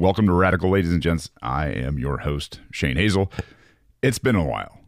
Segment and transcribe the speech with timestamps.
[0.00, 1.28] Welcome to Radical, ladies and gents.
[1.42, 3.32] I am your host, Shane Hazel.
[4.00, 4.78] It's been a while,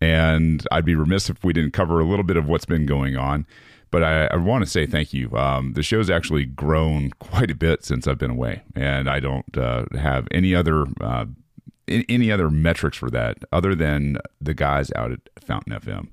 [0.00, 3.16] and I'd be remiss if we didn't cover a little bit of what's been going
[3.16, 3.48] on.
[3.90, 5.36] But I, I want to say thank you.
[5.36, 9.58] Um, the show's actually grown quite a bit since I've been away, and I don't
[9.58, 11.24] uh, have any other uh,
[11.88, 16.10] any other metrics for that other than the guys out at Fountain FM.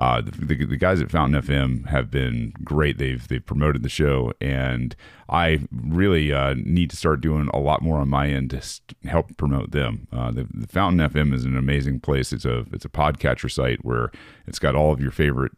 [0.00, 2.98] Uh, the, the, the, guys at Fountain FM have been great.
[2.98, 4.94] They've they've promoted the show, and
[5.28, 9.36] I really uh, need to start doing a lot more on my end to help
[9.36, 10.06] promote them.
[10.12, 12.32] Uh, the, the, Fountain FM is an amazing place.
[12.32, 14.12] It's a it's a podcatcher site where
[14.46, 15.52] it's got all of your favorite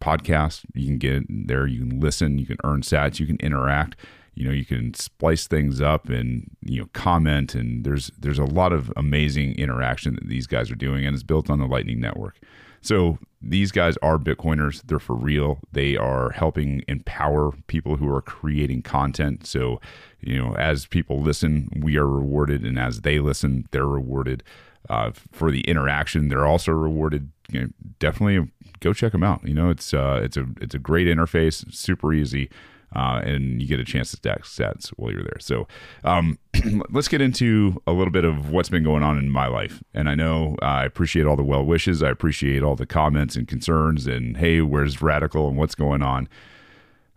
[0.00, 0.64] podcasts.
[0.74, 3.96] You can get there, you can listen, you can earn sats, you can interact.
[4.34, 8.44] You know, you can splice things up and you know comment, and there's there's a
[8.44, 11.98] lot of amazing interaction that these guys are doing, and it's built on the Lightning
[11.98, 12.38] Network.
[12.80, 14.82] So these guys are Bitcoiners.
[14.82, 15.60] They're for real.
[15.72, 19.46] They are helping empower people who are creating content.
[19.46, 19.80] So,
[20.20, 24.42] you know, as people listen, we are rewarded, and as they listen, they're rewarded.
[24.88, 27.30] Uh, for the interaction, they're also rewarded.
[27.50, 29.46] You know, definitely go check them out.
[29.46, 32.50] You know, it's uh, it's a it's a great interface, super easy
[32.94, 35.38] uh, and you get a chance to stack sats while you're there.
[35.38, 35.68] So
[36.04, 36.38] um,
[36.90, 39.82] let's get into a little bit of what's been going on in my life.
[39.94, 42.02] And I know uh, I appreciate all the well wishes.
[42.02, 46.28] I appreciate all the comments and concerns and hey, where's Radical and what's going on.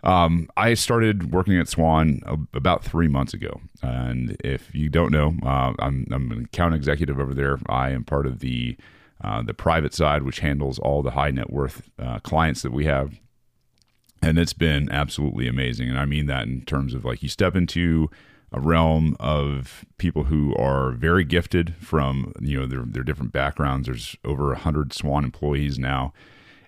[0.04, 2.20] Um, I started working at Swan
[2.54, 7.22] about three months ago, and if you don't know, uh, I'm, I'm an account executive
[7.22, 7.58] over there.
[7.70, 8.76] I am part of the
[9.24, 12.84] uh, the private side, which handles all the high net worth uh, clients that we
[12.84, 13.22] have
[14.24, 15.90] and it's been absolutely amazing.
[15.90, 18.10] And i mean that in terms of like you step into
[18.52, 23.88] a realm of people who are very gifted from you know their, their different backgrounds.
[23.88, 26.14] There's over 100 swan employees now.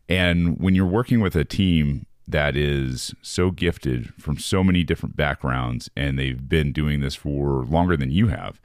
[0.09, 5.15] And when you're working with a team that is so gifted from so many different
[5.15, 8.59] backgrounds and they've been doing this for longer than you have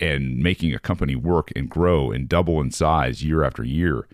[0.00, 4.08] and making a company work and grow and double in size year after year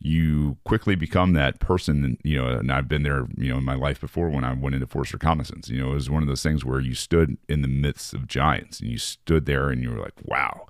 [0.00, 3.74] you quickly become that person, you know, and I've been there, you know, in my
[3.74, 5.68] life before when I went into force reconnaissance.
[5.68, 8.26] You know, it was one of those things where you stood in the midst of
[8.26, 10.66] giants and you stood there and you were like, wow,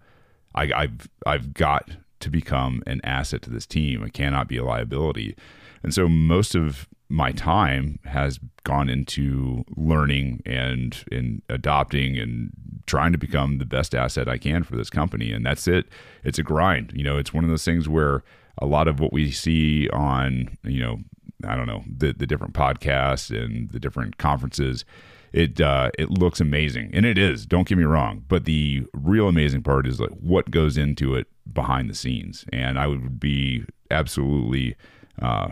[0.54, 4.02] I, I've I've got to become an asset to this team.
[4.02, 5.36] I cannot be a liability.
[5.82, 12.50] And so most of my time has gone into learning and in adopting and
[12.86, 15.32] trying to become the best asset I can for this company.
[15.32, 15.86] And that's it.
[16.24, 16.92] It's a grind.
[16.94, 18.22] You know, it's one of those things where
[18.60, 20.98] a lot of what we see on, you know,
[21.46, 24.84] I don't know, the, the different podcasts and the different conferences,
[25.32, 26.90] it uh, it looks amazing.
[26.92, 28.24] And it is, don't get me wrong.
[28.28, 32.44] But the real amazing part is like what goes into it behind the scenes.
[32.52, 34.76] And I would be absolutely
[35.22, 35.50] uh,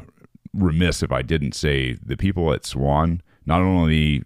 [0.53, 4.23] remiss if I didn't say the people at Swan not only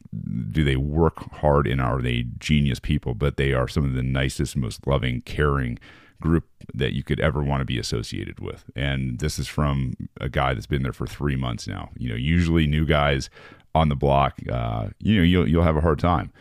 [0.51, 4.03] do they work hard and are they genius people, but they are some of the
[4.03, 5.79] nicest, most loving, caring
[6.23, 8.65] group that you could ever want to be associated with.
[8.75, 11.91] And this is from a guy that's been there for three months now.
[11.99, 13.29] You know, usually new guys
[13.75, 16.33] on the block, uh, you know, you'll you'll have a hard time.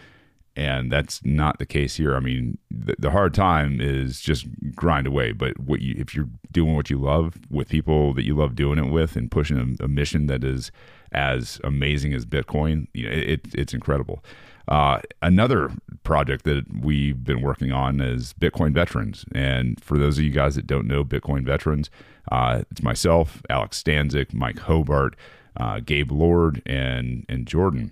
[0.56, 2.14] And that's not the case here.
[2.16, 5.32] I mean, the, the hard time is just grind away.
[5.32, 8.78] But what you, if you're doing what you love with people that you love doing
[8.78, 10.72] it with, and pushing a, a mission that is
[11.14, 14.24] as amazing as Bitcoin, you know, it, it's incredible.
[14.72, 15.70] Uh, another
[16.04, 19.26] project that we've been working on is Bitcoin Veterans.
[19.36, 21.90] And for those of you guys that don't know Bitcoin Veterans,
[22.32, 25.18] uh, it's myself, Alex Stanczyk, Mike Hobart,
[25.58, 27.92] uh, Gabe Lord, and and Jordan.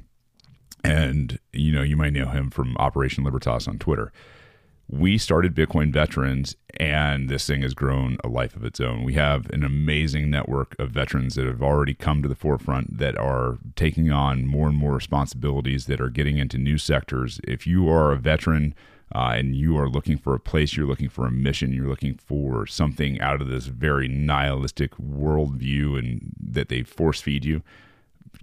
[0.82, 4.14] And you know, you might know him from Operation Libertas on Twitter
[4.92, 9.04] we started Bitcoin Veterans, and this thing has grown a life of its own.
[9.04, 13.16] We have an amazing network of veterans that have already come to the forefront that
[13.16, 17.40] are taking on more and more responsibilities, that are getting into new sectors.
[17.44, 18.74] If you are a veteran,
[19.14, 22.16] uh, and you are looking for a place, you're looking for a mission, you're looking
[22.16, 27.62] for something out of this very nihilistic worldview and that they force feed you,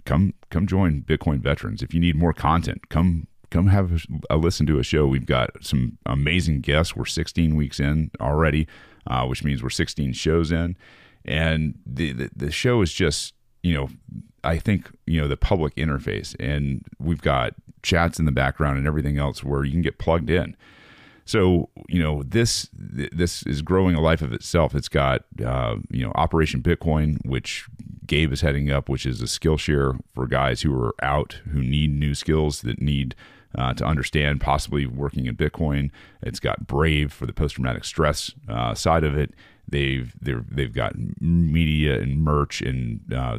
[0.05, 1.81] come come join Bitcoin Veterans.
[1.81, 5.07] If you need more content, come come have a listen to a show.
[5.07, 6.95] We've got some amazing guests.
[6.95, 8.67] We're 16 weeks in already,
[9.07, 10.77] uh, which means we're 16 shows in,
[11.25, 13.33] and the, the the show is just
[13.63, 13.89] you know
[14.43, 17.53] I think you know the public interface, and we've got
[17.83, 20.55] chats in the background and everything else where you can get plugged in.
[21.25, 24.73] So you know this this is growing a life of itself.
[24.73, 27.67] It's got uh, you know Operation Bitcoin, which
[28.05, 31.93] Gabe is heading up, which is a Skillshare for guys who are out who need
[31.93, 33.13] new skills that need
[33.57, 35.89] uh, to understand possibly working in Bitcoin.
[36.21, 39.33] It's got Brave for the post traumatic stress uh, side of it.
[39.67, 43.37] They've they've they've got media and merch and uh,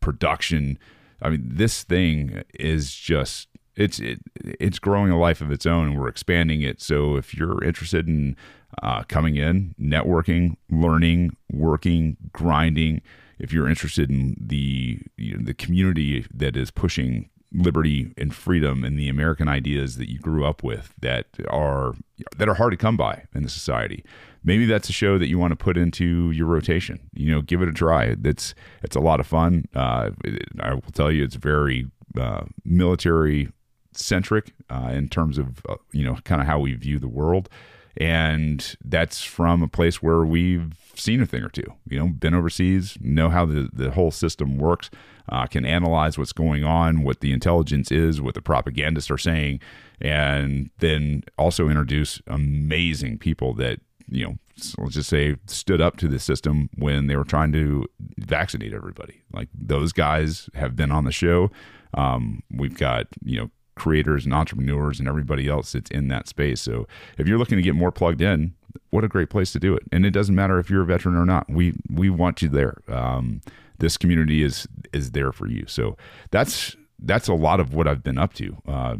[0.00, 0.78] production.
[1.20, 5.88] I mean, this thing is just it's it, it's growing a life of its own,
[5.88, 6.80] and we're expanding it.
[6.80, 8.36] So if you're interested in
[8.82, 13.02] uh, coming in, networking, learning, working, grinding,
[13.38, 18.84] if you're interested in the you know, the community that is pushing liberty and freedom
[18.84, 21.94] and the American ideas that you grew up with that are
[22.36, 24.04] that are hard to come by in the society.
[24.42, 27.00] Maybe that's a show that you want to put into your rotation.
[27.14, 28.16] You know, give it a try.
[28.24, 29.66] It's it's a lot of fun.
[29.74, 30.10] Uh,
[30.60, 31.86] I will tell you, it's very
[32.18, 33.50] uh, military
[33.92, 37.48] centric uh, in terms of uh, you know kind of how we view the world,
[37.96, 41.72] and that's from a place where we've seen a thing or two.
[41.88, 44.90] You know, been overseas, know how the the whole system works
[45.28, 49.60] uh, can analyze what's going on, what the intelligence is, what the propagandists are saying,
[50.00, 54.38] and then also introduce amazing people that you know,
[54.78, 57.86] let's just say stood up to the system when they were trying to
[58.18, 59.22] vaccinate everybody.
[59.32, 61.50] Like those guys have been on the show.
[61.94, 66.60] Um, we've got you know creators and entrepreneurs and everybody else that's in that space.
[66.60, 66.86] So
[67.18, 68.54] if you're looking to get more plugged in,
[68.90, 69.82] what a great place to do it.
[69.90, 71.48] And it doesn't matter if you're a veteran or not.
[71.50, 72.78] We we want you there.
[72.88, 73.40] Um,
[73.78, 75.64] this community is is there for you.
[75.66, 75.96] So
[76.30, 78.56] that's that's a lot of what I've been up to.
[78.66, 78.96] Uh,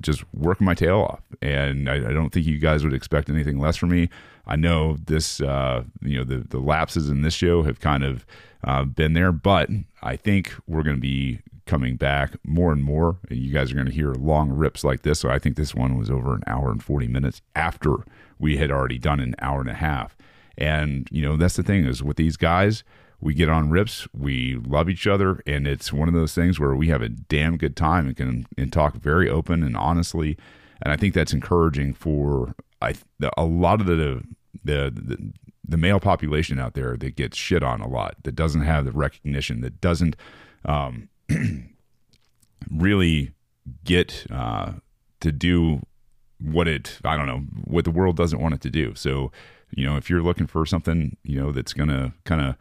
[0.00, 3.58] just working my tail off, and I, I, don't think you guys would expect anything
[3.58, 4.08] less from me.
[4.46, 8.26] I know this, uh, you know, the the lapses in this show have kind of
[8.62, 9.68] uh, been there, but
[10.02, 13.18] I think we're going to be coming back more and more.
[13.30, 15.20] You guys are going to hear long rips like this.
[15.20, 18.04] So I think this one was over an hour and forty minutes after
[18.38, 20.16] we had already done an hour and a half.
[20.56, 22.84] And you know, that's the thing is with these guys
[23.20, 26.74] we get on rips, we love each other, and it's one of those things where
[26.74, 30.36] we have a damn good time and can and talk very open and honestly.
[30.82, 32.94] And I think that's encouraging for I
[33.36, 34.22] a lot of the
[34.64, 35.32] the, the
[35.66, 38.92] the male population out there that gets shit on a lot, that doesn't have the
[38.92, 40.16] recognition, that doesn't
[40.66, 41.08] um,
[42.70, 43.32] really
[43.84, 44.72] get uh,
[45.20, 45.80] to do
[46.38, 48.94] what it I don't know what the world doesn't want it to do.
[48.94, 49.32] So
[49.74, 52.56] you know if you're looking for something you know that's gonna kind of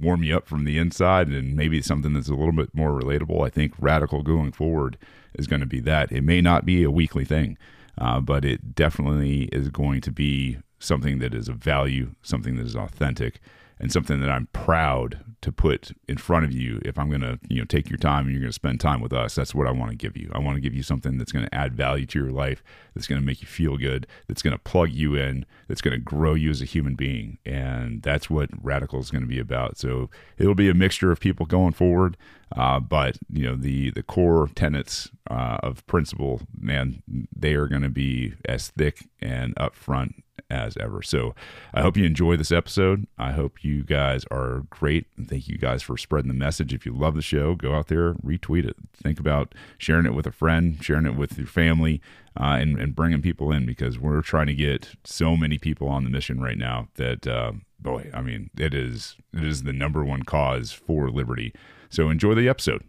[0.00, 3.44] warm you up from the inside and maybe something that's a little bit more relatable.
[3.44, 4.96] I think radical going forward
[5.34, 6.12] is going to be that.
[6.12, 7.58] It may not be a weekly thing,
[7.98, 12.66] uh, but it definitely is going to be something that is of value, something that
[12.66, 13.40] is authentic,
[13.80, 17.38] and something that I'm proud to put in front of you if I'm going to,
[17.48, 19.36] you know, take your time and you're going to spend time with us.
[19.36, 20.30] That's what I want to give you.
[20.34, 22.62] I want to give you something that's going to add value to your life,
[22.94, 25.94] that's going to make you feel good, that's going to plug you in, that's going
[25.94, 27.38] to grow you as a human being.
[27.46, 29.78] And that's what Radical is going to be about.
[29.78, 32.16] So it'll be a mixture of people going forward.
[32.56, 37.02] Uh, but you know the the core tenets uh, of principle, man,
[37.34, 40.14] they are going to be as thick and upfront
[40.50, 41.02] as ever.
[41.02, 41.34] So
[41.74, 43.06] I hope you enjoy this episode.
[43.18, 45.06] I hope you guys are great.
[45.16, 46.72] And thank you guys for spreading the message.
[46.72, 48.76] If you love the show, go out there, retweet it.
[48.94, 52.00] Think about sharing it with a friend, sharing it with your family,
[52.38, 56.04] uh, and, and bringing people in because we're trying to get so many people on
[56.04, 60.04] the mission right now that, uh, boy, I mean, it is it is the number
[60.04, 61.52] one cause for liberty.
[61.90, 62.82] So enjoy the episode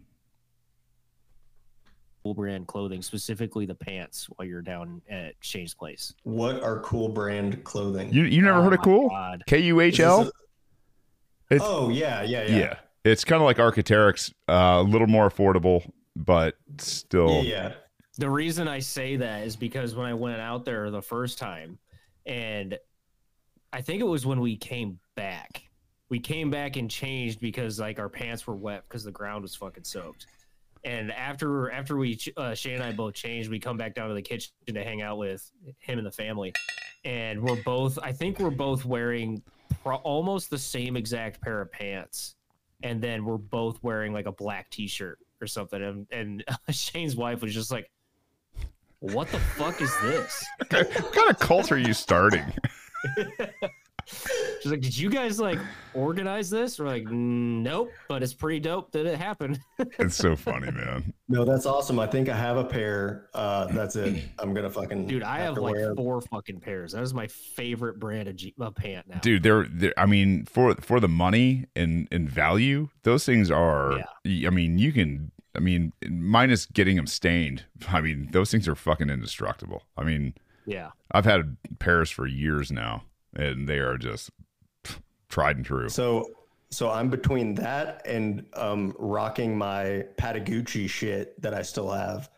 [2.22, 6.12] Kuhl brand clothing, specifically the pants, while you're down at Shane's place.
[6.24, 8.12] What are Kuhl brand clothing?
[8.12, 9.10] You you never oh heard of Kuhl?
[9.46, 10.30] K U H L.
[11.60, 12.56] Oh yeah, yeah, yeah.
[12.56, 12.74] Yeah,
[13.04, 17.42] it's kind of like Arc'teryx, uh, a little more affordable, but still.
[17.42, 17.72] Yeah.
[18.18, 21.78] The reason I say that is because when I went out there the first time,
[22.26, 22.78] and
[23.72, 25.62] I think it was when we came back.
[26.10, 29.54] We came back and changed because like our pants were wet because the ground was
[29.54, 30.26] fucking soaked
[30.84, 34.14] and after after we uh, Shane and I both changed, we come back down to
[34.14, 36.52] the kitchen to hang out with him and the family,
[37.04, 39.42] and we're both I think we're both wearing
[39.82, 42.36] pro- almost the same exact pair of pants,
[42.82, 47.42] and then we're both wearing like a black T-shirt or something, and, and Shane's wife
[47.42, 47.90] was just like,
[49.00, 50.44] "What the fuck is this?
[50.70, 52.50] what kind of cult are you starting?"
[54.60, 55.58] She's like, "Did you guys like
[55.94, 59.58] organize this?" We're like, "Nope," but it's pretty dope that it happened.
[59.78, 61.14] it's so funny, man.
[61.28, 61.98] No, that's awesome.
[61.98, 63.28] I think I have a pair.
[63.32, 64.22] Uh, that's it.
[64.38, 65.22] I'm gonna fucking dude.
[65.22, 65.94] I have, have like wear.
[65.94, 66.92] four fucking pairs.
[66.92, 69.18] That is my favorite brand of G- uh, pant now.
[69.20, 74.04] Dude, they're, they're, I mean, for for the money and and value, those things are.
[74.24, 74.48] Yeah.
[74.48, 75.32] I mean, you can.
[75.56, 77.64] I mean, minus getting them stained.
[77.88, 79.82] I mean, those things are fucking indestructible.
[79.96, 80.90] I mean, yeah.
[81.10, 83.02] I've had pairs for years now
[83.34, 84.30] and they are just
[85.28, 85.88] tried and true.
[85.88, 86.26] So
[86.70, 92.30] so I'm between that and um, rocking my Patagucci shit that I still have,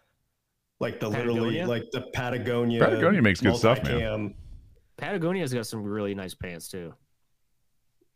[0.81, 1.43] like the Patagonia?
[1.43, 2.83] literally like the Patagonia.
[2.83, 4.35] Patagonia makes good stuff, man.
[4.97, 6.95] Patagonia's got some really nice pants too.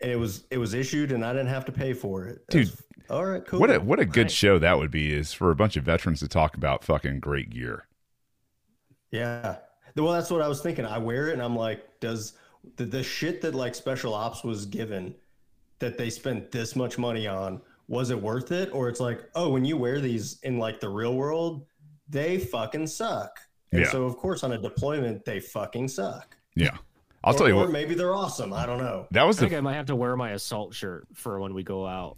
[0.01, 2.41] and it was it was issued, and I didn't have to pay for it.
[2.51, 3.61] Dude, was, all right, cool.
[3.61, 6.21] What a what a good show that would be is for a bunch of veterans
[6.21, 7.87] to talk about fucking great gear.
[9.11, 9.57] Yeah,
[9.97, 10.85] well, that's what I was thinking.
[10.85, 12.35] I wear it, and I'm like, does
[12.77, 15.15] the, the shit that like special ops was given
[15.79, 19.51] that they spent this much money on was it worth it or it's like oh
[19.51, 21.65] when you wear these in like the real world
[22.09, 23.39] they fucking suck
[23.73, 23.91] and Yeah.
[23.91, 26.77] so of course on a deployment they fucking suck Yeah,
[27.25, 27.63] I'll or, tell you what.
[27.63, 27.73] or what.
[27.73, 30.17] maybe they're awesome i don't know That was I think I might have to wear
[30.17, 32.17] my assault shirt for when we go out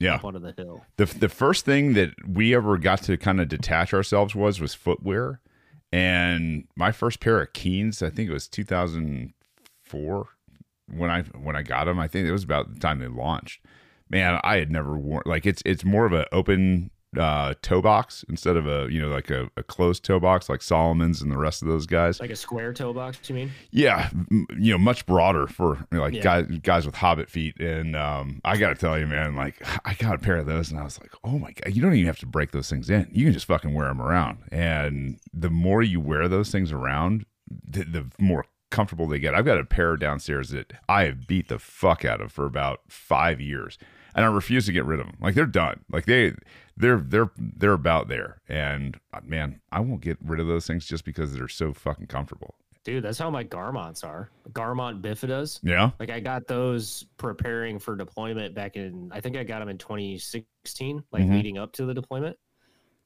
[0.00, 0.84] yeah up onto the hill.
[0.96, 4.72] the the first thing that we ever got to kind of detach ourselves was was
[4.74, 5.40] footwear,
[5.92, 8.46] and my first pair of Keens, I think it was
[9.90, 10.28] 2004
[10.96, 11.98] when I when I got them.
[11.98, 13.60] I think it was about the time they launched.
[14.10, 18.22] Man, I had never worn like it's it's more of an open uh toe box
[18.28, 21.36] instead of a you know like a, a closed toe box like Salomon's and the
[21.38, 22.20] rest of those guys.
[22.20, 23.50] Like a square toe box, you mean?
[23.70, 26.22] Yeah, m- you know, much broader for you know, like Yeah.
[26.22, 27.58] guys guys with hobbit feet.
[27.60, 30.70] And um, I got to tell you, man, like I got a pair of those,
[30.70, 32.88] and I was like, oh my god, you don't even have to break those things
[32.90, 33.08] in.
[33.12, 34.38] You can just fucking wear them around.
[34.52, 37.24] And the more you wear those things around,
[37.66, 39.34] the, the more comfortable they get.
[39.34, 42.80] I've got a pair downstairs that I have beat the fuck out of for about
[42.88, 43.78] five years,
[44.14, 45.16] and I refuse to get rid of them.
[45.20, 45.84] Like they're done.
[45.90, 46.34] Like they
[46.76, 48.40] they're they're they're about there.
[48.48, 52.06] And uh, man, I won't get rid of those things just because they're so fucking
[52.06, 52.54] comfortable.
[52.84, 54.30] Dude, that's how my Garmonts are.
[54.52, 55.60] Garmont bifidas.
[55.62, 55.90] Yeah.
[56.00, 59.76] Like I got those preparing for deployment back in I think I got them in
[59.78, 61.32] 2016, like Mhm.
[61.32, 62.36] leading up to the deployment.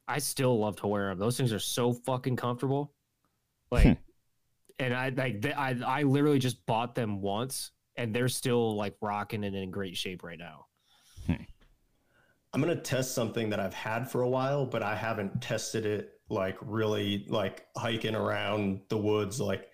[0.06, 1.18] I still love to wear them.
[1.18, 2.92] Those things are so fucking comfortable.
[3.70, 3.92] Like Hmm.
[4.82, 8.96] And I like they, I I literally just bought them once and they're still like
[9.00, 10.66] rocking and in great shape right now.
[12.54, 16.20] i'm gonna test something that i've had for a while but i haven't tested it
[16.28, 19.68] like really like hiking around the woods like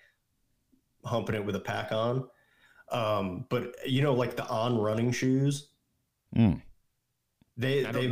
[1.05, 2.25] humping it with a pack on
[2.93, 5.71] um but you know like the on running shoes
[6.37, 6.61] Mm.
[7.57, 8.07] they they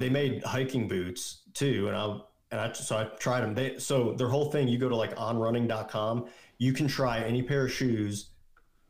[0.00, 2.18] they made hiking boots too and i
[2.50, 5.14] and i so i tried them they so their whole thing you go to like
[5.16, 6.26] onrunning.com
[6.58, 8.30] you can try any pair of shoes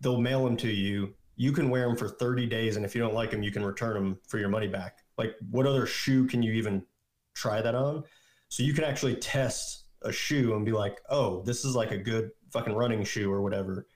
[0.01, 1.15] they'll mail them to you.
[1.37, 3.65] You can wear them for 30 days and if you don't like them you can
[3.65, 4.99] return them for your money back.
[5.17, 6.85] Like what other shoe can you even
[7.35, 8.05] try that on?
[8.49, 11.99] So you can actually test a shoe and be like oh this is like a
[11.99, 13.87] good fucking running shoe or whatever.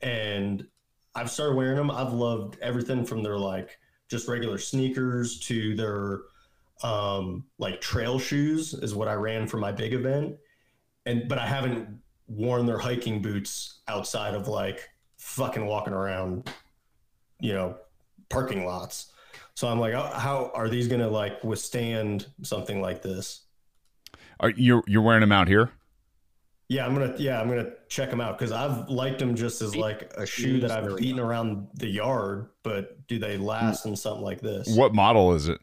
[0.00, 0.66] And
[1.14, 3.78] i've started wearing them i've loved everything from their like
[4.08, 6.20] just regular sneakers to their
[6.82, 10.36] um like trail shoes is what I ran for my big event.
[11.06, 16.50] And but I haven't worn their hiking boots outside of like fucking walking around,
[17.40, 17.76] you know,
[18.28, 19.12] parking lots.
[19.54, 23.42] So I'm like, oh, how are these gonna like withstand something like this?
[24.40, 25.70] Are you you're wearing them out here?
[26.68, 29.76] Yeah, I'm gonna yeah, I'm gonna check them out because I've liked them just as
[29.76, 34.24] like a shoe that I've beaten around the yard, but do they last in something
[34.24, 34.74] like this?
[34.74, 35.60] What model is it?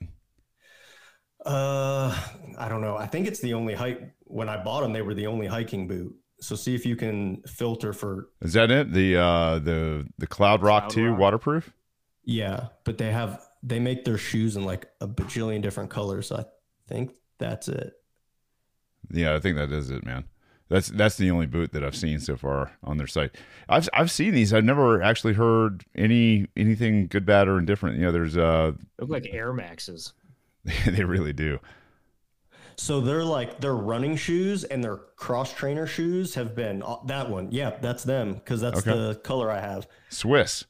[1.49, 2.15] Uh,
[2.59, 2.95] I don't know.
[2.95, 4.13] I think it's the only hike.
[4.25, 6.15] When I bought them, they were the only hiking boot.
[6.41, 8.29] So see if you can filter for.
[8.41, 8.93] Is that it?
[8.93, 11.19] The uh the the Cloud Rock Cloud 2 Rock.
[11.19, 11.73] waterproof?
[12.23, 16.27] Yeah, but they have they make their shoes in like a bajillion different colors.
[16.27, 16.45] So I
[16.87, 17.93] think that's it.
[19.09, 20.25] Yeah, I think that is it, man.
[20.69, 23.35] That's that's the only boot that I've seen so far on their site.
[23.67, 24.53] I've I've seen these.
[24.53, 27.97] I've never actually heard any anything good, bad, or indifferent.
[27.97, 30.13] You know, there's uh Look like Air Maxes.
[30.85, 31.59] they really do.
[32.75, 37.29] So they're like their running shoes and their cross trainer shoes have been uh, that
[37.29, 37.49] one.
[37.51, 38.91] Yeah, that's them because that's Okay.
[38.97, 39.87] the color I have.
[40.09, 40.63] Swiss.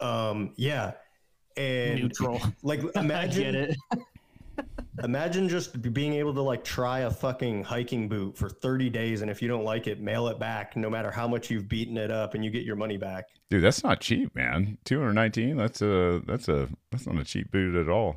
[0.00, 0.92] Um, yeah,
[1.56, 2.40] and Neutral.
[2.62, 3.76] like imagine it.
[5.04, 9.30] Imagine just being able to like try a fucking hiking boot for 30 days and
[9.30, 12.10] if you don't like it, mail it back no matter how much you've beaten it
[12.10, 13.26] up and you get your money back.
[13.48, 14.76] Dude, that's not cheap, man.
[14.84, 15.56] 219.
[15.56, 18.16] That's a that's a that's not a cheap boot at all.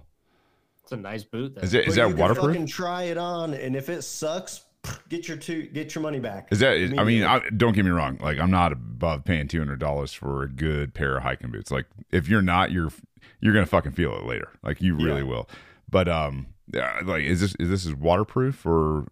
[0.92, 1.56] It's a nice boot.
[1.56, 1.64] Then.
[1.64, 2.46] Is it is But you that can waterproof?
[2.48, 4.66] Fucking try it on and if it sucks,
[5.10, 6.50] get your two get your money back.
[6.52, 6.74] Is that?
[6.74, 7.26] I mean, Immediately.
[7.26, 8.18] I, don't get me wrong.
[8.22, 11.72] Like, I'm not above paying two hundred dollars for a good pair of hiking boots.
[11.72, 12.92] Like, if you're not, you're
[13.40, 14.50] you're gonna fucking feel it later.
[14.64, 15.28] Like, you really Yeah.
[15.28, 15.50] will.
[15.90, 16.48] But um,
[17.06, 19.08] like, is this is this is waterproof or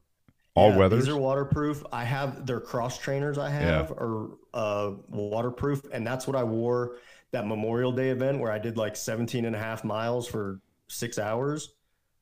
[0.56, 1.06] all Yeah, weathers?
[1.06, 1.84] These are waterproof.
[1.94, 5.84] I have their cross trainers I have are uh, waterproof.
[5.94, 6.98] And that's what I wore
[7.32, 10.60] that Memorial Day event where I did like 17 and a half miles for
[10.90, 11.74] six hours.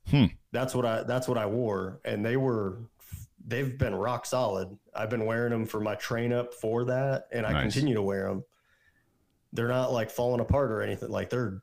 [0.09, 0.25] Hmm.
[0.51, 2.00] That's what I that's what I wore.
[2.05, 2.77] And they were
[3.45, 4.69] they've been rock solid.
[4.95, 7.74] I've been wearing them for my train up for that, and I Nice.
[7.74, 8.43] continue to wear them.
[9.53, 11.09] They're not like falling apart or anything.
[11.09, 11.62] Like they're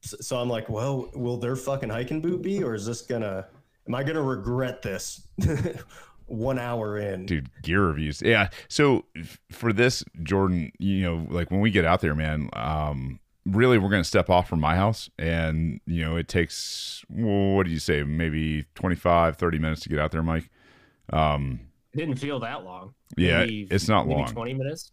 [0.00, 3.46] so I'm like, well, will their fucking hiking boot be, or is this gonna
[3.88, 5.26] am I gonna regret this
[6.26, 7.26] one hour in?
[7.26, 11.84] dude gear reviews yeah so f- for this jordan you know like when we get
[11.84, 16.02] out there man um really we're going to step off from my house and you
[16.02, 20.22] know it takes what do you say maybe 25 30 minutes to get out there
[20.22, 20.48] mike
[21.12, 21.60] um
[21.92, 22.94] It didn't feel that long.
[23.16, 24.92] yeah Maybe- it's not long Twenty minutes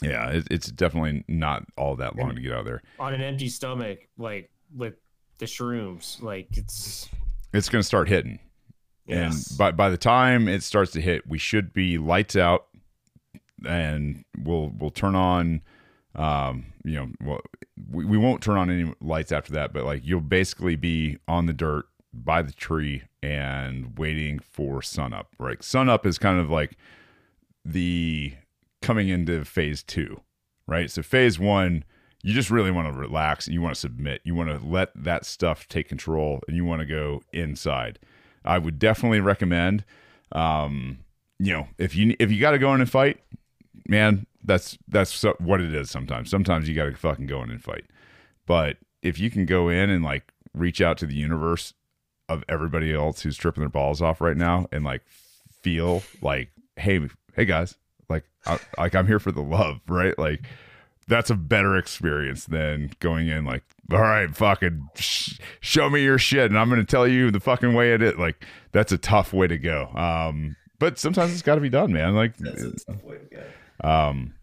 [0.00, 3.48] yeah it, it's definitely not all that long to get out there on an empty
[3.48, 4.94] stomach, like with
[5.38, 6.22] the shrooms.
[6.22, 7.08] Like it's
[7.52, 8.38] it's going to start hitting
[9.06, 9.48] Yes.
[9.50, 12.66] and by by the time it starts to hit we should be lights out
[13.66, 15.62] and we'll we'll turn on
[16.18, 17.40] um you know well
[17.90, 21.46] we, we won't turn on any lights after that but like you'll basically be on
[21.46, 25.62] the dirt by the tree and waiting for sunup right?
[25.62, 26.76] Sunup is kind of like
[27.64, 28.34] the
[28.82, 30.20] coming into phase two
[30.66, 30.90] right?
[30.90, 31.84] So phase one
[32.22, 34.90] you just really want to relax and you want to submit you want to let
[34.96, 37.98] that stuff take control and you want to go inside.
[38.44, 39.84] I would definitely recommend
[40.32, 40.98] um
[41.38, 43.20] you know if you if you got to go in and fight
[43.86, 46.30] man that's that's what it is sometimes.
[46.30, 47.84] Sometimes you got to fucking go in and fight.
[48.46, 51.74] But if you can go in and like reach out to the universe
[52.28, 55.02] of everybody else who's tripping their balls off right now and like
[55.62, 57.00] feel like hey
[57.34, 57.76] hey guys
[58.08, 60.18] like I, like i'm here for the love right?
[60.18, 60.44] Like
[61.06, 66.18] that's a better experience than going in like all right fucking sh- show me your
[66.18, 68.16] shit and i'm gonna tell you the fucking way it is.
[68.16, 69.88] Like that's a tough way to go.
[69.94, 72.14] Um but sometimes it's got to be done man.
[72.14, 73.42] Like That's a tough way to go.
[73.84, 74.34] Um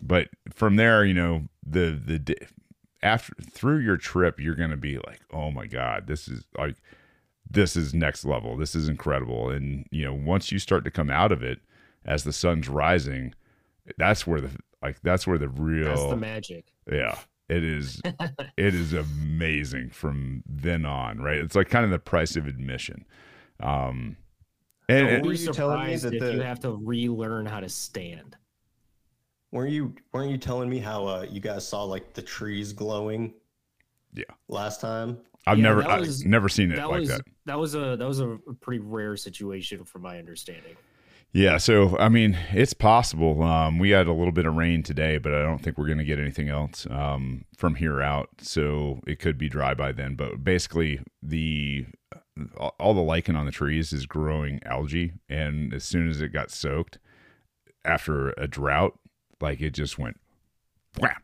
[0.00, 2.36] but from there you know the the
[3.02, 6.76] after through your trip you're gonna be like oh my god this is like
[7.50, 8.56] this is next level.
[8.56, 9.50] This is incredible.
[9.50, 11.58] And you know once you start to come out of it
[12.06, 13.34] as the sun's rising
[13.98, 14.48] that's where the
[14.80, 16.72] like that's where the real that's the magic.
[16.90, 17.18] yeah.
[17.50, 18.00] It is
[18.56, 21.38] it is amazing from then on right?
[21.38, 23.04] It's like kind of the price of admission.
[23.60, 24.16] Um
[24.88, 26.70] and, Don't and- were Be you telling me surprised that if the- you have to
[26.82, 28.36] relearn how to stand?
[29.52, 33.34] Weren't you weren't you telling me how uh, you guys saw like the trees glowing?
[34.14, 34.24] Yeah.
[34.48, 35.18] Last time.
[35.46, 37.74] i've Yeah, never that i've was- never seen it That like was that that was
[37.74, 40.74] a that was a pretty rare situation from my understanding.
[41.34, 43.42] Yeah, so I mean, it's possible.
[43.42, 45.96] Um, we had a little bit of rain today, but I don't think we're going
[45.96, 48.28] to get anything else um, from here out.
[48.42, 50.14] So it could be dry by then.
[50.14, 51.86] But basically, the
[52.68, 56.50] all the lichen on the trees is growing algae, and as soon as it got
[56.50, 56.98] soaked
[57.82, 58.98] after a drought,
[59.42, 60.18] like it just went
[60.98, 61.22] wham,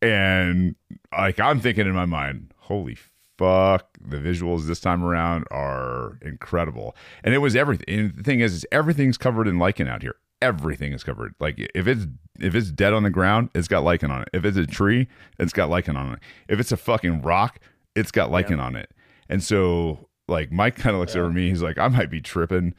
[0.00, 0.76] and
[1.12, 2.96] like I'm thinking in my mind, holy
[3.38, 6.96] fuck, the visuals this time around are incredible.
[7.22, 7.86] And it was everything.
[7.88, 10.16] And the thing is, is everything's covered in lichen out here.
[10.42, 11.34] Everything is covered.
[11.40, 12.06] Like if it's
[12.38, 14.28] if it's dead on the ground, it's got lichen on it.
[14.32, 16.20] If it's a tree, it's got lichen on it.
[16.48, 17.58] If it's a fucking rock,
[17.96, 18.90] it's got lichen on it.
[19.28, 21.48] And so like Mike kind of looks over me.
[21.48, 22.74] He's like, I might be tripping,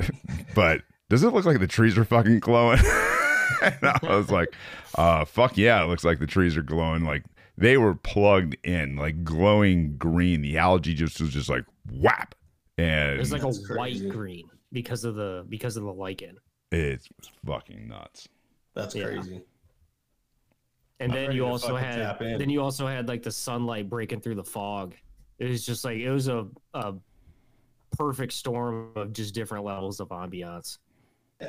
[0.54, 2.80] but does it look like the trees are fucking glowing?
[3.62, 4.54] and I was like,
[4.96, 7.04] uh, fuck yeah, it looks like the trees are glowing.
[7.04, 7.24] Like
[7.56, 10.42] they were plugged in, like glowing green.
[10.42, 12.34] The algae just was just like whap.
[12.78, 16.38] And It was like a That's white green because of the because of the lichen.
[16.72, 17.08] it's
[17.46, 18.28] fucking nuts.
[18.74, 19.04] That's Yeah.
[19.04, 19.42] crazy.
[21.00, 24.36] And I'm then you also had then you also had like the sunlight breaking through
[24.36, 24.94] the fog.
[25.38, 26.94] It was just like it was a a
[27.96, 30.78] perfect storm of just different levels of ambiance.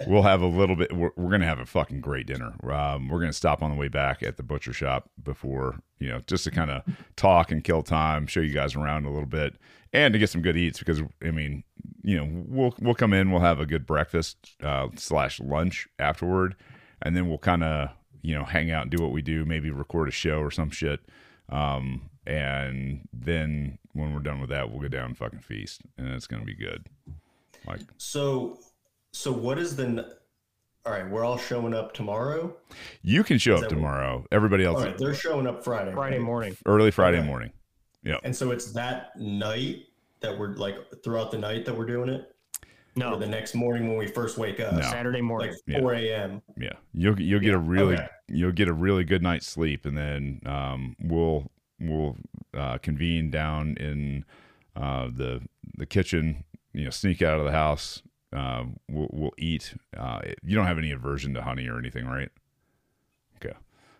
[0.08, 0.92] We'll have a little bit.
[0.96, 2.54] We're, we're gonna have a fucking great dinner.
[2.70, 6.22] Um, we're gonna stop on the way back at the butcher shop before you know,
[6.28, 6.84] just to kind of
[7.16, 9.56] talk and kill time, show you guys around a little bit,
[9.94, 10.80] and to get some good eats.
[10.80, 11.64] Because I mean,
[12.04, 16.56] you know, we'll we'll come in, we'll have a good breakfast uh, slash lunch afterward,
[17.02, 17.90] and then we'll kind of
[18.22, 20.70] you know hang out and do what we do, maybe record a show or some
[20.70, 21.00] shit.
[21.50, 26.08] Um, and then when we're done with that, we'll go down and fucking feast, and
[26.10, 26.88] it's gonna be good.
[27.66, 28.60] Like So,
[29.16, 30.16] so what is the?
[30.86, 32.56] All right, we're all showing up tomorrow.
[33.02, 34.26] you can show Is up that what- tomorrow.
[34.32, 35.92] Everybody else All right, they're showing up Friday.
[35.94, 36.56] Friday morning.
[36.66, 37.28] early Friday Okay.
[37.28, 37.52] morning.
[38.04, 38.18] Yeah.
[38.24, 39.86] And so it's that night
[40.20, 42.22] that we're like throughout the night that we're doing it,
[42.62, 44.82] or No, the next morning when we first wake up, No.
[44.82, 45.56] Saturday morning.
[45.68, 46.42] like 4 a.m.
[46.58, 48.08] Yeah, you'll you'll get a really okay.
[48.28, 52.16] you'll get a really good night's sleep, and then um, we'll we'll
[52.54, 54.24] uh, convene down in
[54.76, 55.42] uh, the
[55.78, 56.44] the kitchen.
[56.74, 58.04] You know, sneak out of the house.
[58.34, 59.74] Uh, we'll we'll eat.
[59.96, 62.30] Uh, you don't have any aversion to honey or anything, right?
[63.38, 63.56] Okay.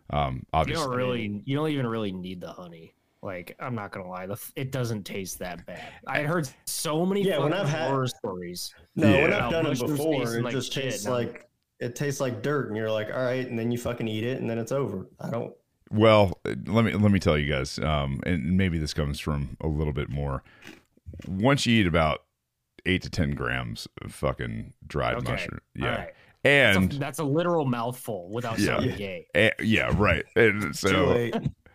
[0.10, 2.94] Um, you obviously, don't really you don't even really need the honey.
[3.22, 5.82] Like I'm not gonna lie, the, it doesn't taste that bad.
[6.06, 8.74] I had heard so many Yeah, when I've had- horror stories.
[8.96, 12.42] No, when I've done it before, it like just shit, tastes like it tastes like
[12.44, 14.72] dirt, and you're like, all right, and then you fucking eat it, and then it's
[14.72, 15.08] over.
[15.20, 15.54] I don't.
[15.92, 19.68] Well, let me let me tell you guys, um, and maybe this comes from a
[19.68, 20.44] little bit more.
[21.28, 22.25] Once you eat about
[22.86, 25.32] eight to ten grams of fucking dried Okay.
[25.32, 26.14] mushroom, All yeah, right.
[26.44, 28.66] That's and a, that's a literal mouthful without Yeah.
[28.66, 28.96] sounding Yeah.
[28.98, 29.28] gay.
[29.34, 30.24] Eh, yeah, right.
[30.36, 31.16] And so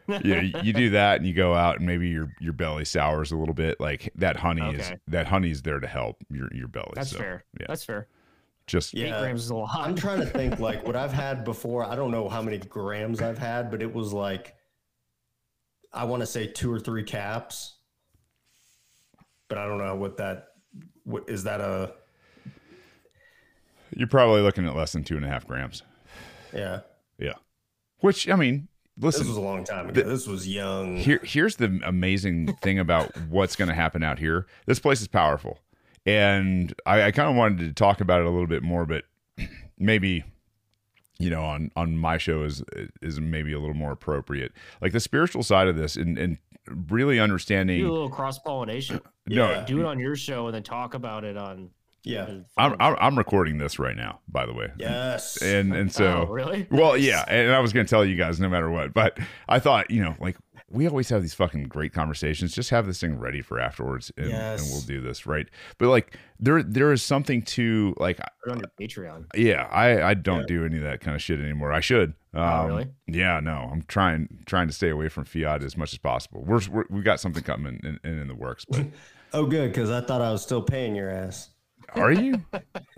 [0.08, 3.32] yeah, you- you do that and you go out and maybe your your belly sours
[3.32, 3.80] a little bit.
[3.80, 4.98] Like that honey is Okay.
[5.08, 6.92] that honey's there to help your your belly.
[6.94, 7.44] That's so, fair.
[7.58, 7.66] yeah.
[7.68, 8.06] That's fair.
[8.68, 9.16] Just Yeah.
[9.16, 9.70] Eight grams is a lot.
[9.80, 11.84] I'm trying to think like what I've had before.
[11.84, 14.54] I don't know how many grams I've had, but it was like
[15.92, 17.78] I want to say two or three caps.
[19.48, 20.49] But I don't know what that
[21.04, 21.92] what is that a
[23.96, 25.82] you're probably looking at less than two and a half grams.
[26.54, 26.80] yeah.
[27.18, 27.34] Yeah.
[28.00, 30.02] Which I mean, listen, This was a long time ago.
[30.02, 30.96] this was young.
[30.96, 35.08] here here's the amazing thing about what's going to happen out here this place is
[35.08, 35.58] powerful
[36.06, 39.04] and i, I kind of wanted to talk about it a little bit more but
[39.78, 40.24] maybe
[41.18, 42.62] you know on on my show is
[43.02, 47.18] is maybe a little more appropriate like the spiritual side of this and and really
[47.18, 49.00] understanding do a little cross pollination.
[49.26, 49.64] no Yeah.
[49.64, 51.70] Do it on your show and then talk about it on.
[52.02, 52.26] Yeah.
[52.56, 55.36] I'm, I'm i'm recording this right now by the way Yes.
[55.42, 56.66] and and so oh, really?
[56.70, 59.18] Well, yeah, and I was going to tell you guys no matter what, but
[59.48, 60.36] I thought, you know, like
[60.70, 62.54] we always have these fucking great conversations.
[62.54, 64.62] Just have this thing ready for afterwards, and, Yes.
[64.62, 65.46] and we'll do this right.
[65.78, 69.26] But like there, there is something to like, Put on your Patreon.
[69.34, 71.72] yeah, I, I don't do any of that kind of shit anymore.
[71.72, 72.14] I should.
[72.34, 72.88] Um, Oh, really?
[73.08, 76.44] Yeah, no, I'm trying, trying to stay away from fiat as much as possible.
[76.44, 78.86] We're, we're we got something coming in, in, in the works, but
[79.32, 81.50] oh, good because I thought I was still paying your ass.
[81.94, 82.42] Are you,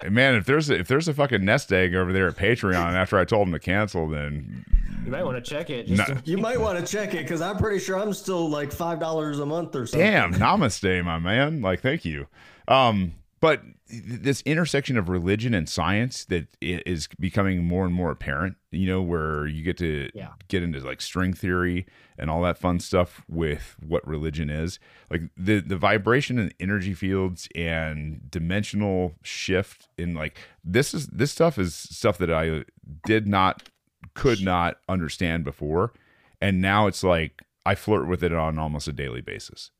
[0.08, 0.34] man?
[0.34, 3.24] If there's a, if there's a fucking nest egg over there at Patreon after I
[3.24, 4.64] told him to cancel, then
[5.04, 5.88] You might want to check it.
[5.88, 6.04] No.
[6.04, 9.00] to- You might want to check it because I'm pretty sure I'm still like five
[9.00, 10.08] dollars a month or something.
[10.10, 11.60] Damn, namaste, my man.
[11.62, 12.26] Like, thank you.
[12.68, 18.10] Um, but th- this intersection of religion and science that is becoming more and more
[18.10, 20.30] apparent, you know, where you get to Yeah.
[20.48, 21.84] get into like string theory
[22.18, 24.78] and all that fun stuff with what religion is.
[25.10, 31.30] Like the the vibration and energy fields and dimensional shift in like this is this
[31.30, 32.64] stuff is stuff that I
[33.06, 33.68] did not
[34.14, 35.92] could not understand before.
[36.40, 39.70] And now it's like I flirt with it on almost a daily basis.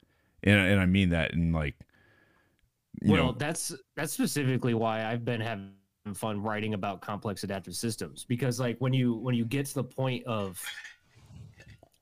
[0.42, 1.76] And and I mean that in like
[3.04, 3.34] well, know.
[3.38, 5.72] that's that's specifically why I've been having
[6.14, 9.84] fun writing about complex adaptive systems because like when you when you get to the
[9.84, 10.60] point of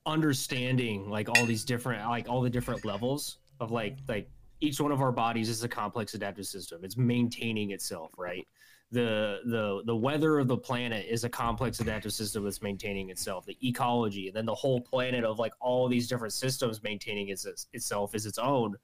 [0.07, 4.29] understanding like all these different like all the different levels of like like
[4.61, 6.85] each one of our bodies is a complex adaptive system.
[6.85, 8.47] It's maintaining itself right?
[8.91, 13.47] The the the weather of the planet is a complex adaptive system that's maintaining itself.
[13.47, 17.47] The ecology and then the whole planet of like all these different systems maintaining its,
[17.73, 18.77] itself is its own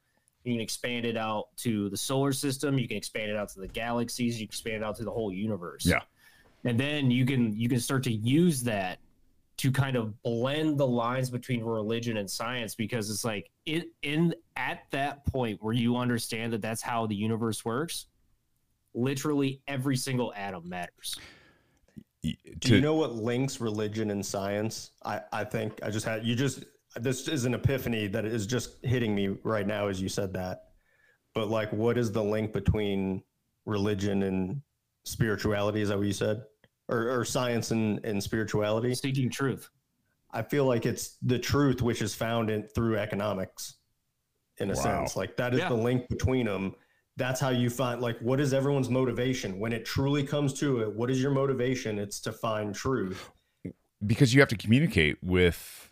[0.47, 3.61] you can expand it out to the solar system you can expand it out to
[3.61, 6.01] the galaxies you can expand it out to the whole universe Yeah.
[6.65, 8.99] and then you can you can start to use that
[9.59, 14.35] to kind of blend the lines between religion and science because it's like it in
[14.57, 18.07] at that point where you understand that that's how the universe works
[18.95, 21.19] literally every single atom matters
[22.61, 24.91] Do you know what links religion and science?
[25.05, 26.65] I, I think I just had you just
[27.01, 30.63] this is an epiphany that is just hitting me right now as you said that.
[31.35, 33.23] But like what is the link between
[33.67, 34.63] religion and
[35.05, 35.81] spirituality?
[35.83, 36.43] Is that what you said?
[36.89, 38.95] Or, or science and, and spirituality?
[38.95, 39.69] seeking truth
[40.33, 43.77] I feel like it's the truth which is found in through economics
[44.59, 44.83] in a Wow.
[44.83, 45.17] sense.
[45.17, 45.69] Like that is Yeah.
[45.69, 46.75] the link between them.
[47.17, 50.95] That's how you find like what is everyone's motivation when it truly comes to it?
[50.95, 51.99] What is your motivation?
[51.99, 53.31] It's to find truth.
[54.07, 55.91] because you have to communicate with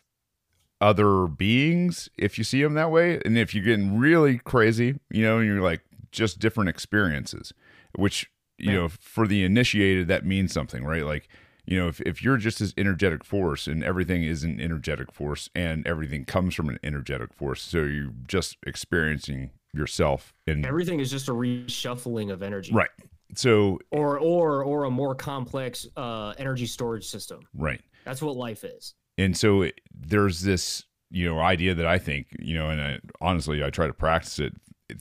[0.85, 3.19] other beings if you see them that way.
[3.25, 5.81] And if you're getting really crazy you know you're like
[6.13, 7.53] just different experiences
[7.97, 11.05] which you know for the initiated that means something right?
[11.05, 11.29] Like
[11.65, 15.49] you know if, if you're just this energetic force and everything is an energetic force
[15.55, 21.11] and everything comes from an energetic force so you're just experiencing yourself and everything is
[21.11, 22.73] just a reshuffling of energy.
[22.75, 22.91] Right.
[23.35, 27.41] So or or or a more complex uh energy storage system.
[27.55, 27.81] Right.
[28.05, 32.29] That's what life is and so it, there's this you know idea that i think
[32.39, 34.53] you know and I, honestly i try to practice it.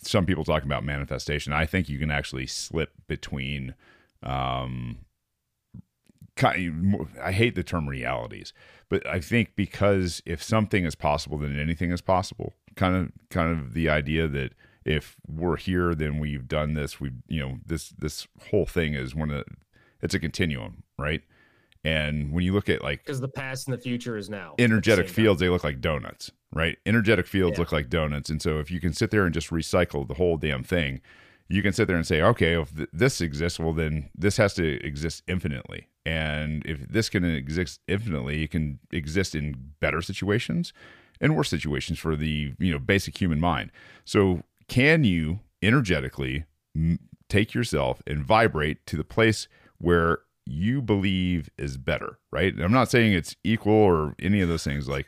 [0.01, 1.51] Some people talk about manifestation.
[1.51, 3.75] I think you can actually slip between
[4.23, 4.99] um
[6.41, 8.53] i hate the term realities
[8.89, 12.53] but i think because if something is possible then anything is possible.
[12.75, 14.53] Kind of kind of the idea that
[14.85, 19.13] if we're here then we've done this we've you know this this whole thing is
[19.13, 19.43] one of
[20.01, 21.21] it's a continuum right
[21.83, 25.05] and when you look at like because the past and the future is now energetic
[25.07, 25.23] the same time.
[25.25, 27.61] fields they look like donuts right energetic fields Yeah.
[27.61, 30.37] look like donuts and so if you can sit there and just recycle the whole
[30.37, 31.01] damn thing
[31.49, 34.53] you can sit there and say okay if th- this exists well then this has
[34.55, 40.71] to exist infinitely and if this can exist infinitely it can exist in better situations
[41.21, 43.71] and worse situations for the you know basic human mind
[44.05, 49.47] so can you energetically m- take yourself and vibrate to the place
[49.79, 52.53] where you believe is better, right?
[52.59, 54.87] I'm not saying it's equal or any of those things.
[54.87, 55.05] Like,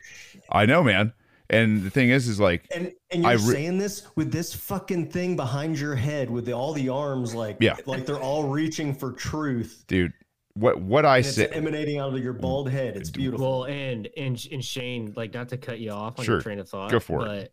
[0.50, 1.12] I know, man.
[1.48, 4.52] And the thing is, is like, and and you're I re- saying this with this
[4.52, 7.76] fucking thing behind your head with the, all the arms, like Yeah.
[7.86, 9.84] like they're all reaching for truth.
[9.86, 10.12] dude,
[10.54, 12.96] what what I And it's say, emanating out of your bald head.
[12.96, 13.60] It's beautiful.
[13.60, 16.34] Well, and and and Shane, like not to cut you off on Sure.
[16.36, 17.52] your train of thought, Go for it.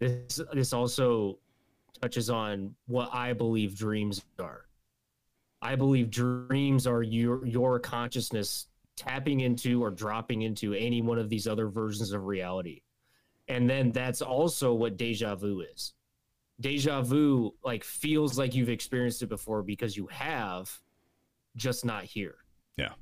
[0.00, 1.38] but this this also
[2.02, 4.64] touches on what I believe dreams are.
[5.60, 8.66] I believe dreams are your your consciousness
[8.96, 12.82] tapping into or dropping into any one of these other versions of reality.
[13.46, 15.94] And then that's also what deja vu is.
[16.60, 20.70] Deja vu like feels like you've experienced it before because you have,
[21.56, 22.36] just not here
[22.76, 22.92] Yeah.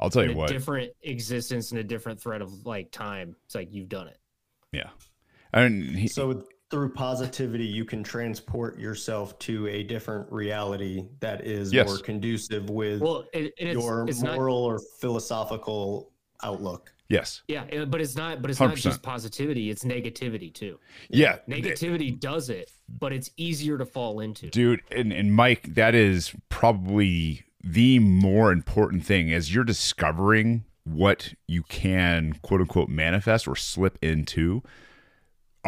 [0.00, 3.36] I'll tell in you a what, different existence and a different thread of like time.
[3.44, 4.18] It's like you've done it.
[4.72, 4.90] yeah.
[5.52, 11.72] And he, So through positivity, you can transport yourself to a different reality that is
[11.72, 11.86] Yes.
[11.88, 14.34] more conducive with Well, it, it's, your it's not.
[14.36, 16.92] moral or philosophical outlook.
[17.08, 18.42] yes, Yeah, but it's not.
[18.42, 18.82] But it's not 100%.
[18.82, 19.70] just positivity.
[19.70, 20.78] It's negativity too.
[21.08, 24.50] yeah, Negativity does it, but it's easier to fall into.
[24.50, 31.34] dude and, and mike that is probably the more important thing as you're discovering what
[31.46, 34.62] you can quote unquote manifest or slip into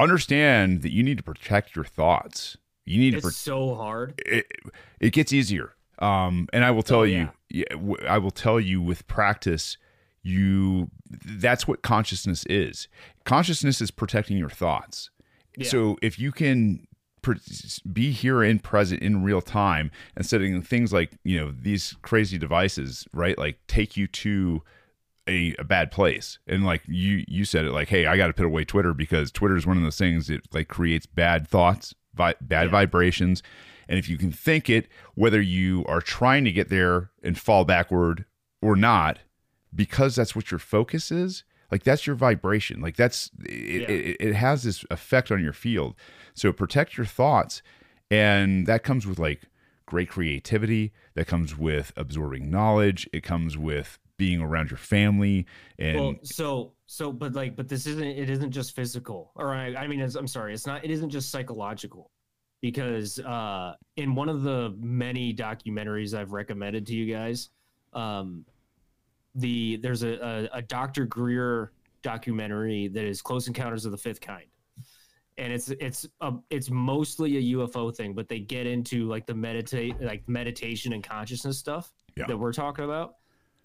[0.02, 4.20] understand that you need to protect your thoughts you need to It's so hard.
[4.26, 4.46] it,
[5.00, 7.64] it gets easier um and i will tell Oh, you yeah.
[7.70, 9.76] w- i will tell you with practice
[10.22, 10.90] you
[11.24, 12.88] that's what consciousness is
[13.24, 15.10] consciousness is protecting your thoughts
[15.56, 15.68] Yeah.
[15.68, 16.86] so if you can
[17.92, 22.38] be here and present in real time instead of things like you know these crazy
[22.38, 24.62] devices right like take you to
[25.28, 26.38] a, a bad place.
[26.46, 29.30] And like you you said it like hey i got to put away twitter because
[29.30, 32.70] twitter is one of those things that like creates bad thoughts vi- bad Yeah.
[32.70, 33.42] vibrations.
[33.88, 37.64] And if you can think it whether you are trying to get there and fall
[37.64, 38.24] backward
[38.62, 39.18] or not
[39.74, 42.80] because that's what your focus is like that's your vibration.
[42.80, 43.88] Like that's it, Yeah.
[43.88, 45.94] it, it has this effect on your field.
[46.34, 47.62] So protect your thoughts.
[48.10, 49.42] And that comes with like
[49.86, 50.92] great creativity.
[51.14, 53.08] That comes with absorbing knowledge.
[53.12, 55.46] It comes with being around your family
[55.78, 58.02] and well, so so, but like, but this isn't.
[58.06, 60.84] It isn't just physical, or I, I mean, it's, I'm sorry, it's not.
[60.84, 62.10] It isn't just psychological,
[62.60, 67.48] because uh, in one of the many documentaries I've recommended to you guys,
[67.94, 68.44] um,
[69.36, 71.06] the there's a, a, a Dr.
[71.06, 74.50] Greer documentary that is Close Encounters of the Fifth Kind,
[75.38, 79.34] and it's it's a, it's mostly a UFO thing, but they get into like the
[79.34, 82.26] meditate like meditation and consciousness stuff Yeah.
[82.26, 83.14] that we're talking about.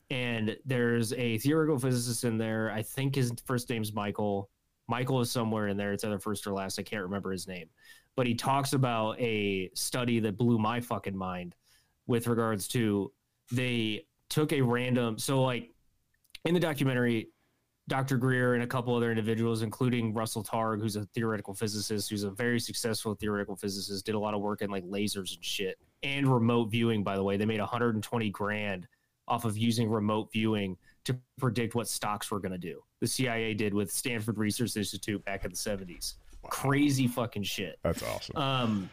[0.09, 2.71] And there's a theoretical physicist in there.
[2.71, 4.49] I think his first name's Michael.
[4.87, 5.93] Michael is somewhere in there.
[5.93, 6.77] It's either first or last.
[6.77, 7.67] I can't remember his name.
[8.15, 11.55] But he talks about a study that blew my fucking mind
[12.07, 13.11] with regards to
[13.51, 15.71] they took a random so like
[16.45, 17.29] in the documentary
[17.87, 18.17] Dr.
[18.17, 22.31] Greer and a couple other individuals, including Russell Targ, who's a theoretical physicist, who's a
[22.31, 26.27] very successful theoretical physicist, did a lot of work in like lasers and shit and
[26.27, 27.03] remote viewing.
[27.03, 28.87] By the way, they made 120 grand
[29.27, 32.81] off of using remote viewing to predict what stocks were going to do.
[33.01, 36.15] The CIA did with Stanford Research Institute back in the 70s.
[36.49, 37.79] Crazy fucking shit.
[37.81, 38.89] that's awesome Um,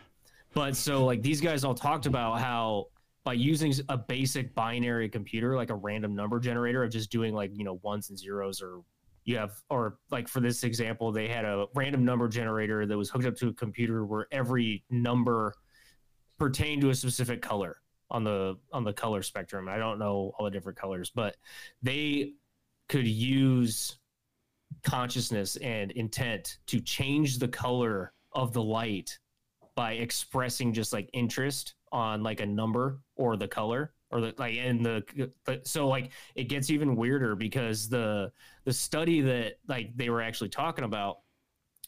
[0.54, 2.86] but so like these guys all talked about how
[3.24, 7.50] by using a basic binary computer, like a random number generator of just doing like
[7.54, 8.80] you know ones and zeros, or
[9.24, 13.10] you have, or like for this example, they had a random number generator that was
[13.10, 15.54] hooked up to a computer where every number
[16.38, 17.76] pertained to a specific color
[18.12, 19.68] on the on the color spectrum.
[19.68, 21.36] I don't know all the different colors, but
[21.82, 22.34] they
[22.88, 23.98] could use
[24.84, 29.18] consciousness and intent to change the color of the light
[29.74, 34.56] by expressing just like interest on like a number or the color or the like
[34.58, 35.30] and the,
[35.64, 38.30] so like it gets even weirder because the
[38.64, 41.18] the study that like they were actually talking about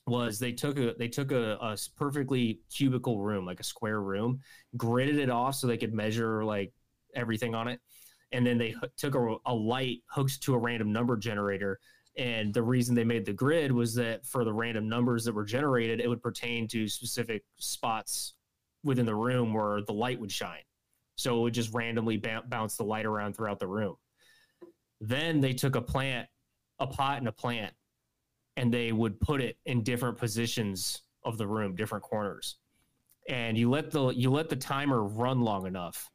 [0.06, 4.40] was they took a they took a, a perfectly cubical room like a square room
[4.76, 6.72] gridded it off so they could measure like
[7.14, 7.80] everything on it.
[8.32, 11.78] And then they took a, a light hooked to a random number generator.
[12.16, 15.44] And the reason they made the grid was that for the random numbers that were
[15.44, 18.34] generated it would pertain to specific spots
[18.82, 20.62] within the room where the light would shine.
[21.16, 23.96] So it would just randomly ba- bounce the light around throughout the room.
[25.00, 26.28] Then they took a plant
[26.80, 27.72] a pot and a plant
[28.56, 32.56] and they would put it in different positions of the room different corners
[33.28, 36.10] and you let the you let the timer run long enough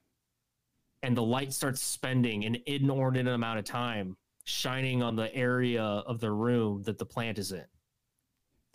[1.03, 6.19] and the light starts spending an inordinate amount of time shining on the area of
[6.19, 7.65] the room that the plant is in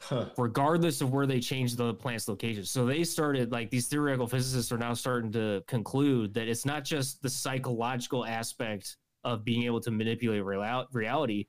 [0.01, 0.27] Huh.
[0.37, 2.65] regardless of where they change the plant's location.
[2.65, 6.85] So they started like these theoretical physicists are now starting to conclude that it's not
[6.85, 11.47] just the psychological aspect of being able to manipulate reality.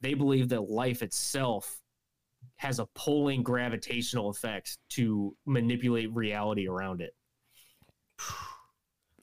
[0.00, 1.80] They believe that life itself
[2.56, 7.14] has a pulling gravitational effect to manipulate reality around it.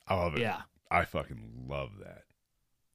[0.07, 0.41] I love it.
[0.41, 0.61] Yeah.
[0.91, 2.23] I fucking love that.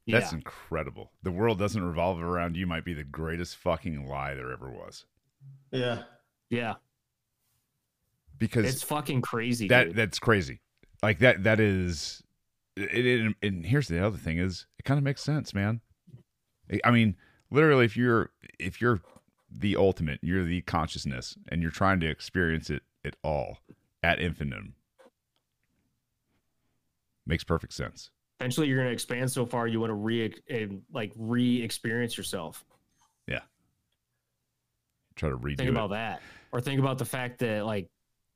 [0.07, 0.21] Yeah.
[0.21, 1.13] That's incredible.
[1.23, 5.05] The world doesn't revolve around you might be the greatest fucking lie there ever was.
[5.71, 6.03] Yeah.
[6.49, 6.75] yeah.
[8.39, 9.69] Because It's fucking crazy.
[9.69, 9.97] that dude.
[9.97, 10.61] that's crazy.
[11.03, 12.23] Like that that is
[12.77, 15.81] it, it, and here's the other thing is it kind of makes sense, man.
[16.73, 17.17] I- I mean,
[17.51, 19.01] literally if you're if you're
[19.51, 23.59] the ultimate, you're the consciousness and you're trying to experience it at all
[24.03, 24.75] at infinitum.
[27.27, 28.11] Makes perfect sense.
[28.41, 30.33] Eventually, you're going to expand so far you want to re
[30.93, 32.65] like re-experience yourself.
[33.27, 33.41] Yeah.
[35.17, 35.73] Try to redo think it.
[35.73, 37.89] about that or think about the fact that like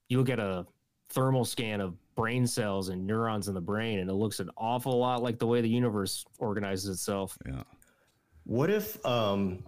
[0.09, 0.67] you look at a
[1.11, 4.99] thermal scan of brain cells and neurons in the brain and it looks an awful
[4.99, 7.63] lot like the way the universe organizes itself yeah.
[8.45, 9.65] What if um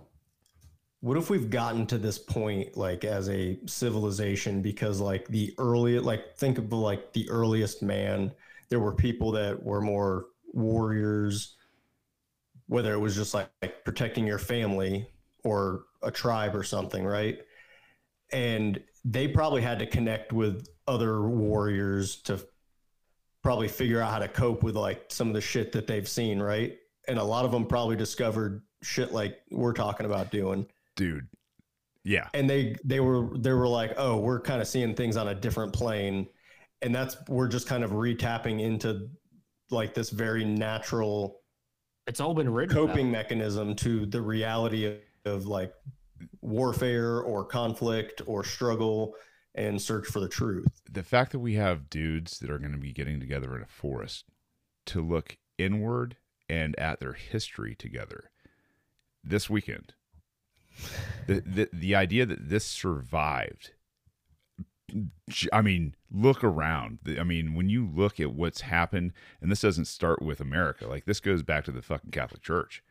[1.01, 5.99] what if we've gotten to this point like as a civilization because like the early
[5.99, 8.33] like think of like the earliest man.
[8.69, 11.57] There were people that were more warriors
[12.69, 15.09] whether it was just like, like protecting your family
[15.45, 17.39] or a tribe or something right?
[18.33, 22.45] And they probably had to connect with other warriors to
[23.43, 26.41] probably figure out how to cope with like some of the shit that they've seen
[26.41, 26.77] right
[27.09, 30.67] and a lot of them probably discovered shit like we're talking about doing
[30.97, 31.27] Dude.
[32.05, 32.29] Yeah.
[32.35, 35.35] and they they were they were like oh we're kind of seeing things on a
[35.35, 36.29] different plane
[36.83, 39.09] and that's we're just kind of retapping into
[39.71, 41.41] like this very natural
[42.07, 43.19] it's all been written coping about.
[43.19, 45.73] mechanism to the reality of, of like
[46.41, 49.17] warfare or conflict or struggle
[49.57, 52.79] and search for the truth the fact that we have dudes that are going to
[52.79, 54.27] be getting together in a forest
[54.85, 56.17] to look inward
[56.49, 58.31] and at their history together
[59.25, 59.95] this weekend.
[61.27, 63.73] The the, the idea that this survived
[65.53, 66.99] I mean look around.
[67.19, 71.07] I mean when you look at what's happened and this doesn't start with america like
[71.07, 72.83] this goes back to the fucking catholic church.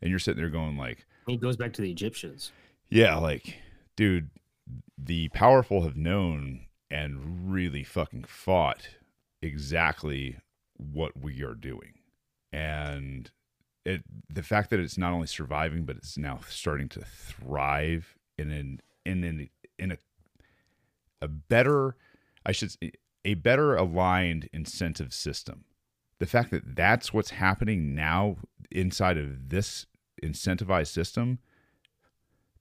[0.00, 2.52] And you're sitting there going like it goes back to the egyptians.
[2.90, 3.56] yeah, like,
[3.96, 4.30] dude,
[4.98, 8.88] the powerful have known and really fucking fought
[9.42, 10.38] exactly
[10.76, 11.94] what we are doing.
[12.54, 13.30] And
[13.84, 18.52] it the fact that it's not only surviving, but it's now starting to thrive in
[18.52, 19.98] an in an in a
[21.20, 21.96] a better
[22.46, 22.92] I should say,
[23.24, 25.64] a better aligned incentive system.
[26.20, 28.36] The fact that that's what's happening now
[28.70, 29.86] inside of this
[30.22, 31.40] incentivized system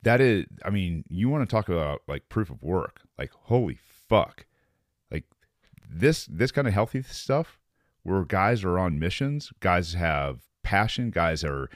[0.03, 3.77] that is i mean you want to talk about like proof of work like holy
[4.09, 4.45] fuck
[5.11, 5.23] like
[5.89, 7.59] this this kind of healthy stuff
[8.03, 11.69] where guys are on missions guys have passion guys are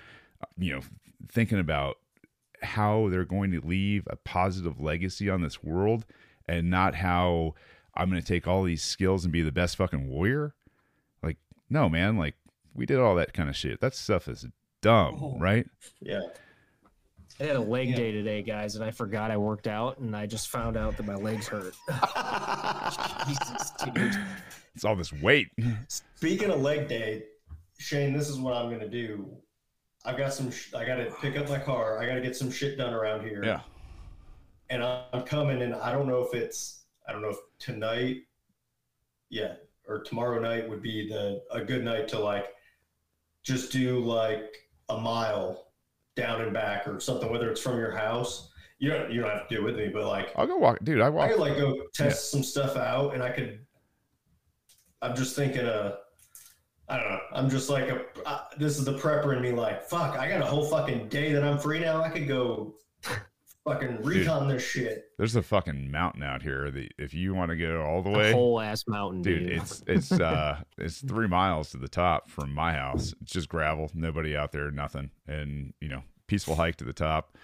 [0.57, 0.81] you know
[1.29, 1.97] thinking about
[2.61, 6.05] how they're going to leave a positive legacy on this world
[6.47, 7.53] and not how
[7.95, 10.53] i'm going to take all these skills and be the best fucking warrior
[11.21, 11.37] like
[11.69, 12.35] no man like
[12.73, 14.45] we did all that kind of shit that stuff is
[14.81, 15.37] dumb Oh.
[15.39, 15.67] right
[16.01, 16.21] yeah
[17.39, 17.95] i had a leg Yeah.
[17.95, 21.05] day today guys and i forgot i worked out and i just found out that
[21.05, 21.73] my legs hurt
[23.27, 24.17] Jesus, dude.
[24.77, 25.47] It's all this weight
[25.87, 27.23] Speaking of leg day,
[27.79, 29.27] Shane, this is what I'm gonna do.
[30.05, 30.51] I've got some.
[30.51, 31.99] Sh- I got to pick up my car.
[31.99, 33.43] I got to get some shit done around here.
[33.43, 33.61] yeah
[34.69, 36.85] And I'm coming, and I don't know if it's.
[37.07, 38.17] I don't know if tonight.
[39.29, 39.55] Yeah,
[39.87, 42.45] or tomorrow night would be the a good night to like,
[43.43, 44.55] just do like
[44.89, 45.71] a mile
[46.15, 47.29] down and back or something.
[47.31, 49.89] Whether it's from your house, you don't you don't have to do it with me,
[49.89, 51.01] but like I'll go walk, dude.
[51.01, 51.31] I I walk.
[51.31, 53.59] could like go test some stuff out, and I could.
[55.01, 55.95] I'm just thinking, uh,
[56.89, 57.19] I don't know.
[57.33, 58.05] I'm just like a.
[58.25, 59.51] Uh, this is the prepper in me.
[59.51, 62.01] Like, fuck, I got a whole fucking day that I'm free now.
[62.01, 62.75] I could go,
[63.67, 65.11] fucking recon this shit.
[65.17, 66.71] There's a fucking mountain out here.
[66.71, 69.47] that if you want to go all the way, a way, whole ass mountain dude,
[69.47, 73.13] dude, it's it's uh it's three miles to the top from my house.
[73.21, 77.37] It's just gravel, nobody out there, nothing, and you know, peaceful hike to the top.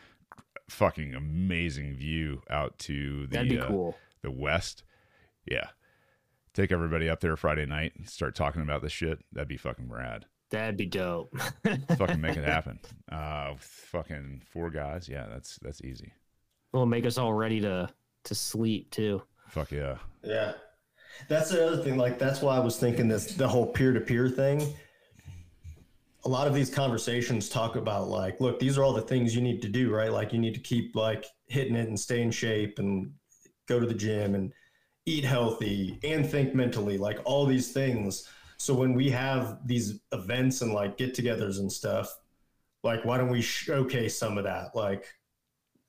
[0.69, 4.83] Fucking amazing view out to the that'd be uh, cool the west.
[5.45, 5.67] Yeah,
[6.53, 9.19] take everybody up there Friday night and start talking about this shit.
[9.31, 10.25] That'd be fucking rad.
[10.51, 11.35] that'd be dope
[11.97, 12.79] fucking make it happen.
[13.11, 15.09] Uh, fucking four guys.
[15.09, 16.13] Yeah, that's that's easy.
[16.71, 17.89] will make us all ready to
[18.25, 19.97] to sleep too Fuck yeah.
[20.23, 20.53] Yeah,
[21.27, 21.97] that's the other thing.
[21.97, 24.73] Like, that's why I was thinking this the whole peer to peer thing.
[26.25, 29.41] a lot of these conversations talk about like, look, these are all the things you
[29.41, 30.11] need to do, right?
[30.11, 33.11] Like you need to keep like hitting it and stay in shape and
[33.67, 34.51] go to the gym and
[35.05, 38.29] eat healthy and think mentally, like all these things.
[38.57, 42.15] So when we have these events and like get-togethers and stuff,
[42.83, 44.75] like why don't we showcase some of that?
[44.75, 45.13] Like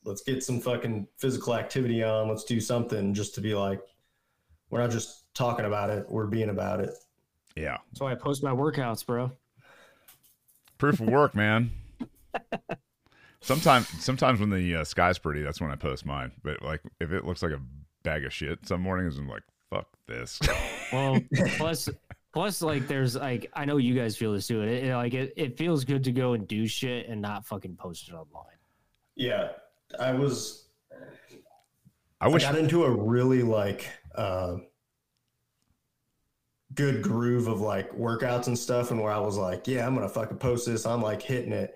[0.05, 2.29] let's get some fucking physical activity on.
[2.29, 3.81] Let's do something just to be like,
[4.71, 6.91] we're not just talking about it, we're being about it.
[7.57, 7.79] Yeah.
[7.91, 9.33] That's why I post my workouts, bro.
[10.79, 11.71] Proof of work, man.
[13.41, 16.33] Sometimes, sometimes when the uh, sky's pretty, that's when I post mine.
[16.43, 17.61] But like, if it looks like a
[18.05, 20.39] bag of shit some mornings, I'm like, fuck this.
[20.93, 21.19] Well,
[21.57, 21.89] plus,
[22.33, 24.63] plus, like, there's like, I know you guys feel this too.
[24.63, 27.75] It, it like it, it feels good to go and do shit and not fucking
[27.75, 28.45] post it online.
[29.17, 29.49] Yeah,
[29.99, 30.69] I was.
[32.21, 34.59] I wish I got into a really like uh,
[36.75, 40.09] good groove of like workouts and stuff, and where I was like, yeah, I'm gonna
[40.09, 40.87] fucking post this.
[40.87, 41.75] I'm like hitting it,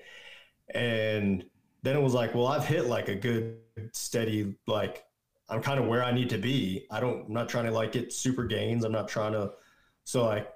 [0.72, 1.45] and
[1.83, 3.57] then it was like, well, I've hit like a good
[3.93, 5.07] steady like
[5.49, 6.86] I'm kind of where I need to be.
[6.90, 7.26] I don't.
[7.26, 8.84] I'm not trying to like get super gains.
[8.84, 9.53] I'm not trying to.
[10.05, 10.49] So like,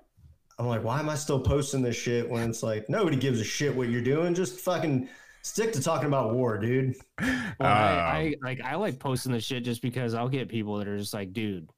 [0.58, 3.44] I'm like, why am I still posting this shit when it's like nobody gives a
[3.44, 4.34] shit what you're doing?
[4.34, 5.08] Just fucking
[5.42, 6.94] stick to talking about war, dude.
[7.20, 7.30] Well,
[7.60, 10.88] Um, I, I like I like posting this shit just because I'll get people that
[10.88, 11.68] are just like, dude,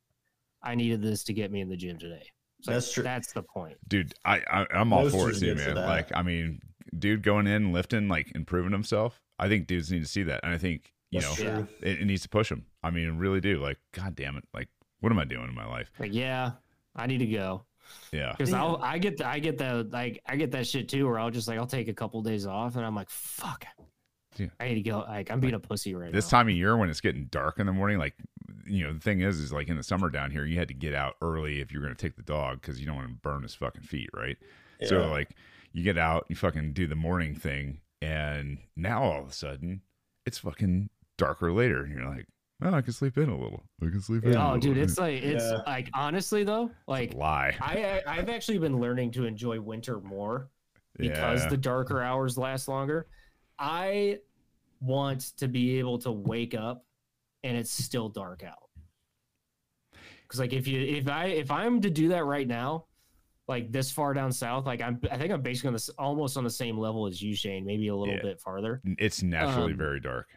[0.62, 2.22] I needed this to get me in the gym today.
[2.58, 3.02] It's like, That's true.
[3.02, 3.76] That's the point.
[3.88, 5.86] dude, I, I I'm all Most for it dudes too, get to man.
[5.86, 6.60] Like, I mean,
[6.98, 9.20] dude going in, lifting, like improving himself.
[9.38, 11.68] I think dudes need to see that, and I think you That's know true.
[11.82, 12.66] it, it needs to push them.
[12.82, 13.58] I mean, really do.
[13.60, 14.68] Like, god damn it, like,
[15.00, 15.90] what am I doing in my life?
[15.98, 16.52] Like, yeah,
[16.96, 17.64] I need to go
[18.12, 21.06] Yeah, because I'll I get the, I get the like I get that shit too
[21.06, 23.64] where I'll just like I'll take a couple days off and I'm like, fuck,
[24.38, 24.46] Yeah.
[24.58, 24.98] I need to go.
[25.00, 26.12] Like I'm being a pussy right now.
[26.16, 26.38] this now.
[26.38, 28.14] time of year when it's getting dark in the morning, like,
[28.66, 30.74] you know, the thing is, is like in the summer down here, you had to
[30.74, 33.14] get out early if you're going to take the dog because you don't want to
[33.14, 34.36] burn his fucking feet, right?
[34.84, 35.30] So like,
[35.72, 39.80] you get out, you fucking do the morning thing, and now all of a sudden,
[40.26, 40.88] it's fucking
[41.18, 42.26] darker later, and you're like,
[42.62, 43.64] oh, I can sleep in a little.
[43.82, 44.34] I can sleep in.
[44.34, 44.58] a Oh, little.
[44.60, 45.60] dude, it's like it's Yeah.
[45.66, 47.56] like honestly though, like lie.
[47.60, 50.48] I I- I've actually been learning to enjoy winter more
[50.96, 51.48] because yeah.
[51.48, 53.06] the darker hours last longer.
[53.58, 54.18] I
[54.80, 56.84] want to be able to wake up
[57.42, 58.68] and it's still dark out.
[60.28, 62.86] Cuz like if you if I if I'm to do that right now,
[63.46, 66.44] like this far down south, like I'm I think I'm basically on this almost on
[66.44, 68.22] the same level as you Shane, maybe a little Yeah.
[68.22, 68.80] bit farther.
[68.98, 70.28] it's naturally um, very dark.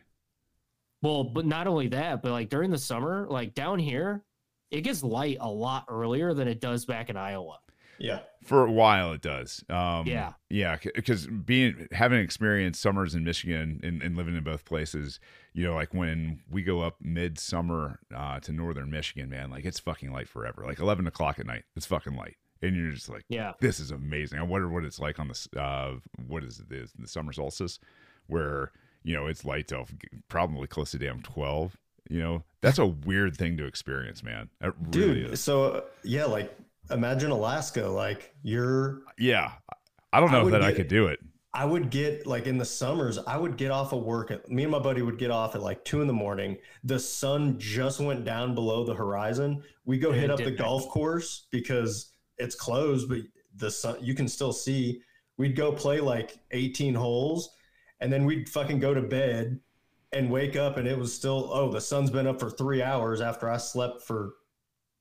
[1.02, 4.24] Well, but not only that, but like during the summer, like down here,
[4.72, 7.60] it gets light a lot earlier than it does back in Iowa.
[8.00, 8.20] Yeah.
[8.43, 9.64] For a while, it does.
[9.70, 10.34] Um, Yeah.
[10.50, 15.20] yeah, because being having experienced summers in Michigan and, and living in both places,
[15.54, 19.80] you know, like when we go up midsummer uh, to northern Michigan, man, like it's
[19.80, 20.64] fucking light forever.
[20.66, 23.54] Like eleven o'clock at night, it's fucking light, and you're just like, Yeah.
[23.62, 24.38] this is amazing.
[24.39, 25.95] I wonder what it's like on the, Uh,
[26.28, 26.70] what is it?
[26.70, 27.80] The, the summer solstice,
[28.28, 28.72] where
[29.08, 29.93] you know it's light off,
[30.28, 31.78] probably close to damn twelve.
[32.10, 34.49] You know, that's a weird thing to experience, man.
[34.62, 34.91] It really
[35.24, 35.41] Dude, is.
[35.41, 36.55] so uh, yeah, like
[36.91, 37.86] imagine Alaska.
[37.88, 39.51] Like you're Yeah,
[40.14, 41.20] I don't I know would that I could do it.
[41.53, 44.30] I would get like in the summers, I would get off of work.
[44.32, 46.58] At, me and my buddy would get off at like two in the morning.
[46.84, 49.64] The sun just went down below the horizon.
[49.86, 50.58] We go Yeah, hit up the back.
[50.58, 53.20] golf course because it's closed, but
[53.55, 55.01] the sun you can still see.
[55.38, 57.49] We'd go play like 18 holes,
[58.00, 59.60] and then we'd fucking go to bed
[60.14, 63.22] and wake up, and it was still oh the sun's been up for three hours
[63.22, 64.34] after I slept for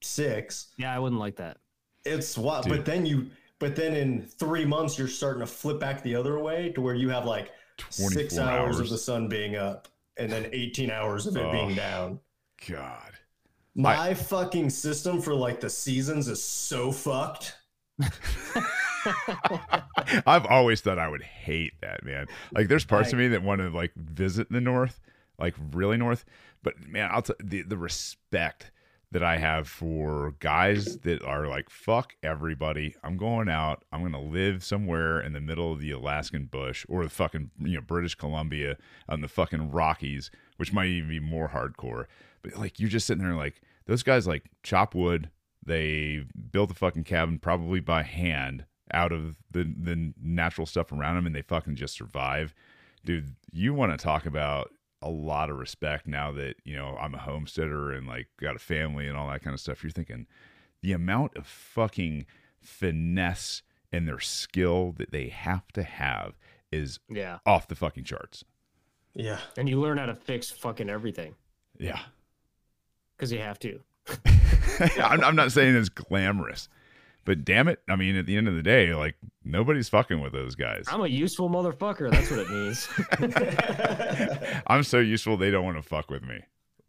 [0.02, 0.72] six.
[0.76, 1.58] Yeah, I wouldn't like that.
[2.04, 2.72] It's what, Dude.
[2.72, 3.26] but then you,
[3.58, 6.94] but then in three months, you're starting to flip back the other way to where
[6.94, 7.50] you have like
[7.90, 8.80] six hours, hours.
[8.80, 9.88] of the sun being up
[10.18, 11.74] and then 18 hours of it being Oh.
[11.74, 12.20] down.
[12.68, 13.12] God.
[13.74, 17.54] My fucking system for like the seasons is so fucked.
[20.26, 22.26] I've always thought I would hate that, man.
[22.52, 25.00] Like, there's parts of me that want to like visit the north,
[25.38, 26.24] like really north.
[26.62, 28.70] But man, I'll tell the the respect
[29.12, 32.94] that I have for guys that are like, fuck everybody.
[33.04, 33.84] I'm going out.
[33.92, 37.76] I'm gonna live somewhere in the middle of the Alaskan bush or the fucking you
[37.76, 38.76] know British Columbia
[39.08, 42.06] on the fucking Rockies, which might even be more hardcore.
[42.42, 45.30] But like, you're just sitting there like those guys like chop wood.
[45.64, 51.16] They built a fucking cabin probably by hand out of the the natural stuff around
[51.16, 52.54] them, and they fucking just survive.
[53.04, 54.70] Dude, you want to talk about
[55.02, 58.58] a lot of respect now that you know I'm a homesteader and like got a
[58.60, 59.82] family and all that kind of stuff.
[59.82, 60.26] You're thinking
[60.82, 62.26] the amount of fucking
[62.60, 63.62] finesse
[63.92, 66.34] and their skill that they have to have
[66.72, 67.38] is Yeah.
[67.46, 68.44] off the fucking charts.
[69.14, 69.38] Yeah.
[69.56, 71.34] And you learn how to fix fucking everything
[71.78, 72.00] Yeah.
[73.16, 73.80] because you have to.
[75.00, 76.68] I'm, I'm not saying it's glamorous,
[77.26, 77.80] but damn it.
[77.90, 80.86] I mean, at the end of the day, like Nobody's fucking with those guys.
[80.88, 82.10] I'm a useful motherfucker.
[82.10, 82.88] That's what it means.
[84.66, 86.40] I'm so useful they don't want to fuck with me.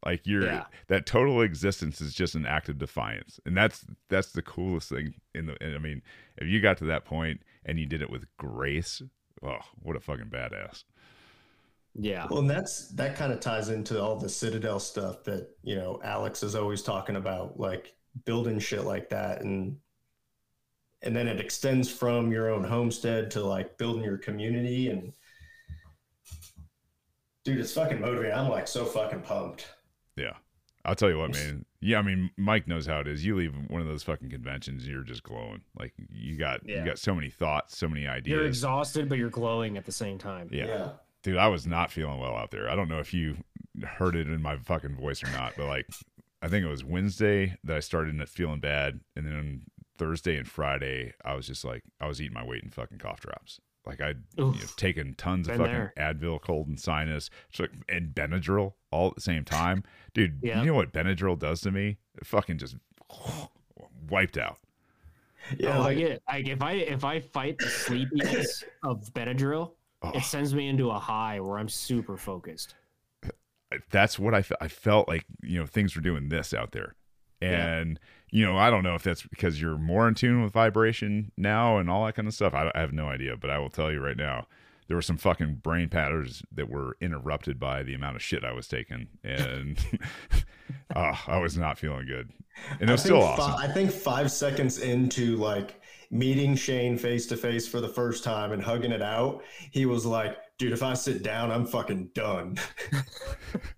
[0.05, 0.65] Like you're Yeah.
[0.87, 5.15] that total existence is just an act of defiance, and that's that's the coolest thing.
[5.35, 6.01] In the, and I mean,
[6.37, 9.01] if you got to that point and you did it with grace,
[9.43, 10.83] oh, what a fucking badass.
[11.95, 12.27] yeah.
[12.29, 15.99] Well, and that's that kind of ties into all the Citadel stuff that you know
[16.03, 17.93] Alex is always talking about, like
[18.25, 19.77] building shit like that, and
[21.03, 25.13] and then it extends from your own homestead to like building your community, and
[27.43, 28.37] dude, it's fucking motivating.
[28.37, 29.67] I'm like so fucking pumped.
[30.15, 30.33] Yeah.
[30.87, 31.65] I'll tell you what, man.
[31.81, 33.23] Yeah, I mean, Mike knows how it is.
[33.25, 35.61] You leave one of those fucking conventions, and you're just glowing.
[35.77, 38.33] Like you got you got so many thoughts, so many ideas.
[38.33, 40.49] You're exhausted, but you're glowing at the same time.
[40.51, 40.91] yeah.
[41.23, 42.69] dude, I was not feeling well out there.
[42.69, 43.35] I don't know if you
[43.83, 45.87] heard it in my fucking voice or not, but like,
[46.41, 49.61] I think it was Wednesday that I started feeling bad, and then
[49.97, 53.19] Thursday and Friday, I was just like, I was eating my weight in fucking cough
[53.21, 53.59] drops.
[53.85, 55.93] Like I'd you know, taken tons of fucking there.
[55.97, 59.83] Advil, cold and sinus, so- and Benadryl all at the same time,
[60.13, 60.39] dude.
[60.41, 60.59] Yeah.
[60.59, 61.97] You know what Benadryl does to me?
[62.17, 62.75] It fucking just
[64.09, 64.57] wiped out.
[65.57, 69.71] Yeah, oh, I like, get like if I if I fight the sleepiness of Benadryl,
[70.03, 70.11] Oh.
[70.13, 72.75] it sends me into a high where I'm super focused.
[73.89, 76.95] that's what I fe- I felt like you know things were doing this out there,
[77.41, 77.77] Yeah.
[77.77, 77.99] and
[78.31, 81.77] you know I don't know if that's because you're more in tune with vibration now
[81.77, 82.53] and all that kind of stuff.
[82.53, 84.47] I, I have no idea, but I will tell you right now,
[84.87, 88.53] there were some fucking brain patterns that were interrupted by the amount of shit I
[88.53, 89.77] was taking, and
[90.95, 92.31] uh, I was not feeling good,
[92.79, 93.69] and it was still think fi- awesome.
[93.69, 98.51] I think five seconds into like meeting Shane face to face for the first time
[98.51, 102.57] and hugging it out, he was like, "Dude, if I sit down, I'm fucking done."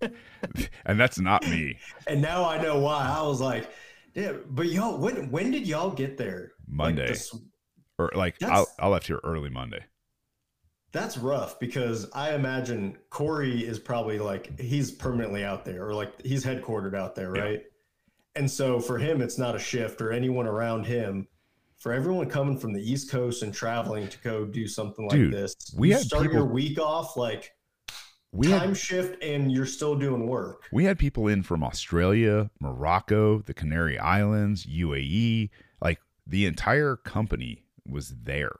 [0.86, 1.78] and that's not me.
[2.06, 3.08] and now I know why.
[3.08, 3.70] I was like,
[4.14, 7.14] "Yeah, but y'all, when when did y'all get there?" Like, Monday.
[7.98, 9.84] Or er, like I, I left here early Monday.
[10.92, 16.20] that's rough because I imagine Corey is probably like he's permanently out there or like
[16.24, 17.42] he's headquartered out there, Yeah.
[17.42, 17.62] right?
[18.36, 21.26] And so for him, it's not a shift or anyone around him.
[21.80, 25.32] For everyone coming from the East Coast and traveling to go do something like Dude,
[25.32, 27.54] this, we start people- your week off like
[28.32, 30.64] We time had shift and you're still doing work.
[30.70, 35.48] We had people in from Australia, Morocco, the Canary Islands, UAE.
[35.80, 38.54] Like the entire company was there.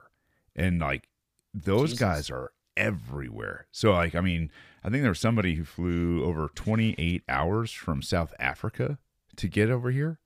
[0.56, 1.06] And like
[1.52, 2.00] those Jesus.
[2.00, 3.66] guys are everywhere.
[3.70, 4.50] So like I mean,
[4.82, 8.98] I think there was somebody who flew over 28 hours from South Africa
[9.36, 10.18] to get over here,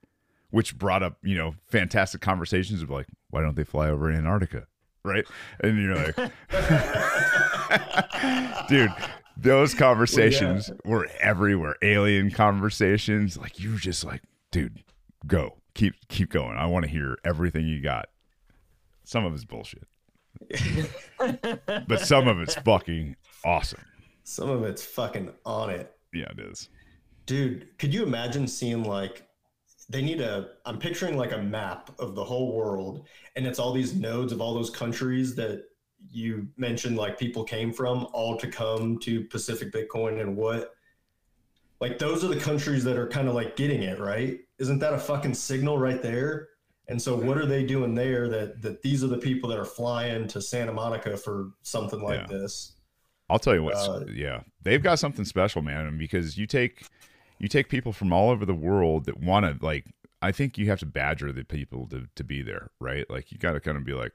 [0.54, 4.68] which brought up, you know, fantastic conversations of like, why don't they fly over Antarctica?
[5.04, 5.24] Right?
[5.60, 6.16] And you're like,
[8.68, 8.92] dude
[9.36, 11.74] those conversations were everywhere.
[11.82, 14.84] Alien conversations like you were just like dude
[15.26, 15.56] go.
[15.74, 16.56] Keep keep going.
[16.56, 18.06] I want to hear everything you got.
[19.02, 19.88] Some of it's bullshit.
[21.18, 23.84] But some of it's fucking awesome.
[24.22, 25.92] Some of it's fucking on it.
[26.12, 26.68] yeah it is.
[27.26, 29.26] Dude, could you imagine seeing like
[29.88, 33.06] they need a I'm picturing like a map of the whole world
[33.36, 35.64] and it's all these nodes of all those countries that
[36.10, 40.74] you mentioned like people came from all to come to Pacific Bitcoin and what
[41.80, 44.38] like those are the countries that are kind of like getting it, right?
[44.58, 46.48] Isn't that a fucking signal right there?
[46.88, 49.64] And so what are they doing there that that these are the people that are
[49.64, 52.38] flying to Santa Monica for something like Yeah.
[52.38, 52.70] this?
[53.30, 56.84] i'll tell you what Uh, yeah they've got something special man because you take
[57.38, 59.86] you take people from all over the world that want to like
[60.22, 63.08] i think you have to badger the people to, to be there right?
[63.10, 64.12] Like you got to kind of be like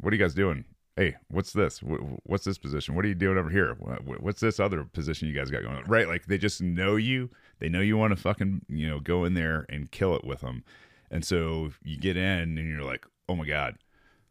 [0.00, 0.64] what are you guys doing?
[0.96, 1.80] Hey what's this?
[2.24, 2.94] What's this position?
[2.94, 3.74] What are you doing over here?
[3.74, 5.84] What's this other position you guys got going on?
[5.84, 6.08] Right?
[6.08, 7.30] Like they just know you.
[7.58, 10.40] They know you want to fucking you know go in there and kill it with
[10.40, 10.64] them.
[11.10, 13.76] And so you get in and you're like oh my god.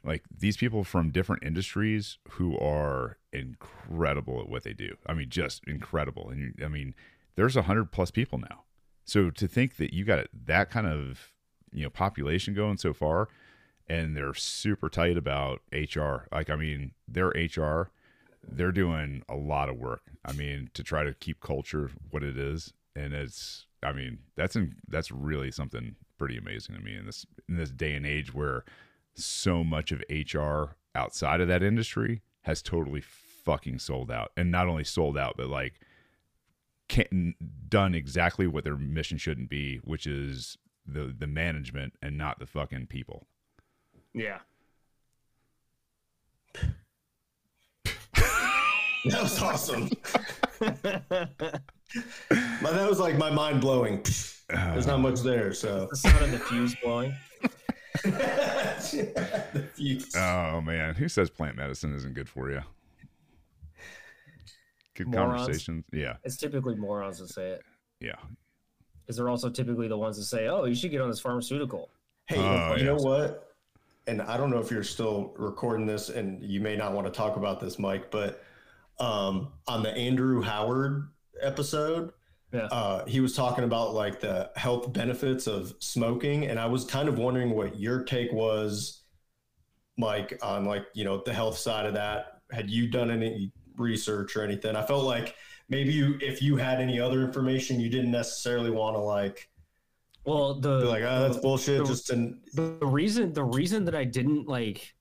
[0.04, 4.96] Like these people from different industries who are incredible at what they do.
[5.06, 6.30] I mean just incredible.
[6.30, 6.94] And you, i mean
[7.36, 8.64] there's a hundred plus people now.
[9.04, 11.32] So to think that you got that kind of
[11.72, 13.30] you know population going so far
[13.88, 17.90] and they're super tight about hr like i mean their hr
[18.48, 20.02] they're doing a lot of work.
[20.26, 22.74] I mean to try to keep culture what it is.
[22.96, 27.26] And it's i mean that's in, that's really something pretty amazing to me in this
[27.48, 28.64] in this day and age where
[29.16, 34.32] so much of hr outside of that industry has totally fucking sold out.
[34.36, 35.80] And not only sold out but like
[36.92, 37.36] can,
[37.70, 42.46] done exactly what their mission shouldn't be which is the the management and not the
[42.46, 43.28] fucking people
[44.14, 44.40] Yeah.
[49.06, 49.90] That was awesome.
[52.62, 54.06] My, that was like my mind blowing.
[54.48, 57.16] There's not much there, so The sound of the fuse blowing.
[58.04, 60.16] The fuse.
[60.16, 62.62] Oh man, who says plant medicine isn't good for you?
[65.06, 65.42] Good Morons.
[65.42, 65.86] conversations.
[65.92, 67.62] Yeah, It's typically morons that say it
[68.00, 68.16] yeah.
[69.02, 71.90] because they're also typically the ones that say, "Oh, you should get on this pharmaceutical."
[72.28, 73.48] Hey, Oh, you know what?
[74.08, 77.12] And I don't know if you're still recording this, and you may not want to
[77.14, 78.44] talk about this, Mike, but
[79.00, 81.10] um, on the Andrew Howard
[81.42, 82.12] episode,
[82.52, 82.66] Yeah.
[82.66, 87.08] uh, he was talking about like the health benefits of smoking, and I was kind
[87.10, 89.04] of wondering what your take was,
[89.98, 92.42] Mike, on like you know the health side of that.
[92.52, 93.52] Had you done any
[93.92, 94.76] research or anything?
[94.76, 95.36] I felt like
[95.68, 99.50] maybe you, if you had any other information, you didn't necessarily want to like
[100.24, 101.80] Well, the like, oh, that's the- bullshit.
[101.80, 104.94] the- Just to the reason the reason that I didn't like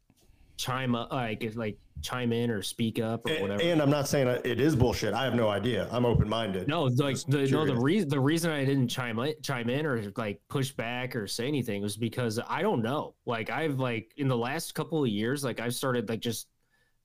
[0.56, 3.62] chime up like like chime in or speak up or And, whatever.
[3.62, 5.12] and I'm not saying it is bullshit.
[5.12, 5.86] I have no idea.
[5.90, 6.66] I'm open minded.
[6.68, 9.84] no, like Just the no the reason the reason I didn't chime in, chime in
[9.84, 13.14] or like push back or say anything was because I don't know.
[13.26, 16.48] Like I've like in the last couple of years, like I've started like just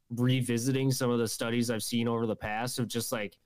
[0.09, 3.37] revisiting some of the studies I've seen over the past of just like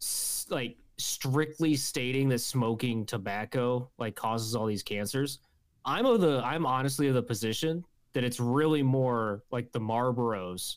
[0.00, 5.38] s- like strictly stating that smoking tobacco like causes all these cancers.
[5.84, 10.76] I'm of the I'm honestly of the position that it's really more like the Marlboros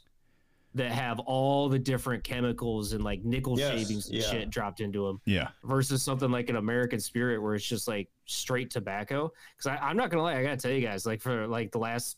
[0.73, 4.23] that have all the different chemicals and like nickel Yes, shavings and yeah.
[4.29, 5.49] shit dropped into them Yeah.
[5.63, 9.31] versus something like an American Spirit where it's just like straight tobacco.
[9.57, 12.17] Because I'm not gonna lie, I gotta tell you guys, like for like the last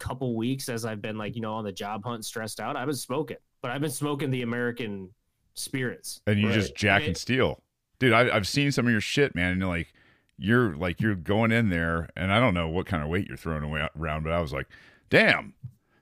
[0.00, 2.86] couple weeks as I've been like you know on the job hunt, stressed out, I've
[2.86, 5.10] been smoking, but I've been smoking the American
[5.54, 6.20] Spirits.
[6.26, 6.54] And you Right.
[6.54, 7.62] just jack And and steal.
[7.98, 9.52] Dude, I, I've seen some of your shit, man.
[9.52, 9.92] And you're like,
[10.38, 13.36] you're like, you're going in there, and I don't know what kind of weight you're
[13.36, 14.66] throwing away around, but I was like,
[15.10, 15.52] damn,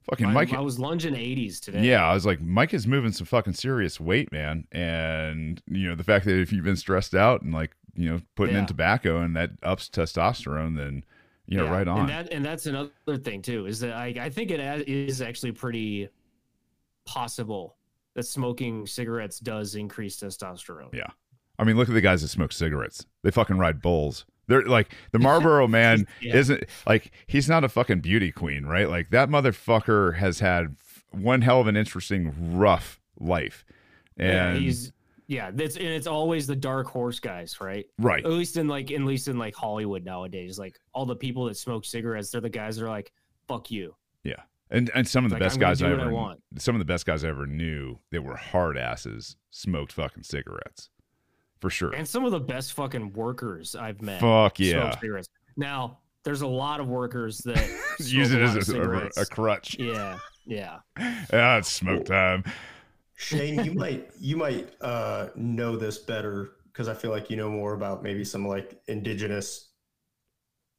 [0.09, 0.53] fucking Mike.
[0.53, 1.83] I was lunging 80s today.
[1.83, 4.67] Yeah, I was like, Mike is moving some fucking serious weight, man.
[4.71, 8.21] And you know, the fact that if you've been stressed out and like, you know,
[8.37, 11.03] putting in tobacco and that ups testosterone, then
[11.57, 12.01] know, Yeah, right on.
[12.01, 12.91] And that and that's another
[13.23, 16.09] thing too is that I, I think it is actually pretty
[17.07, 17.77] possible
[18.15, 20.93] that smoking cigarettes does increase testosterone.
[20.93, 21.07] Yeah.
[21.59, 23.05] I mean, look at the guys that smoke cigarettes.
[23.23, 24.25] They fucking ride bulls.
[24.47, 26.37] They're like the Marlboro man Yeah.
[26.37, 28.89] isn't like he's not a fucking beauty queen, right?
[28.89, 30.77] Like that motherfucker has had
[31.11, 33.65] one hell of an interesting rough life.
[34.19, 34.93] Yeah, And he's
[35.29, 37.87] yeah, that's and it's always the dark horse guys, right?
[37.99, 38.25] right.
[38.25, 41.57] At least in like at least in like Hollywood nowadays, like all the people that
[41.57, 43.13] smoke cigarettes, they're the guys that are like,
[43.47, 46.11] "Fuck you." Yeah, and and some of the Like, best I'm guys I I ever
[46.11, 46.41] want.
[46.59, 50.89] some of the best guys I ever knew that were hard asses smoked fucking cigarettes.
[51.61, 51.91] For sure.
[51.91, 54.21] And some of the best fucking workers I've met.
[54.21, 54.97] Fuck yeah.
[54.99, 55.29] cigarettes.
[55.57, 57.69] Now, there's a lot of workers that
[57.99, 59.77] Use it as a, a, a crutch.
[59.79, 60.79] Yeah, yeah.
[61.33, 62.45] Ah, it's smoke time.
[63.19, 67.51] Shane, you might you might uh, know this better because I feel like you know
[67.51, 69.71] more about maybe some like indigenous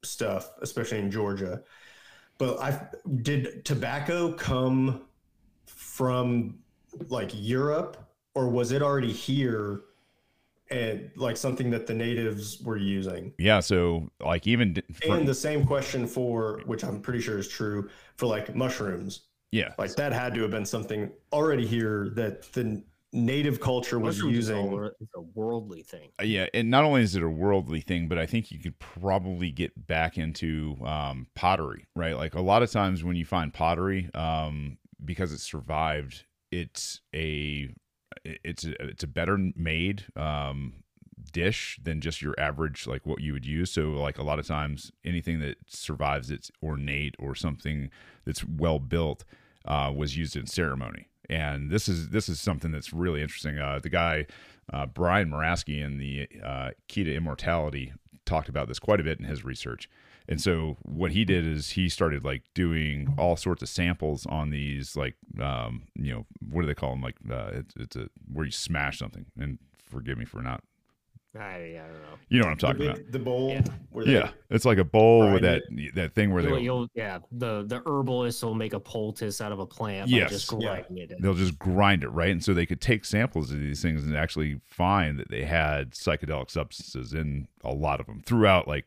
[0.02, 1.62] stuff, especially in Georgia.
[2.38, 2.88] But I
[3.22, 5.02] did tobacco come
[5.66, 6.58] from
[7.08, 7.98] like Europe,
[8.34, 9.82] or was it already here,
[10.70, 13.34] and like something that the natives were using?
[13.38, 17.48] Yeah, so like even for, And the same question for which I'm pretty sure is
[17.48, 19.26] true for like mushrooms.
[19.52, 22.82] Yeah, Like that had to have been something already here that the
[23.12, 24.70] native culture was Mushrooms is a using.
[24.70, 26.10] wor- is a worldly thing.
[26.20, 28.78] Uh, yeah, and not only is it a worldly thing, but I think you could
[28.78, 32.16] probably get back into um, pottery, right?
[32.16, 37.70] Like a lot of times when you find pottery, um, because it survived, it's a
[38.24, 40.82] it's a, it's a better made um,
[41.32, 43.70] dish than just your average like what you would use.
[43.72, 47.90] So like a lot of times anything that survives, it's ornate or something
[48.24, 49.24] that's well built,
[49.64, 51.08] uh, was used in ceremony.
[51.28, 53.58] And this is this is something that's really interesting.
[53.58, 54.26] Uh, the guy
[54.72, 57.92] uh, Brian Muraresku in the uh, Key to Immortality
[58.24, 59.88] talked about this quite a bit in his research.
[60.28, 64.50] And so what he did is he started like doing all sorts of samples on
[64.50, 68.08] these like um, you know what do they call them like uh, it's, it's a
[68.32, 70.62] where you smash something and forgive me for not
[71.38, 72.18] I, I don't know.
[72.28, 73.12] you know what I'm The, talking about.
[73.12, 73.50] the bowl.
[73.50, 73.60] Yeah.
[74.04, 76.88] They- Yeah, it's like a bowl with Grind that that thing where You'll, they you'll-
[76.94, 80.24] yeah, the the herbalist will make a poultice out of a plant Yes.
[80.24, 80.74] by just Yeah.
[80.74, 81.10] it.
[81.12, 81.22] in.
[81.22, 84.16] they'll just grind it right, and so they could take samples of these things and
[84.16, 88.86] actually find that they had psychedelic substances in a lot of them throughout like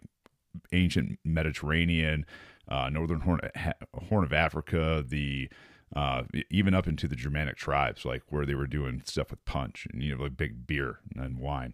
[0.73, 2.25] ancient Mediterranean,
[2.67, 3.73] uh, northern Horn, ha-
[4.09, 5.49] Horn of Africa, the
[5.95, 9.87] uh, even up into the Germanic tribes, like where they were doing stuff with punch
[9.93, 11.73] and you know like big beer and wine.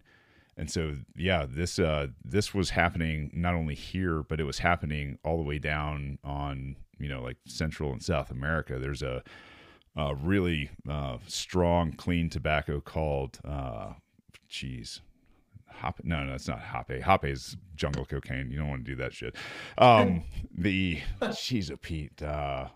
[0.60, 5.18] And so, yeah, this uh, this was happening not only here, but it was happening
[5.24, 8.78] all the way down on you know like Central and South America.
[8.78, 9.22] There's a,
[9.96, 13.94] a really uh, strong, clean tobacco called, uh,
[14.50, 15.00] geez,
[15.66, 15.98] hop.
[16.04, 17.02] No, no, it's not hoppe.
[17.02, 18.50] Hoppe is jungle cocaine.
[18.50, 19.36] You don't want to do that shit.
[19.78, 22.22] Um, the of Pete.
[22.22, 22.68] Uh,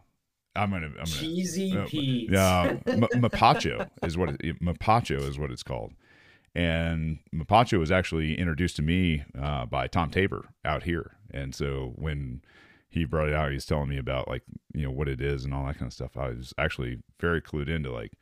[0.56, 0.86] I'm gonna.
[0.86, 2.30] I'm gonna Cheesy uh, Pete.
[2.30, 5.92] Yeah, M- Mapacho is what it, Mapacho is what it's called.
[6.54, 11.16] And Mapacho was actually introduced to me uh, by Tom Tabor out here.
[11.32, 12.42] And so when
[12.88, 14.42] he brought it out, he's telling me about like
[14.72, 16.16] you know what it is and all that kind of stuff.
[16.16, 18.12] I was actually very clued into like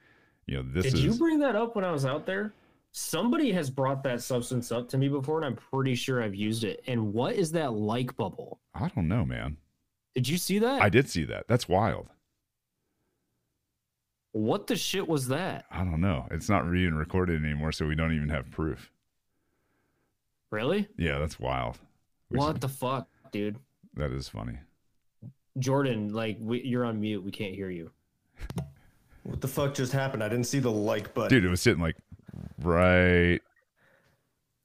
[0.47, 2.55] you know this Did is you bring that up when I was out there?
[2.91, 6.65] Somebody has brought that substance up to me before, and I'm pretty sure I've used
[6.65, 6.83] it.
[6.87, 8.61] And what is that like bubble?
[8.75, 9.57] I don't know, man.
[10.15, 10.83] Did you see that?
[10.83, 11.49] I did see that.
[11.49, 12.09] That's wild.
[14.33, 15.67] What the shit was that?
[15.71, 16.27] I don't know.
[16.31, 18.91] It's not being recorded anymore, so we don't even have proof.
[20.51, 20.89] Really?
[20.97, 21.79] Yeah, that's wild.
[22.31, 23.57] We- What the fuck, dude?
[23.95, 24.59] That is funny.
[25.59, 27.23] Jordan, like we, you're on mute.
[27.23, 27.91] We can't hear you.
[29.25, 30.25] What the fuck just happened?
[30.25, 31.29] I didn't see the like button.
[31.31, 31.95] Dude, it was sitting like
[32.61, 33.39] right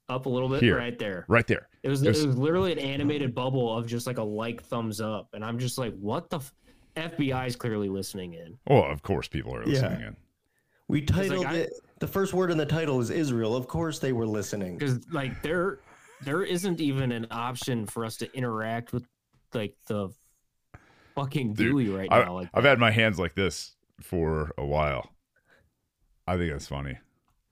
[0.08, 0.76] Up a little bit, Here.
[0.76, 1.24] right there.
[1.28, 1.68] right there.
[1.84, 5.00] It was, There's- it was literally an animated bubble of just like a like thumbs
[5.00, 6.38] up, and I'm just like, what the?
[6.38, 6.52] F-?
[6.98, 8.58] FBI's clearly listening in.
[8.68, 9.68] Oh, of course people are Yeah.
[9.68, 10.16] listening in.
[10.88, 11.70] We titled I- it.
[12.00, 13.56] The first word in the title is Israel.
[13.56, 14.78] Of course they were listening.
[14.78, 15.80] because like there
[16.22, 19.04] there isn't even an option for us to interact with
[19.54, 20.08] like the
[21.14, 25.10] fucking Dude, right I, now like I've had my hands like this for a while.
[26.26, 26.98] I think that's funny.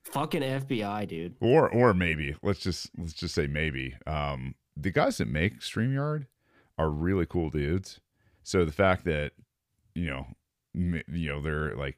[0.03, 3.95] fucking fbi dude Or or maybe let's just let's just say maybe.
[4.05, 6.27] Um, the guys that make Streamyard
[6.77, 7.99] are really cool dudes.
[8.47, 9.33] So the fact that
[9.93, 10.25] you know
[10.73, 11.97] m- you know they're like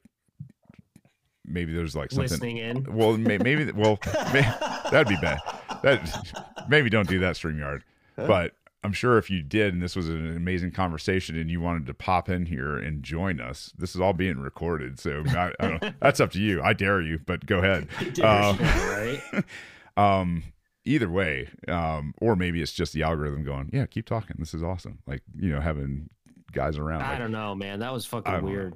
[1.44, 2.28] maybe there's like something.
[2.28, 4.00] listening in Well, may, maybe well
[4.32, 4.42] may,
[4.90, 5.38] that'd be bad.
[5.84, 7.82] That maybe don't do that Streamyard.
[8.16, 11.86] But I'm sure if you did, and this was an amazing conversation, and you wanted
[11.86, 14.98] to pop in here and join us, this is all being recorded.
[14.98, 16.60] So I, I don't, that's up to you.
[16.62, 17.86] I dare you, but go ahead.
[18.20, 19.44] Uh, right
[19.96, 20.42] um,
[20.84, 24.36] either way, um, or maybe it's just the algorithm going, yeah, keep talking.
[24.38, 24.98] This is awesome.
[25.06, 26.10] Like you know, having
[26.52, 27.02] guys around.
[27.02, 28.70] i Like, don't know man that was fucking don't know.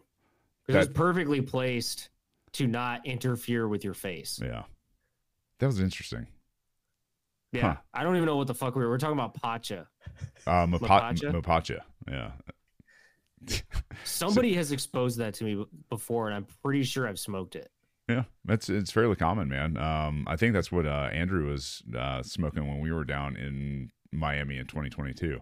[0.69, 2.09] it was perfectly placed
[2.53, 4.63] to not interfere with your face yeah,
[5.59, 6.27] that was interesting.
[7.53, 7.77] yeah Huh.
[7.93, 9.89] i don't even know what the fuck we were we're talking about pacha
[10.47, 11.33] Uh, Mapa- Mapacha?
[11.43, 11.81] Mapacha.
[12.09, 12.31] Yeah.
[14.05, 17.71] somebody has exposed that to me before and i'm pretty sure i've smoked it
[18.09, 19.77] Yeah, that's it's fairly common, man.
[19.79, 23.91] Um, I think that's what uh, Andrew was uh, smoking when we were down in
[24.13, 25.41] Miami in 2022.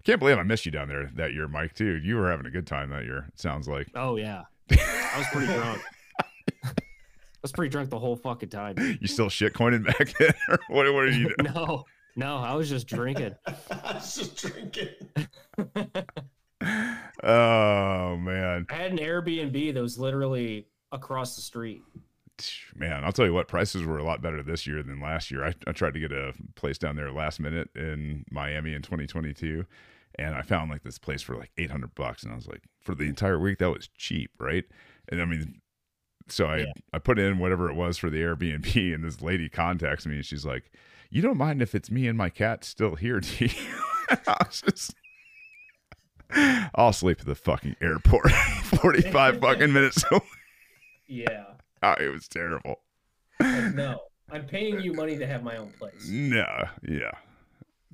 [0.00, 1.74] I can't believe I missed you down there that year, Mike.
[1.74, 3.26] Too, you were having a good time that year.
[3.28, 5.80] It sounds like oh yeah i was pretty drunk
[6.64, 6.70] i
[7.42, 10.92] was pretty drunk the whole fucking time you still shit coining back then, or what?
[10.92, 11.52] What are you doing?
[11.54, 11.84] no,
[12.16, 13.34] no, I was just drinking.
[13.46, 14.88] I was just drinking.
[17.22, 21.82] oh man, I had an Airbnb that was literally across the street.
[22.74, 25.44] Man, I'll tell you what, prices were a lot better this year than last year.
[25.44, 29.64] I, I tried to get a place down there last minute in Miami in 2022,
[30.18, 32.94] and I found like this place for like 800 bucks, and I was like, for
[32.94, 34.64] the entire week, that was cheap, right?
[35.08, 35.60] And I mean,
[36.28, 36.72] so I Yeah.
[36.92, 40.24] I put in whatever it was for the Airbnb, and this lady contacts me, and
[40.24, 40.70] she's like,
[41.10, 43.50] "You don't mind if it's me and my cat still here, do you?"
[44.26, 44.94] I was just.
[46.74, 48.30] I'll sleep at the fucking airport.
[48.30, 50.20] 45 fucking minutes away.
[51.06, 51.44] Yeah.
[51.82, 52.80] Oh, it was terrible.
[53.40, 54.00] no,
[54.30, 56.08] I'm paying you money to have my own place.
[56.08, 57.12] No, yeah.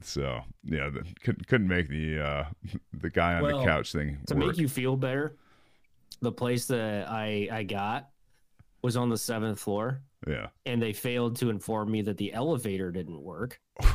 [0.03, 2.45] So yeah, the, couldn't couldn't make the uh
[2.93, 4.47] the guy on Well, the couch thing To work.
[4.49, 5.37] make you feel better,
[6.20, 8.09] the place that I I got
[8.82, 10.49] was on the seventh floor, yeah.
[10.66, 13.61] and they failed to inform me that the elevator didn't work.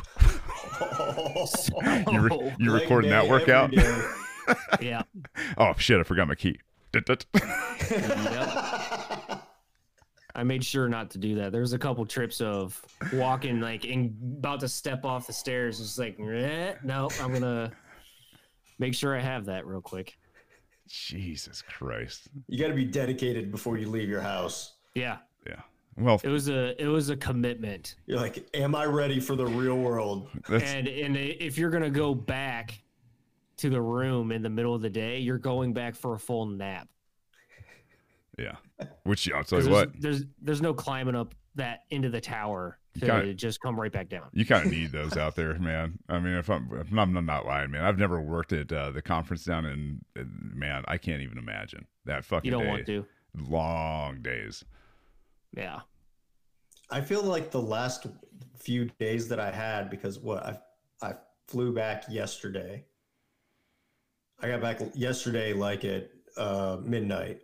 [2.10, 3.72] You re- Oh, you Leg recording that workout?
[4.80, 5.02] yeah.
[5.58, 6.00] Oh shit!
[6.00, 6.58] I forgot my key.
[6.92, 7.24] Dut, dut.
[7.90, 9.19] Yep.
[10.34, 11.52] I made sure not to do that.
[11.52, 12.80] There was a couple trips of
[13.12, 15.80] walking like and about to step off the stairs.
[15.80, 17.72] It's like, eh, no, I'm gonna
[18.78, 20.18] make sure I have that real quick.
[20.88, 22.28] Jesus Christ.
[22.48, 24.74] You got to be dedicated before you leave your house.
[24.94, 25.60] Yeah, Yeah.
[25.96, 27.96] Well, it was a it was a commitment.
[28.06, 30.28] You're like, am I ready for the real world?
[30.48, 32.82] that's And and if you're gonna go back
[33.58, 36.46] to the room in the middle of the day, you're going back for a full
[36.46, 36.88] nap.
[38.38, 38.56] Yeah.
[39.04, 42.20] Which I'll tell 'Cause you There's, what, there's there's no climbing up that into the
[42.20, 44.28] tower to kinda- just come right back down.
[44.32, 45.98] you kind of need those out there, man.
[46.08, 47.82] I mean, if I'm, if I'm, I'm not lying, man.
[47.84, 50.84] I've never worked at uh, the conference down in, in- man.
[50.88, 52.46] I can't even imagine that fucking.
[52.46, 52.70] You don't day.
[52.70, 53.06] want to.
[53.48, 54.64] long days.
[55.56, 55.80] Yeah.
[56.90, 58.06] I feel like the last
[58.58, 60.58] few days that I had because what I
[61.02, 61.14] I
[61.48, 62.84] flew back yesterday.
[64.40, 67.42] I got back yesterday like at uh, midnight,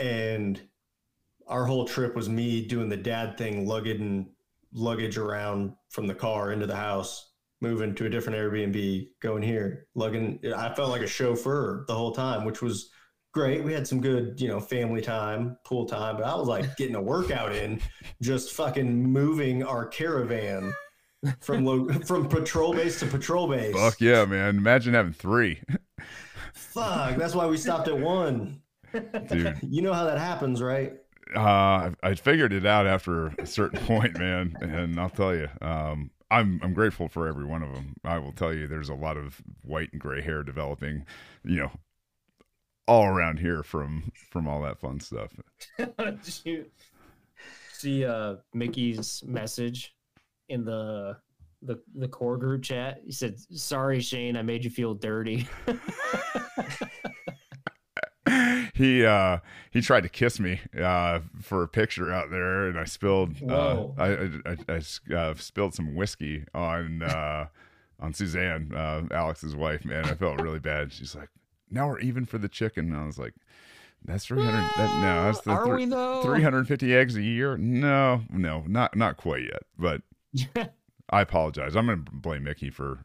[0.00, 0.60] and
[1.46, 4.30] our whole trip was me doing the dad thing, lugging
[4.72, 9.86] luggage around from the car into the house, moving to a different Airbnb, going here,
[9.94, 10.40] lugging.
[10.56, 12.90] I felt like a chauffeur the whole time, which was
[13.32, 13.62] great.
[13.62, 16.96] We had some good, you know, family time, pool time, but I was like getting
[16.96, 17.80] a workout in,
[18.22, 20.72] just fucking moving our caravan
[21.40, 23.74] from lo- from patrol base to patrol base.
[23.74, 24.56] Fuck yeah, man!
[24.56, 25.60] Imagine having three,
[26.54, 28.62] Fuck, that's why we stopped at one.
[29.28, 29.58] Dude.
[29.62, 30.94] You know how that happens, right?
[31.34, 36.10] Uh, I, figured it out after a certain point, man, and I'll tell you, um,
[36.30, 37.94] I'm I'm grateful for every one of them.
[38.04, 41.04] I will tell you, there's a lot of white and gray hair developing,
[41.44, 41.70] you know,
[42.86, 45.30] all around here from from all that fun stuff.
[45.78, 46.66] Did you
[47.72, 49.94] see uh, Mickey's message
[50.48, 51.16] in the
[51.62, 53.00] the the core group chat?
[53.04, 55.48] He said, "Sorry, Shane, I made you feel dirty."
[58.80, 59.38] He uh
[59.70, 63.84] he tried to kiss me uh for a picture out there and i spilled uh
[63.98, 67.46] i i, I, uh, spilled some whiskey on uh
[68.00, 70.06] on suzanne uh alex's wife man.
[70.06, 70.92] I felt really bad.
[70.92, 71.28] She's like
[71.70, 72.92] now we're even for the chicken.
[72.92, 73.34] And i was like
[74.06, 76.22] that's 300 that, no that's the Are thr- we though?
[76.22, 77.58] 350 eggs a year?
[77.58, 80.00] No no not not quite yet but
[81.10, 81.76] i apologize.
[81.76, 83.00] I'm gonna blame mickey for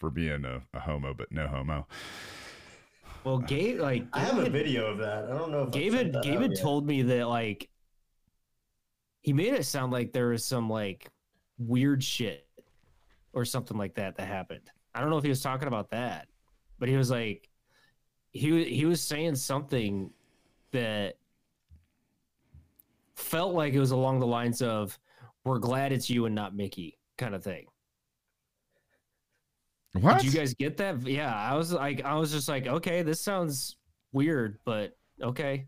[0.00, 1.86] for being a, a homo but no homo
[3.26, 5.24] well, Gabe, like I have a video of that.
[5.24, 7.68] I don't know if David David told me that like
[9.22, 11.08] he made it sound like there was some like
[11.58, 12.46] weird shit
[13.32, 14.70] or something like that that happened.
[14.94, 16.28] I don't know if he was talking about that,
[16.78, 17.48] but he was like
[18.30, 20.12] he he was saying something
[20.70, 21.16] that
[23.16, 24.96] felt like it was along the lines of
[25.42, 27.66] "We're glad it's you and not Mickey" kind of thing.
[30.00, 31.06] What Did you guys get that?
[31.06, 33.76] Yeah, I was like, I was just like, okay, this sounds
[34.12, 35.66] weird, but okay.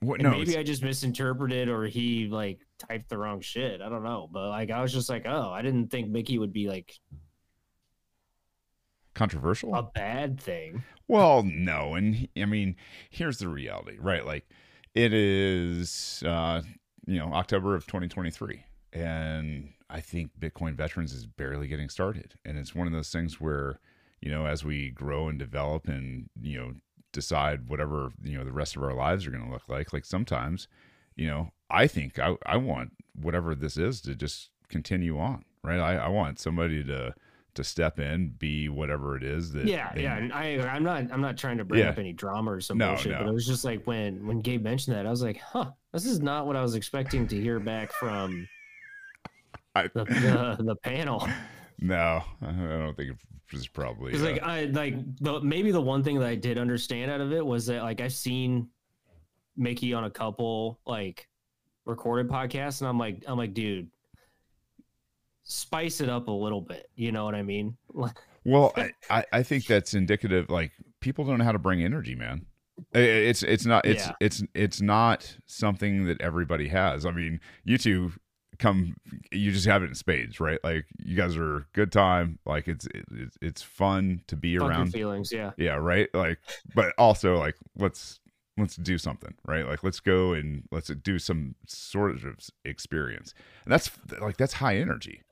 [0.00, 3.80] what And no maybe it's- I just misinterpreted or he like typed the wrong shit.
[3.80, 4.28] I don't know.
[4.32, 6.92] But like I was just like, oh, I didn't think Mickey would be like
[9.14, 10.82] controversial a bad thing.
[11.08, 12.76] Well, no, and he- I mean,
[13.10, 14.24] here's the reality, right?
[14.24, 14.46] Like,
[14.94, 16.62] it is, uh,
[17.06, 22.58] you know, October of 2023, and I think Bitcoin Veterans is barely getting started, and
[22.58, 23.78] it's one of those things where,
[24.20, 26.72] you know, as we grow and develop, and you know,
[27.12, 29.92] decide whatever you know the rest of our lives are going to look like.
[29.92, 30.66] Like sometimes,
[31.14, 35.78] you know, I think I I want whatever this is to just continue on, right?
[35.78, 37.14] I, I want somebody to
[37.54, 40.16] to step in, be whatever it is that Yeah, they yeah.
[40.16, 41.90] And I I'm not I'm not trying to bring Yeah.
[41.90, 44.62] up any drama or some No, bullshit, but it was just like when when Gabe
[44.62, 47.60] mentioned that, I was like, huh, this is not what I was expecting to hear
[47.60, 48.48] back from
[49.74, 51.28] I- the, the, the panel.
[51.84, 53.18] No, I don't think
[53.52, 54.12] it's probably.
[54.12, 57.20] It's uh, like I like the maybe the one thing that I did understand out
[57.20, 58.68] of it was that like I've seen
[59.56, 61.26] Mickey on a couple like
[61.84, 63.88] recorded podcasts, and I'm like I'm like, dude,
[65.42, 66.88] spice it up a little bit.
[66.94, 67.76] You know what I mean?
[68.44, 70.50] well, I, I, I think that's indicative.
[70.50, 70.70] Like
[71.00, 72.46] people don't know how to bring energy, man.
[72.94, 74.12] It's it's not it's Yeah.
[74.20, 77.04] it's it's not something that everybody has.
[77.06, 78.12] I mean, you two
[78.62, 78.96] come,
[79.30, 80.58] you just have it in spades, right?
[80.62, 82.38] Like you guys are good time.
[82.46, 84.92] Like it's it's it's fun to be Fuck around.
[84.92, 85.50] feelings, yeah.
[85.56, 86.08] Yeah, right.
[86.14, 86.38] Like,
[86.74, 88.20] but also like let's
[88.56, 89.66] let's do something, right?
[89.66, 92.22] Like let's go and let's do some sort of
[92.64, 93.34] experience.
[93.64, 93.90] And that's
[94.20, 95.22] like that's high energy.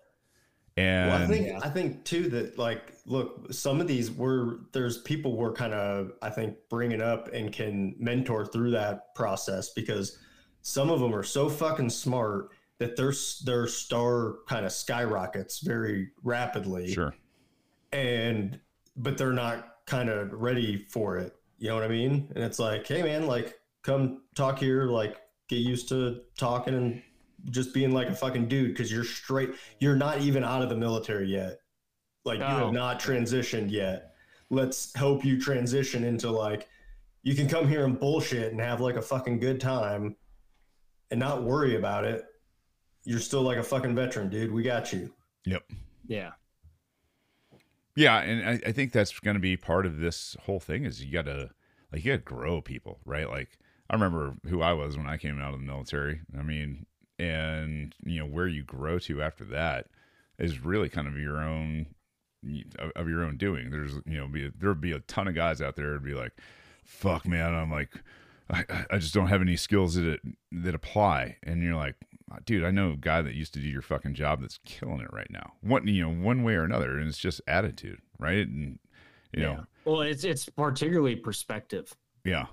[0.76, 1.59] And Well, I think Yeah.
[1.62, 6.12] I think too that like look, some of these were there's people we're kind of
[6.22, 10.18] I think bringing up and can mentor through that process because
[10.62, 12.51] some of them are so fucking smart
[12.81, 13.12] that their
[13.45, 17.14] their star kind of skyrockets very rapidly, sure.
[17.93, 18.59] and
[18.97, 21.37] but they're not kind of ready for it.
[21.59, 22.31] You know what I mean?
[22.35, 25.16] And it's like, hey man, like come talk here, like
[25.49, 27.03] get used to talking and
[27.51, 29.51] just being like a fucking dude because you're straight.
[29.78, 31.59] You're not even out of the military yet.
[32.24, 32.64] Like you Oh.
[32.66, 34.14] have not transitioned yet.
[34.51, 36.68] Let's hope you transition into like
[37.22, 40.16] you can come here and bullshit and have like a fucking good time
[41.11, 42.24] and not worry about it.
[43.05, 44.53] You're still like a fucking veteran, dude.
[44.53, 45.12] We got you.
[45.46, 45.62] Yep.
[46.07, 46.30] Yeah.
[47.96, 51.05] Yeah, and I, I think that's going to be part of this whole thing is
[51.05, 51.51] you got to
[51.92, 53.28] like you got to grow people, right?
[53.28, 56.20] Like I remember who I was when I came out of the military.
[56.38, 56.86] I mean,
[57.18, 59.86] and you know where you grow to after that
[60.38, 61.86] is really kind of your own
[62.78, 63.70] of- of your own doing.
[63.70, 66.14] There's you know be there would be a ton of guys out there would be
[66.14, 66.32] like,
[66.84, 67.90] "Fuck, man, I'm like."
[68.53, 70.20] I, I- I just don't have any skills that it,
[70.51, 71.94] that apply, and you're like,
[72.45, 75.12] dude, I know a guy that used to do your fucking job that's killing it
[75.12, 75.53] right now.
[75.61, 78.47] One, you know, one way or another, and it's just attitude, right?
[78.47, 78.78] And
[79.33, 79.47] you yeah.
[79.55, 81.93] know, Well, it's it's particularly perspective.
[82.24, 82.47] yeah,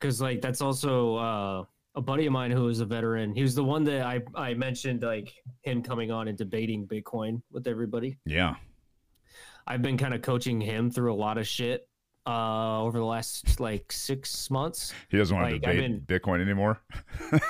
[0.00, 1.64] because like that's also uh,
[1.94, 3.34] a buddy of mine who was a veteran.
[3.34, 7.42] He was the one that I I mentioned like him coming on and debating Bitcoin
[7.50, 8.16] with everybody.
[8.24, 8.54] Yeah.
[9.66, 11.86] I've been kind of coaching him through a lot of shit
[12.28, 14.92] uh over the last like six months.
[15.08, 16.80] He doesn't want Like, to debate Bitcoin anymore.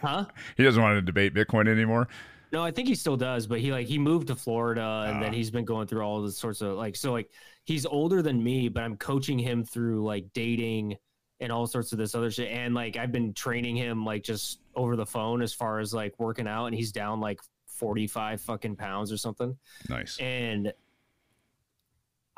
[0.00, 0.26] Huh?
[0.56, 2.08] he doesn't want to debate Bitcoin anymore.
[2.52, 5.30] No, I think he still does, but he like he moved to Florida and then
[5.30, 5.34] Ah.
[5.34, 7.30] he's been going through all the sorts of like so like
[7.64, 10.96] he's older than me, but I'm coaching him through like dating
[11.40, 12.48] and all sorts of this other shit.
[12.50, 16.14] And like I've been training him like just over the phone as far as like
[16.18, 19.56] working out and he's down like 45 fucking pounds or something.
[19.90, 20.16] Nice.
[20.18, 20.72] And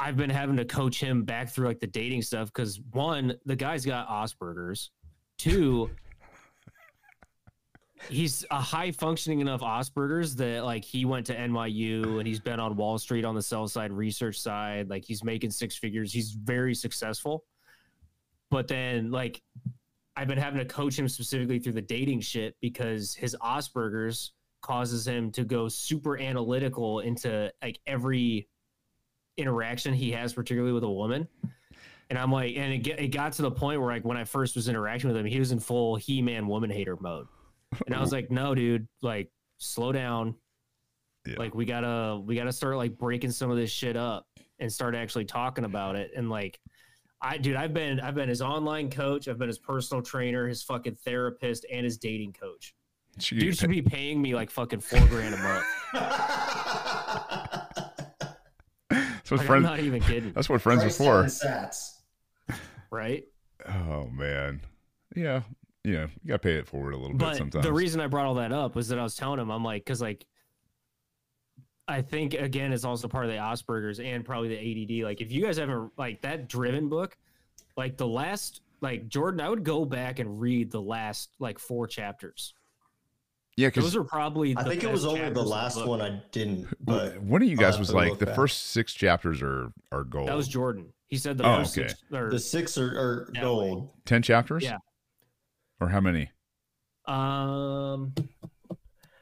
[0.01, 3.55] I've been having to coach him back through like the dating stuff because one, the
[3.55, 4.93] guy's got Asperger's.
[5.37, 5.91] Two,
[8.09, 12.59] he's a high functioning enough Asperger's that like he went to NYU and he's been
[12.59, 14.89] on Wall Street on the sell side research side.
[14.89, 16.15] Like he's making six figures.
[16.15, 17.45] He's very successful.
[18.51, 19.43] But then like
[20.17, 24.33] I've been having to coach him specifically through the dating shit because his Asperger's
[24.63, 28.49] causes him to go super analytical into like every
[29.37, 31.29] interaction he has, particularly with a woman.
[32.11, 34.25] And I'm like, and it, get, it got to the point where like when I
[34.25, 37.27] first was interacting with him, he was in full he-man woman hater mode.
[37.87, 40.35] And I was like, no, dude, like slow down.
[41.27, 41.37] Yeah.
[41.39, 44.27] Like we gotta we gotta start like breaking some of this shit up
[44.59, 46.11] and start actually talking about it.
[46.17, 46.59] And like
[47.23, 50.63] I dude, I've been I've been his online coach, I've been his personal trainer, his
[50.63, 52.75] fucking therapist, and his dating coach.
[53.19, 55.67] Dude should be paying me like fucking four grand a month.
[59.37, 59.65] that's what Like, I'm friends.
[59.65, 61.25] not even kidding, That's what friends are for.
[61.25, 61.97] Sats.
[62.91, 63.25] right?
[63.69, 64.61] Oh man.
[65.15, 65.43] Yeah.
[65.85, 66.07] Yeah.
[66.23, 67.65] You gotta pay it forward a little bit But sometimes.
[67.65, 69.85] the reason I brought all that up was that I was telling him, I'm like,
[69.85, 70.27] because like,
[71.89, 75.05] I think again, it's also part of the Asperger's and probably the ADD.
[75.05, 77.17] Like, if you guys haven't like that Driven book,
[77.77, 81.87] like the last, like Jordan, I would go back and read the last like four
[81.89, 82.55] chapters.
[83.61, 84.57] Yeah, Those are probably.
[84.57, 85.87] I the think it was best only the last book.
[85.89, 88.35] one I didn't, but one of you guys have was like the back.
[88.35, 90.29] first six chapters are are gold.
[90.29, 90.93] That was Jordan.
[91.09, 91.89] He said the Oh, first okay.
[91.89, 93.91] six, or, the six are, are That gold.
[94.07, 94.63] ten chapters.
[94.65, 94.79] Yeah.
[95.81, 96.31] Or how many?
[97.07, 98.13] um,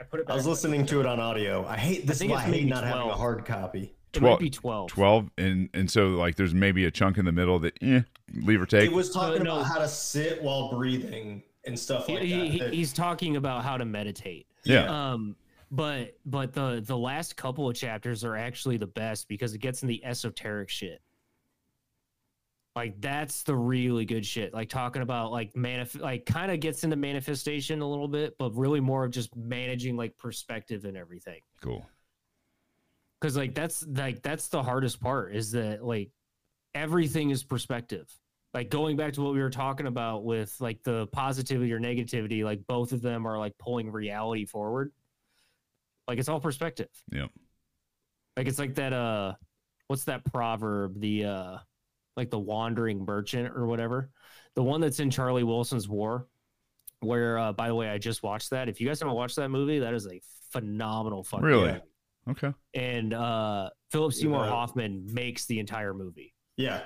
[0.01, 0.27] I put it.
[0.29, 1.67] I was listening to it on audio.
[1.67, 2.17] I hate this.
[2.17, 3.95] Is think why I hate maybe not having a hard copy.
[4.15, 4.89] It Twelve- might be twelve.
[4.91, 8.03] Twelve, and and so like there's maybe a chunk in the middle that eh,
[8.35, 8.85] leave or take.
[8.91, 9.53] It was talking Uh, no.
[9.57, 12.47] about how to sit while breathing and stuff like he- that.
[12.47, 14.47] he- That- he's talking about how to meditate.
[14.65, 15.13] yeah.
[15.13, 15.37] Um,
[15.71, 19.83] but but the the last couple of chapters are actually the best because it gets
[19.83, 21.03] in the esoteric shit.
[22.75, 24.55] Like that's the really good shit.
[24.55, 28.55] Like talking about like manif- like kind of gets into manifestation a little bit, but
[28.57, 31.41] really more of just managing like perspective and everything.
[31.61, 31.85] Cool.
[33.21, 36.11] Cause like that's like that's the hardest part is that like
[36.75, 38.09] everything is perspective.
[38.55, 42.45] Like going back to what we were talking about with like the positivity or negativity,
[42.45, 44.91] like both of them are like pulling reality forward.
[46.07, 46.89] Like it's all perspective.
[47.13, 47.27] Yeah.
[48.37, 49.35] Like it's like that uh
[49.89, 50.99] what's that proverb?
[51.01, 51.59] The uh
[52.17, 54.11] like the wandering merchant or whatever.
[54.55, 56.27] The one that's in Charlie Wilson's War.
[57.01, 58.69] Where uh by the way, I just watched that.
[58.71, 60.21] If you guys haven't watched that movie, that is a
[60.51, 61.67] phenomenal fucking Really?
[61.73, 61.81] movie.
[62.31, 62.53] Okay.
[62.75, 64.51] And uh Philip Seymour Yeah.
[64.51, 66.35] Hoffman makes the entire movie.
[66.57, 66.85] yeah,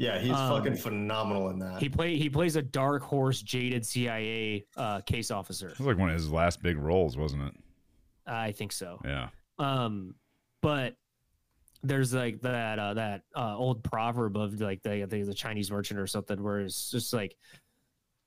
[0.00, 1.80] yeah, he's Um, fucking phenomenal in that.
[1.80, 5.68] He play he plays a dark horse jaded CIA uh case officer.
[5.68, 7.54] It was like one of his last big roles, wasn't it?
[8.26, 8.98] I think so.
[9.04, 9.28] Yeah.
[9.58, 10.14] Um,
[10.62, 10.96] but
[11.82, 15.34] there's like that uh, that uh, old proverb of like the I think it's a
[15.34, 17.36] Chinese merchant or something where it's just like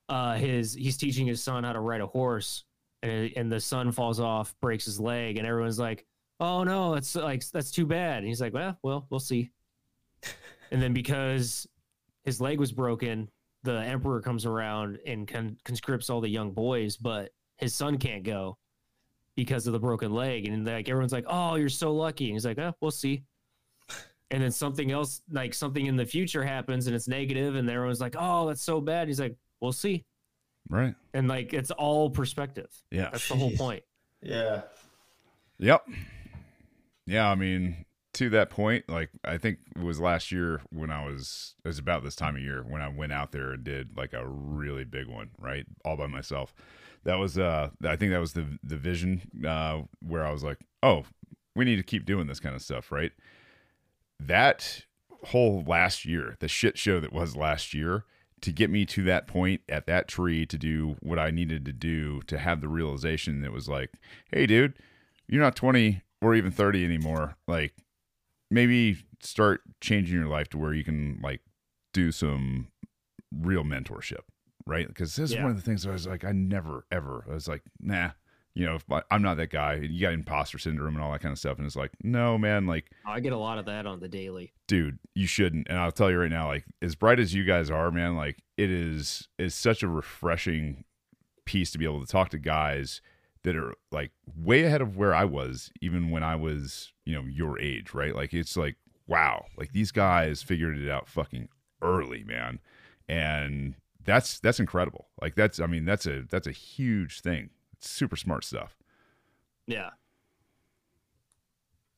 [0.08, 2.64] uh his he's teaching his son how to ride a horse
[3.02, 6.04] and and the son falls off breaks his leg and everyone's like
[6.40, 9.50] oh no that's like that's too bad and he's like well well we'll see
[10.74, 11.66] and then because
[12.24, 13.30] his leg was broken
[13.62, 18.24] the emperor comes around and con- conscripts all the young boys but his son can't
[18.24, 18.58] go
[19.36, 20.46] because of the broken leg.
[20.46, 22.26] And like everyone's like oh you're so lucky.
[22.26, 23.22] And he's like oh we'll see.
[24.30, 28.00] And then something else like something in the future happens and it's negative and everyone's
[28.00, 29.08] like oh that's so bad.
[29.08, 30.04] He's like we'll see.
[30.68, 30.94] Right.
[31.12, 32.70] and like it's all perspective.
[32.90, 33.10] Yeah.
[33.10, 33.82] that's the whole point.
[34.22, 34.62] Yeah,
[35.58, 35.86] Yep.
[37.06, 37.84] Yeah, I mean,
[38.14, 41.78] to that point, like I think it was last year when I was it was
[41.78, 44.84] about this time of year when I went out there and did like a really
[44.84, 45.66] big one, right?
[45.84, 46.54] All by myself.
[47.04, 50.58] That was uh I think that was the the vision uh where I was like,
[50.82, 51.04] "Oh,
[51.54, 53.12] we need to keep doing this kind of stuff, right?"
[54.20, 54.84] That
[55.26, 58.04] whole last year, the shit show that was last year,
[58.44, 61.72] to get me to that point at that tree to do what I needed to
[61.72, 63.92] do to have the realization that was like,
[64.30, 64.74] hey, dude,
[65.26, 67.36] you're not 20 or even 30 anymore.
[67.48, 67.74] Like,
[68.50, 71.40] maybe start changing your life to where you can, like,
[71.92, 72.68] do some
[73.32, 74.20] real mentorship,
[74.66, 74.86] right?
[74.86, 77.24] Because this is one of the things I was like, I never ever.
[77.28, 78.10] I was like, nah,
[78.54, 79.74] you know, if I, I'm not that guy.
[79.74, 82.66] You got imposter syndrome and all that kind of stuff, and it's like, no, man,
[82.66, 84.52] like, oh, I get a lot of that on the daily.
[84.68, 85.66] dude, you shouldn't.
[85.68, 88.42] And I'll tell you right now, like, as bright as you guys are, man, like,
[88.56, 90.84] it is is such a refreshing
[91.44, 93.00] piece to be able to talk to guys
[93.44, 97.22] that are like way ahead of where I was, even when I was, you know,
[97.22, 98.14] your age, right?
[98.14, 98.76] Like, it's like,
[99.06, 101.48] wow, like these guys figured it out fucking
[101.80, 102.58] early, man,
[103.08, 103.74] and
[104.04, 105.08] that's that's incredible.
[105.22, 107.50] Like, that's, I mean, that's a that's a huge thing.
[107.74, 108.76] It's super smart stuff.
[109.66, 109.90] Yeah.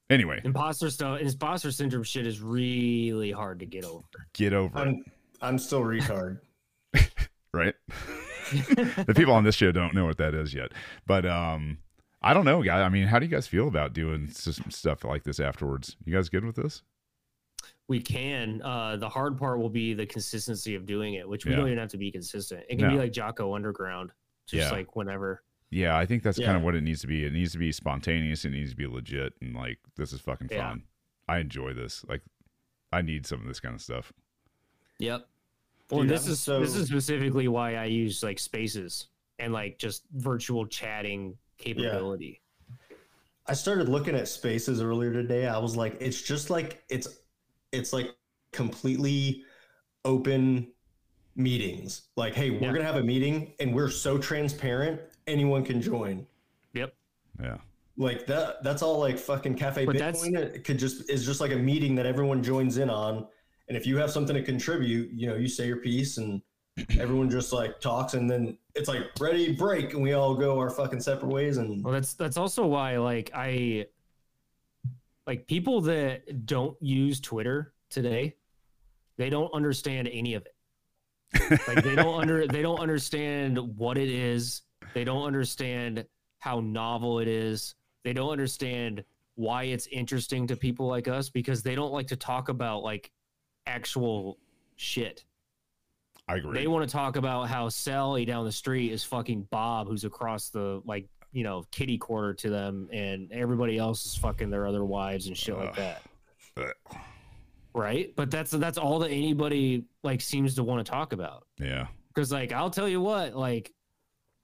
[0.09, 4.05] Anyway, Imposter stuff, imposter syndrome shit is really hard to get over.
[4.34, 5.05] get over it, I'm
[5.40, 6.38] I'm still retard.
[7.53, 7.74] right?
[9.07, 10.72] the people on this show don't know what that is yet.
[11.07, 11.78] But um
[12.22, 12.82] I don't know, guy.
[12.82, 15.97] I mean, how do you guys feel about doing s- stuff like this afterwards?
[16.05, 16.82] You guys good with this?
[17.88, 18.62] We can.
[18.62, 21.59] Uh, the hard part will be the consistency of doing it, which we Yeah.
[21.59, 22.64] don't even have to be consistent.
[22.68, 24.11] It can be like Jocko Underground,
[24.47, 24.76] just Yeah.
[24.76, 25.44] like whenever.
[25.70, 27.24] Yeah, I think that's kind of what it needs to be.
[27.24, 28.44] It needs to be spontaneous.
[28.44, 30.70] It needs to be legit, and like this is fucking Yeah.
[30.70, 30.82] fun.
[31.28, 32.05] I enjoy this.
[32.09, 32.22] Like,
[32.92, 34.12] I need some of this kind of stuff.
[34.99, 35.28] Yep.
[35.91, 39.07] Well, Dude, this I'm is so- this is specifically why I use like spaces
[39.39, 42.41] and like just virtual chatting capability.
[43.47, 45.47] I started looking at spaces earlier today.
[45.47, 47.07] I was like, it's just like it's
[47.70, 48.11] it's like
[48.53, 49.45] completely
[50.05, 50.72] open
[51.37, 52.09] meetings.
[52.16, 52.72] Like, hey, we're Yeah.
[52.72, 56.26] gonna have a meeting and we're so transparent, anyone can join.
[56.72, 56.95] Yep.
[57.41, 57.59] Yeah,
[57.97, 61.41] Like that that's all like fucking cafe But that's- Bitcoin it could just is just
[61.41, 63.28] like a meeting that everyone joins in on.
[63.69, 66.41] And if you have something to contribute, you know, you say your piece and
[67.01, 70.71] everyone just like talks and then it's like ready break and we all go our
[70.71, 73.87] fucking separate ways and Well, that's that's also why like I
[75.27, 78.37] like people that don't use Twitter today,
[79.17, 80.55] they don't understand any of it.
[81.67, 84.62] like they don't under they don't understand what it is.
[84.95, 86.07] They don't understand
[86.39, 87.75] how novel it is.
[88.05, 89.03] They don't understand
[89.35, 93.11] why it's interesting to people like us because they don't like to talk about like
[93.67, 94.39] actual
[94.77, 95.25] shit.
[96.29, 96.59] I agree.
[96.59, 100.49] They want to talk about how Sally down the street is fucking Bob, who's across
[100.49, 104.85] the like you know kitty quarter to them, and everybody else is fucking their other
[104.85, 106.03] wives and shit like that,
[107.75, 108.12] right?
[108.17, 111.47] But that's that's all that anybody like seems to want to talk about.
[111.59, 113.73] yeah, Because like I'll tell you what, like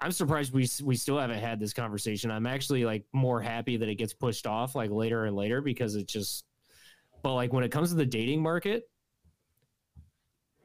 [0.00, 2.30] I'm surprised we we still haven't had this conversation.
[2.30, 5.96] I'm actually like more happy that it gets pushed off like later and later because
[5.96, 6.44] it just.
[7.22, 8.88] But like when it comes to the dating market,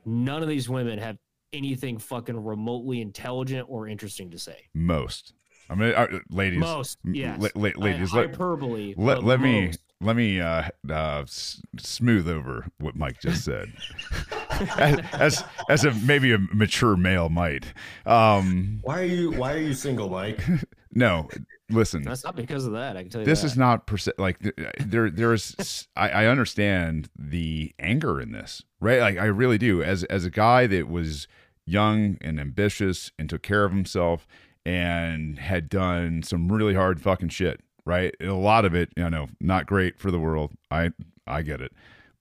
[0.07, 1.17] none of these women have
[1.53, 4.57] anything fucking remotely intelligent or interesting to say.
[4.73, 5.33] most.
[5.69, 7.41] I mean, uh, ladies, Most, m- yes.
[7.41, 8.93] la- la- ladies, I, let, hyperbole.
[8.97, 13.73] let, but let me let me uh, uh, s- smooth over what Mike just said,
[14.77, 17.73] as, as as a maybe a mature male might.
[18.05, 20.41] Um, why are you why are you single, Mike?
[20.93, 21.27] no,
[21.69, 22.97] listen, That's not because of that.
[22.97, 23.47] I can tell you this that.
[23.47, 24.39] is not perce- like
[24.79, 28.99] there there's I, I understand the anger in this, right?
[28.99, 29.81] Like I really do.
[29.83, 31.27] As as a guy that was
[31.65, 34.27] young and ambitious and took care of himself
[34.65, 38.13] and had done some really hard fucking shit, right?
[38.19, 40.51] And a lot of it, you know, not great for the world.
[40.71, 40.91] I
[41.25, 41.73] I get it.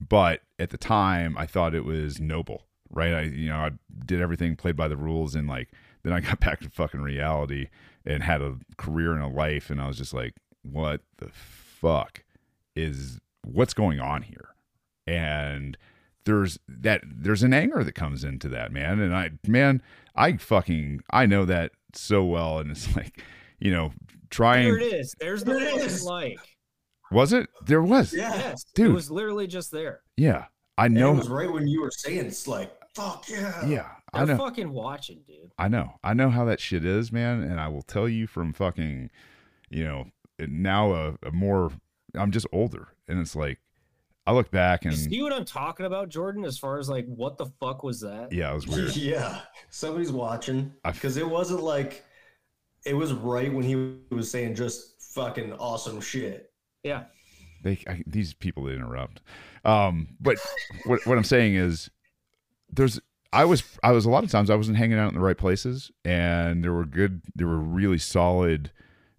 [0.07, 3.14] But at the time I thought it was noble, right?
[3.14, 3.70] I you know, I
[4.05, 5.70] did everything played by the rules and like
[6.03, 7.68] then I got back to fucking reality
[8.07, 12.24] and had a career and a life and I was just like, what the fuck
[12.74, 14.50] is what's going on here?
[15.07, 15.76] And
[16.24, 19.00] there's that there's an anger that comes into that, man.
[19.00, 19.82] And I man,
[20.14, 23.22] I fucking I know that so well and it's like,
[23.59, 23.92] you know,
[24.30, 25.14] trying There it is.
[25.18, 26.38] There's the There fucking like.
[27.11, 27.48] was it?
[27.64, 28.12] There was.
[28.12, 28.34] Yeah.
[28.34, 28.90] Yes, Dude.
[28.90, 30.00] It was literally just there.
[30.16, 30.46] Yeah.
[30.78, 33.66] I And it was right when you were saying it's like, fuck yeah.
[33.66, 33.90] yeah.
[34.12, 34.44] I They're know.
[34.44, 35.52] fucking watching, dude.
[35.59, 35.94] I know.
[36.05, 37.43] I know how that shit is, man.
[37.43, 39.10] And I will tell you from fucking,
[39.70, 40.06] you know,
[40.39, 41.72] now a, a more,
[42.14, 42.89] I'm just older.
[43.09, 43.59] And it's like,
[44.28, 46.44] I look back and You see what I'm talking about, Jordan?
[46.44, 48.32] As far as like, what the fuck was that?
[48.32, 48.97] yeah, it was weird.
[48.97, 49.40] Yeah.
[49.70, 50.72] Somebody's watching.
[50.85, 52.05] I- Because it wasn't like
[52.85, 53.74] it was right when he
[54.10, 56.52] was saying just fucking awesome shit.
[56.82, 57.05] Yeah.
[57.62, 59.20] They, I, these people interrupt.
[59.64, 60.36] Um, but
[60.85, 61.90] what, what I'm saying is
[62.70, 63.01] there's,
[63.36, 65.36] I was, I was a lot of times I wasn't hanging out in the right
[65.36, 68.70] places and there were good, there were really solid,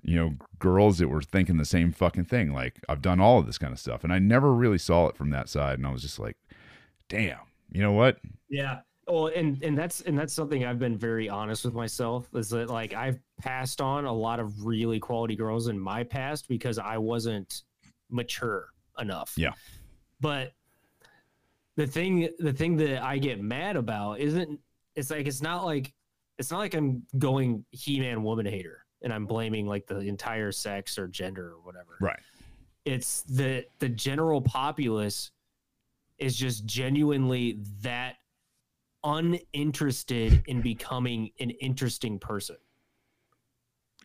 [0.02, 2.54] you know, girls that were thinking the same fucking thing.
[2.54, 5.16] Like I've done all of this kind of stuff and I never really saw it
[5.16, 5.78] from that side.
[5.78, 6.38] And I was just like,
[7.10, 7.40] damn,
[7.72, 8.18] you know what?
[8.50, 8.80] Yeah.
[9.08, 12.70] Well, and and that's and that's something I've been very honest with myself is that
[12.70, 16.98] like I've passed on a lot of really quality girls in my past because I
[16.98, 17.64] wasn't
[18.10, 18.68] mature
[19.00, 19.34] enough.
[19.38, 19.54] Yeah.
[20.20, 20.52] But
[21.78, 24.60] the thing the thing that I get mad about isn't
[24.96, 25.94] it's like it's not like
[26.38, 30.98] it's not like I'm going He-Man woman hater and I'm blaming like the entire sex
[30.98, 31.98] or gender or whatever.
[32.02, 32.20] Right.
[32.84, 35.32] It's the the general populace
[36.18, 38.16] is just genuinely that
[39.04, 42.58] uninterested in becoming an interesting person.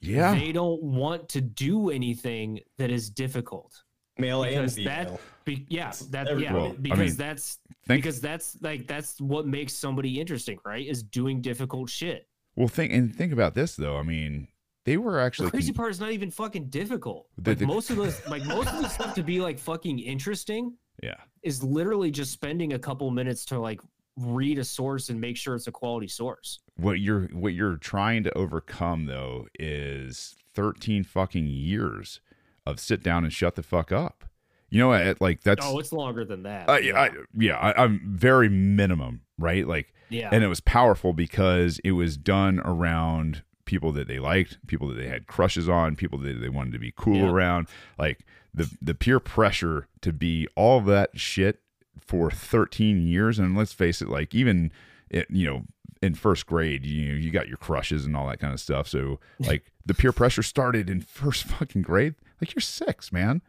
[0.02, 0.34] Yeah.
[0.34, 3.82] They don't want to do anything that is difficult.
[4.18, 4.90] Male and Because female.
[5.04, 9.20] that be, yeah, that yeah, Well, I because mean, that's Think, because that's like that's
[9.20, 10.86] what makes somebody interesting, right?
[10.86, 12.28] Is doing difficult shit.
[12.56, 13.96] well, think and think about this though.
[13.96, 14.48] I mean,
[14.84, 17.28] they were actually The crazy con- part is not even fucking difficult.
[17.38, 19.98] The- Like the- most of those, like most of the stuff to be like fucking
[19.98, 21.14] interesting yeah.
[21.42, 23.80] is literally just spending a couple minutes to like
[24.18, 26.60] read a source and make sure it's a quality source.
[26.76, 32.20] What you're what you're trying to overcome though is 13 fucking years
[32.66, 34.24] of sit down and shut the fuck up.
[34.70, 36.70] You know, at, like that's oh, it's longer than that.
[36.70, 36.98] I, yeah.
[37.00, 39.66] I, yeah, I, I'm very minimum, right?
[39.66, 40.30] Like, yeah.
[40.32, 44.94] and it was powerful because it was done around people that they liked, people that
[44.94, 47.30] they had crushes on, people that they wanted to be cool Yeah.
[47.30, 47.68] around.
[47.98, 48.24] Like
[48.54, 51.60] the the peer pressure to be all that shit
[52.00, 54.72] for 13 years, and let's face it, like even
[55.10, 55.64] it, you know
[56.02, 58.88] in first grade, you you got your crushes and all that kind of stuff.
[58.88, 62.14] So like the peer pressure started in first fucking grade.
[62.42, 63.40] Like you're six, man.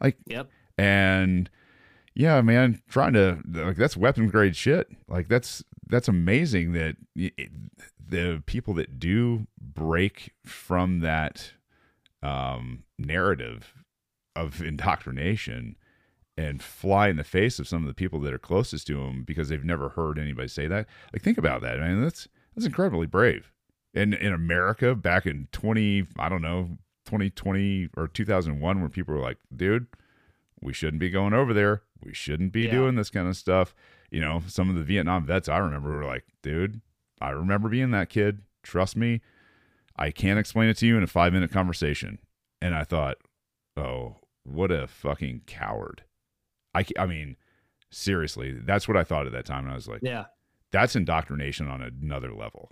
[0.00, 0.48] Like yep.
[0.78, 1.50] and
[2.16, 7.50] yeah man trying to like that's weapons grade shit like that's that's amazing that it,
[8.08, 11.52] the people that do break from that
[12.22, 13.74] um narrative
[14.34, 15.76] of indoctrination
[16.38, 19.22] and fly in the face of some of the people that are closest to them
[19.22, 23.06] because they've never heard anybody say that like think about that man that's that's incredibly
[23.06, 23.52] brave
[23.94, 29.20] and in america back in 20 i don't know 2020 or 2001 when people were
[29.20, 29.86] like dude
[30.62, 31.82] we shouldn't be going over there.
[32.02, 32.70] We shouldn't be Yeah.
[32.72, 33.74] doing this kind of stuff.
[34.10, 36.80] You know, some of the Vietnam vets I remember were like, dude,
[37.20, 38.40] I remember being that kid.
[38.62, 39.20] Trust me,
[39.96, 42.18] I can't explain it to you in a five minute conversation.
[42.62, 43.18] And I thought,
[43.76, 46.04] oh, what a fucking coward.
[46.74, 47.36] I, I mean,
[47.90, 49.64] seriously, that's what I thought at that time.
[49.64, 50.24] And I was like, Yeah.
[50.72, 52.70] that's indoctrination on another level.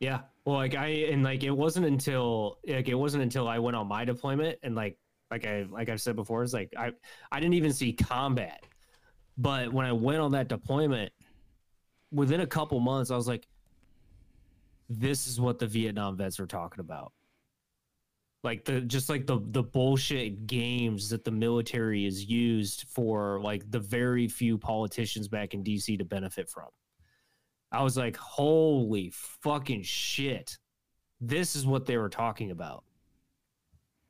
[0.00, 0.20] Yeah.
[0.44, 3.88] Well, like I and like it wasn't until like it wasn't until I went on
[3.88, 4.98] my deployment and like
[5.30, 6.92] like I like I've said before, it's like I
[7.32, 8.64] I didn't even see combat.
[9.38, 11.12] But when I went on that deployment,
[12.10, 13.46] within a couple months, I was like,
[14.88, 17.12] this is what the Vietnam vets are talking about.
[18.44, 23.68] Like the just like the the bullshit games that the military is used for like
[23.70, 26.68] the very few politicians back in DC to benefit from.
[27.72, 29.10] I was like, holy
[29.42, 30.56] fucking shit.
[31.20, 32.84] This is what they were talking about.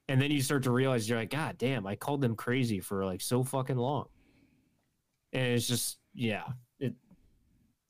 [0.09, 3.05] And then you start to realize you're like, God damn, I called them crazy for
[3.05, 4.07] like so fucking long.
[5.33, 6.45] And it's just, yeah.
[6.79, 6.95] It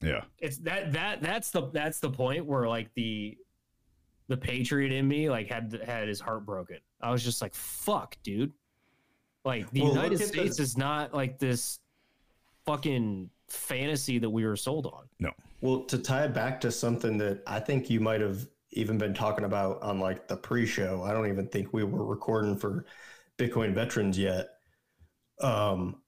[0.03, 0.25] Yeah.
[0.39, 3.37] it's that that that's the that's the point where like the
[4.29, 6.79] the patriot in me like had had his heart broken.
[7.01, 8.53] I was just like, fuck, dude.
[9.45, 11.81] Like the Well, United look at the- States is not like this
[12.65, 15.05] fucking fantasy that we were sold on.
[15.21, 15.31] No.
[15.61, 19.15] Well, to tie it back to something that I think you might have even been
[19.15, 21.03] talking about on like the pre-show.
[21.03, 22.85] I don't even think we were recording for
[23.39, 24.49] Bitcoin veterans yet.
[25.41, 26.03] Um,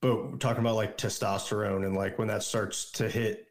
[0.00, 3.46] but talking about like testosterone and like when that starts to hit,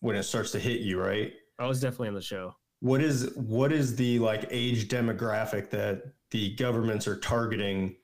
[0.00, 1.32] when it starts to hit you, right?
[1.58, 2.54] I was definitely on the show.
[2.80, 7.96] What is what is the like age demographic that the governments are targeting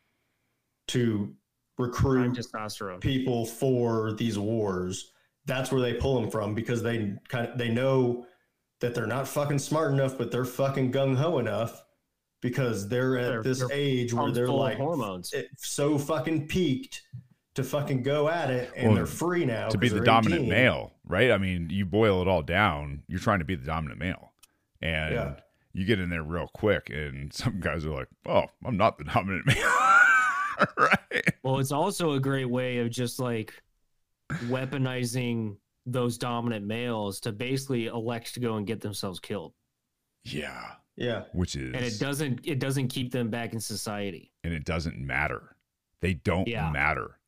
[0.89, 1.37] to Prime
[1.79, 3.01] recruit testosterone.
[3.01, 5.13] people for these wars.
[5.47, 8.27] That's where they pull them from because they kind of they know
[8.81, 11.83] that they're not fucking smart enough, but they're fucking gung ho enough
[12.43, 15.33] because they're at They're- this they're age where Pumped they're like hormones.
[15.33, 17.03] it- so fucking peaked
[17.55, 20.51] to fucking go at it, and Well, they're free now to be the dominant 18.
[20.51, 21.31] male, right?
[21.31, 24.33] I mean, you boil it all down, you're trying to be the dominant male.
[24.83, 25.35] And Yeah.
[25.73, 29.05] you get in there real quick, and some guys are like, oh, I'm not the
[29.05, 29.57] dominant male.
[30.79, 31.35] right?
[31.43, 33.55] Well, it's also a great way of just like
[34.45, 35.57] weaponizing
[35.87, 39.53] those dominant males to basically elect to go and get themselves killed.
[40.25, 40.73] Yeah.
[40.97, 44.31] Yeah, Which is, And it doesn't it doesn't keep them back in society.
[44.45, 45.57] and it doesn't matter.
[46.01, 46.71] They don't Yeah.
[46.71, 47.19] matter.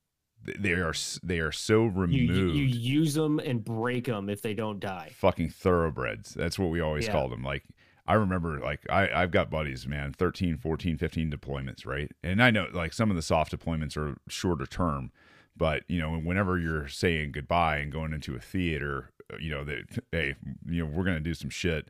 [0.45, 0.95] They are
[1.25, 2.13] they are so You, removed.
[2.13, 5.11] you you use them and break them if they don't die.
[5.17, 6.33] fucking thoroughbreds.
[6.33, 7.13] That's what we always Yeah.
[7.13, 7.43] called them.
[7.43, 7.65] Like
[8.07, 12.11] I remember like I I've got buddies, man, 13, 14, 15 deployments, right?
[12.23, 15.11] And I know like some of the soft deployments are shorter term,
[15.57, 19.65] but you know, whenever you're saying goodbye and going into a theater, uh, you know,
[19.65, 21.89] that hey, you know, we're going to do some shit.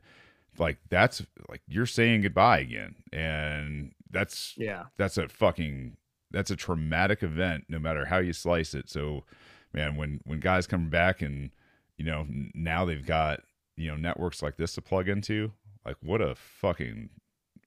[0.57, 2.95] Like that's like you're saying goodbye again.
[3.13, 4.85] And that's Yeah.
[4.97, 5.97] that's a fucking
[6.31, 9.23] that's a traumatic event no matter how you slice it so
[9.71, 11.51] man when when guys come back and
[11.97, 13.41] you know now they've got
[13.77, 15.51] you know networks like this to plug into,
[15.87, 17.09] like what a fucking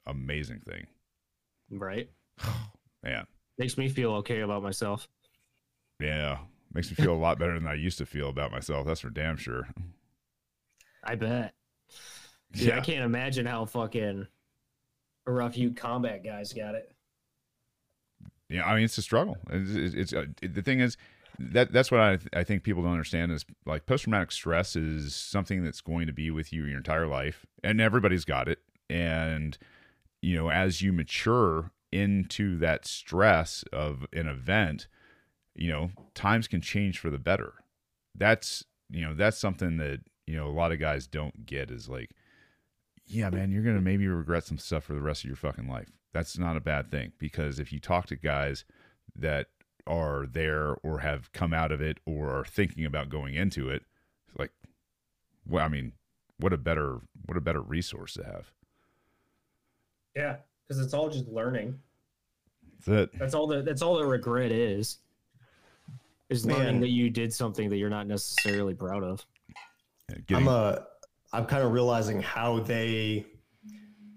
[0.06, 0.86] amazing thing,
[1.70, 2.10] Right.
[3.02, 3.26] man.
[3.59, 5.09] Makes me feel okay about myself.
[6.01, 6.38] Yeah,
[6.72, 8.86] makes me feel a lot better than I used to feel about myself.
[8.86, 9.68] That's for damn sure.
[11.05, 11.55] I bet.
[12.52, 14.26] Dude, I can't imagine how fucking
[15.26, 16.92] a rough you combat guys got it.
[18.48, 19.36] Yeah, I mean it's a struggle.
[19.51, 20.97] It's, it's, it's uh, the thing is
[21.39, 25.15] that that's what I I think people don't understand is like post traumatic stress is
[25.15, 28.59] something that's going to be with you your entire life, and everybody's got it.
[28.89, 29.57] And
[30.23, 34.86] you know, as you mature into that stress of an event,
[35.55, 37.55] you know, times can change for the better.
[38.15, 41.89] That's you know that's something that you know a lot of guys don't get is
[41.89, 42.11] like,
[43.07, 45.90] yeah, man, you're gonna maybe regret some stuff for the rest of your fucking life
[46.12, 48.65] that's not a bad thing because if you talk to guys
[49.16, 49.48] that
[49.90, 53.82] are there or have come out of it or are thinking about going into it,
[54.38, 54.52] like,
[55.46, 55.92] well, I mean,
[56.38, 58.52] what a better what a better resource to have.
[60.14, 60.36] Yeah,
[60.66, 61.78] because it's all just learning.
[62.86, 63.18] That's it.
[63.18, 64.98] That's all the that's all the regret is.
[66.28, 66.58] Is Man.
[66.58, 69.26] learning that you did something that you're not necessarily proud of.
[70.26, 70.76] Getting, I'm uh
[71.32, 73.26] I'm kind of realizing how they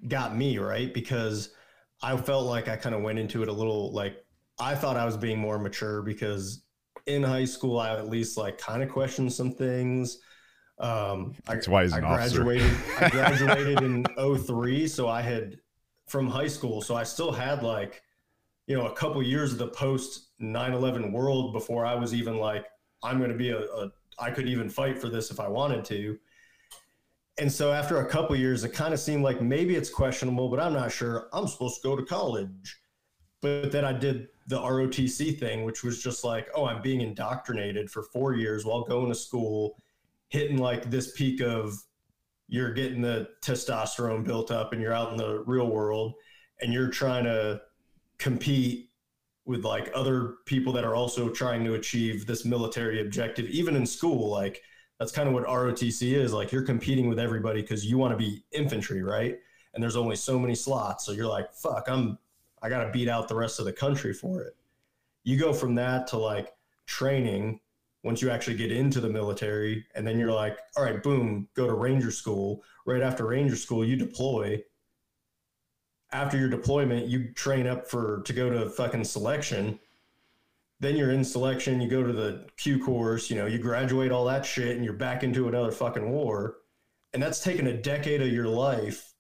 [0.07, 1.49] got me right because
[2.01, 4.22] I felt like I kind of went into it a little like
[4.63, 6.63] I thought I was being more mature because
[7.05, 10.19] in high school I at least like kind of questioned some things.
[10.79, 12.43] Um, I, That's why he's I an officer.
[12.43, 12.77] graduated.
[13.01, 15.57] I graduated in 03, so I had
[16.07, 18.01] from high school, so I still had like
[18.67, 22.65] you know a couple years of the post 9/11 world before I was even like
[23.03, 25.83] I'm going to be a, a I could even fight for this if I wanted
[25.85, 26.17] to.
[27.37, 30.59] And so after a couple years, it kind of seemed like maybe it's questionable, but
[30.59, 31.27] I'm not sure.
[31.33, 32.79] I'm supposed to go to college.
[33.43, 37.91] But then I did the ROTC thing, which was just like, oh, I'm being indoctrinated
[37.91, 39.77] for four years while going to school,
[40.29, 41.77] hitting like this peak of
[42.47, 46.13] you're getting the testosterone built up and you're out in the real world
[46.61, 47.61] and you're trying to
[48.17, 48.89] compete
[49.45, 53.85] with like other people that are also trying to achieve this military objective, even in
[53.85, 54.31] school.
[54.31, 54.61] Like,
[54.99, 56.31] that's kind of what ROTC is.
[56.31, 59.37] Like, you're competing with everybody because you want to be infantry, right?
[59.73, 61.05] And there's only so many slots.
[61.05, 62.17] So you're like, fuck, I'm,
[62.63, 64.55] I got to beat out the rest of the country for it.
[65.23, 66.53] You go from that to like
[66.87, 67.59] training
[68.03, 69.85] once you actually get into the military.
[69.93, 72.63] And then you're like, all right, boom, go to Ranger school.
[72.85, 74.63] Right after Ranger school, you deploy.
[76.11, 79.79] After your deployment, you train up for to go to fucking selection
[80.83, 84.25] then you're in selection, you go to the Q course, you know, you graduate all
[84.25, 86.57] that shit and you're back into another fucking war.
[87.13, 89.12] And that's taken a decade of your life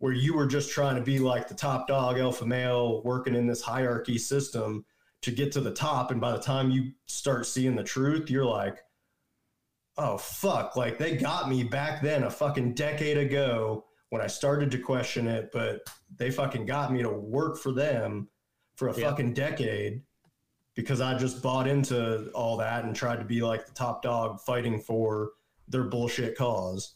[0.00, 3.46] where you were just trying to be like the top dog, alpha male, working in
[3.46, 4.84] this hierarchy system
[5.20, 6.10] to get to the top.
[6.10, 8.78] And by the time you start seeing the truth, you're like,
[9.98, 10.74] oh, fuck.
[10.74, 15.28] Like they got me back then a fucking decade ago when I started to question
[15.28, 15.82] it, but
[16.16, 18.28] they fucking got me to work for them
[18.76, 19.10] for a Yeah.
[19.10, 20.02] fucking decade
[20.74, 24.40] because I just bought into all that and tried to be like the top dog
[24.40, 25.32] fighting for
[25.68, 26.94] their bullshit cause.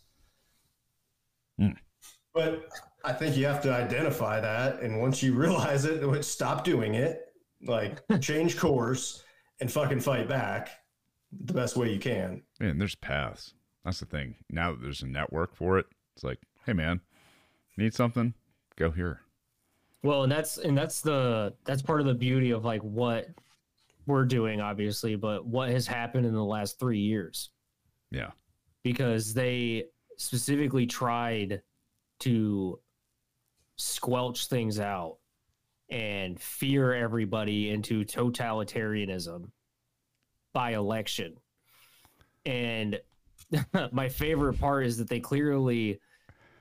[1.58, 1.72] Hmm.
[2.32, 2.66] But
[3.04, 4.80] I think you have to identify that.
[4.80, 7.32] And once you realize it, stop doing it,
[7.62, 9.22] like change course
[9.60, 10.70] and fucking fight back
[11.32, 12.42] the best way you can.
[12.60, 13.54] man, there's paths.
[13.84, 14.36] That's the thing.
[14.50, 17.00] Now that there's a network for it, it's like, hey, man,
[17.76, 18.32] need something?
[18.76, 19.20] Go here.
[20.02, 23.28] Well, and that's and that's the that's part of the beauty of like what
[24.06, 27.50] we're doing, obviously, but what has happened in the last three years.
[28.10, 28.30] Yeah.
[28.82, 29.86] Because they
[30.18, 31.62] specifically tried
[32.20, 32.78] to
[33.76, 35.18] squelch things out
[35.90, 39.50] and fear everybody into totalitarianism
[40.52, 41.36] by election.
[42.46, 43.00] And
[43.92, 46.00] my favorite part is that they clearly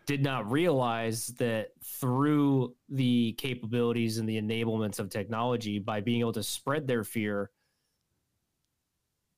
[0.06, 6.34] did not realize that through the capabilities and the enablements of technology, by being able
[6.34, 7.52] to spread their fear,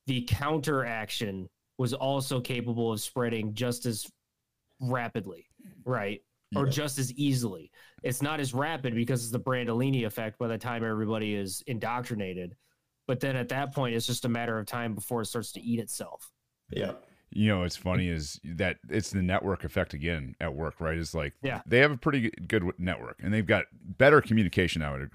[0.07, 4.07] the counteraction was also capable of spreading just as
[4.79, 5.47] rapidly,
[5.83, 6.21] right?
[6.55, 6.71] Or Yeah.
[6.71, 7.71] just as easily.
[8.03, 12.55] It's not as rapid because it's the Brandolini effect by the time everybody is indoctrinated.
[13.07, 15.61] But then at that point, it's just a matter of time before it starts to
[15.61, 16.31] eat itself.
[16.69, 16.93] Yeah.
[17.31, 20.97] You know, what's funny is that it's the network effect again at work, right?
[20.97, 21.61] It's like Yeah.
[21.65, 24.81] they have a pretty good- good network and they've got better communication.
[24.81, 25.11] I would,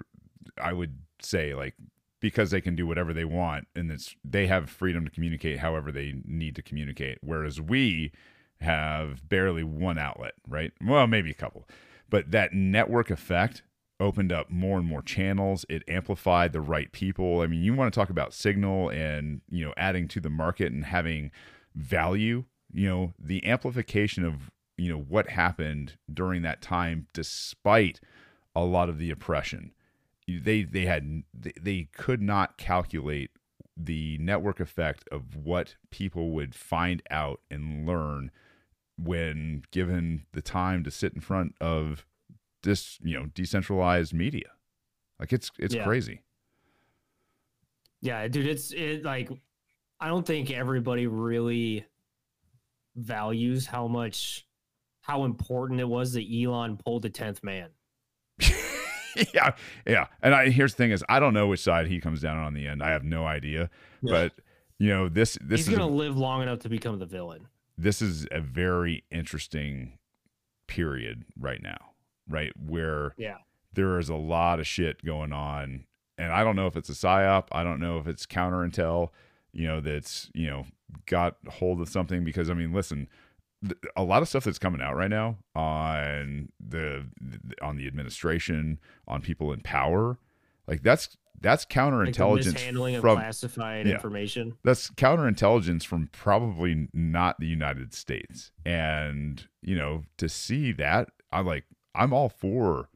[0.59, 1.75] I would say, like
[2.21, 5.91] because they can do whatever they want and it's they have freedom to communicate however
[5.93, 7.19] they need to communicate.
[7.23, 8.13] Whereas we
[8.61, 10.73] have barely one outlet, right?
[10.85, 11.69] Well, maybe a couple,
[12.09, 13.63] but that network effect
[13.99, 15.67] opened up more and more channels.
[15.69, 17.41] It amplified the right people.
[17.41, 20.73] I mean, you want to talk about signal and you know adding to the market
[20.73, 21.31] and having
[21.75, 28.01] value you know, the amplification of, you know, what happened during that time, despite
[28.55, 29.73] a lot of the oppression.
[30.29, 33.31] They they had they, could not calculate
[33.77, 38.31] the network effect of what people would find out and learn
[39.03, 42.05] when given the time to sit in front of
[42.63, 44.51] this, you know, decentralized media.
[45.19, 45.85] Like it's it's Yeah.
[45.85, 46.23] crazy.
[48.01, 49.31] Yeah, dude, it's it like
[49.99, 51.87] I don't think everybody really
[52.97, 54.47] values how much
[55.03, 57.71] how important it was that Elon pulled the tenth man.
[59.35, 59.55] yeah,
[59.87, 60.07] yeah.
[60.23, 62.55] And I here's the thing is I don't know which side he comes down on
[62.55, 62.83] the end.
[62.83, 63.71] I have no idea.
[64.03, 64.13] Yeah.
[64.13, 64.33] But
[64.79, 67.47] you know, this this He's is gonna a, live long enough to become the villain.
[67.81, 69.99] This is a very interesting
[70.67, 71.93] period right now,
[72.29, 72.53] right?
[72.57, 73.39] Where Yeah.
[73.73, 75.85] there is a lot of shit going on.
[76.19, 77.49] And I don't know if it's a psyop.
[77.53, 79.09] I don't know if it's counter intel,
[79.53, 80.67] you know, that's, you know,
[81.07, 83.09] got hold of something because I mean, listen,
[83.65, 87.07] th- a lot of stuff that's coming out right now on the
[87.63, 88.79] on the administration,
[89.09, 90.19] on people in power,
[90.71, 93.95] like that's that's Like counterintelligence of from classifited Yeah.
[93.95, 94.57] information.
[94.65, 98.53] that's counterintelligence from probably not the United States.
[98.67, 101.65] And, you know, to see that, I'm like,
[101.95, 102.91] I'm all for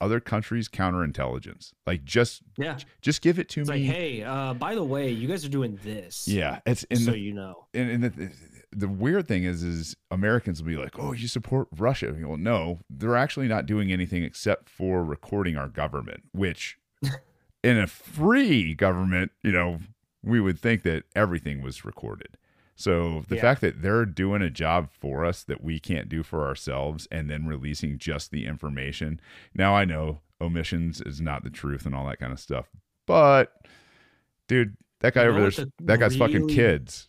[0.00, 1.72] other countries' counterintelligence.
[1.86, 2.78] Like just Yeah.
[3.00, 3.86] just give it to It's me.
[3.86, 6.26] like, hey, uh, by the way, you guys are doing this.
[6.28, 6.58] yeah.
[6.66, 7.66] It's so the you know.
[7.74, 8.32] and, and the,
[8.72, 12.80] the weird thing is is Americans will be like, "Oh, you support Russia." Well, no,
[12.90, 16.76] they're actually not doing anything except for recording our government, which
[17.62, 19.78] in a free government, you know,
[20.22, 22.36] we would think that everything was recorded.
[22.76, 23.42] So the Yeah.
[23.42, 27.28] fact that they're doing a job for us that we can't do for ourselves and
[27.28, 29.20] then releasing just the information.
[29.54, 32.68] Now I know omissions is not the truth and all that kind of stuff.
[33.06, 33.66] But
[34.46, 37.08] dude, that guy You over there, the that guy's fucking kids.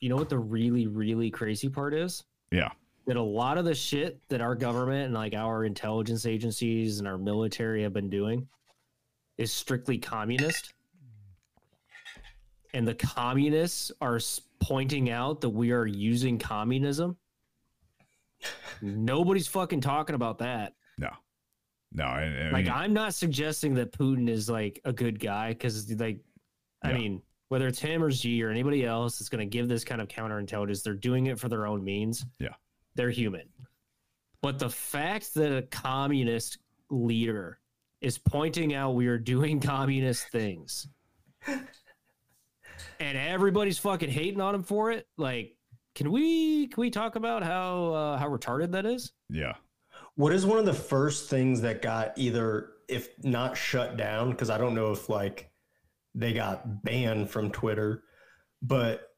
[0.00, 2.24] You know what the really, really crazy part is?
[2.50, 2.70] Yeah.
[3.06, 7.06] That a lot of the shit that our government and like our intelligence agencies and
[7.06, 8.48] our military have been doing
[9.38, 10.74] is strictly communist.
[12.72, 14.18] And the communists are
[14.60, 17.16] pointing out that we are using communism.
[18.82, 20.74] Nobody's fucking talking about that.
[20.98, 21.10] No,
[21.92, 22.04] no.
[22.04, 25.90] I, I like mean, I'm not suggesting that Putin is like a good guy because
[25.94, 26.18] like
[26.82, 26.98] I Yeah.
[26.98, 30.00] mean whether it's him or G or anybody else that's going to give this kind
[30.00, 32.26] of counterintelligence, they're doing it for their own means.
[32.40, 32.54] Yeah.
[32.96, 33.48] they're human.
[34.42, 36.58] But the fact that a communist
[36.90, 37.60] leader
[38.04, 40.86] is pointing out we are doing communist things,
[41.46, 45.56] and everybody's fucking hating on him for it, like.
[45.94, 49.12] Can we can we talk about how uh, how retarded that is?
[49.30, 49.52] yeah,
[50.16, 54.50] What is one of the first things that got either, if not shut down, because
[54.50, 55.52] I don't know if like
[56.12, 58.02] they got banned from Twitter,
[58.60, 59.08] but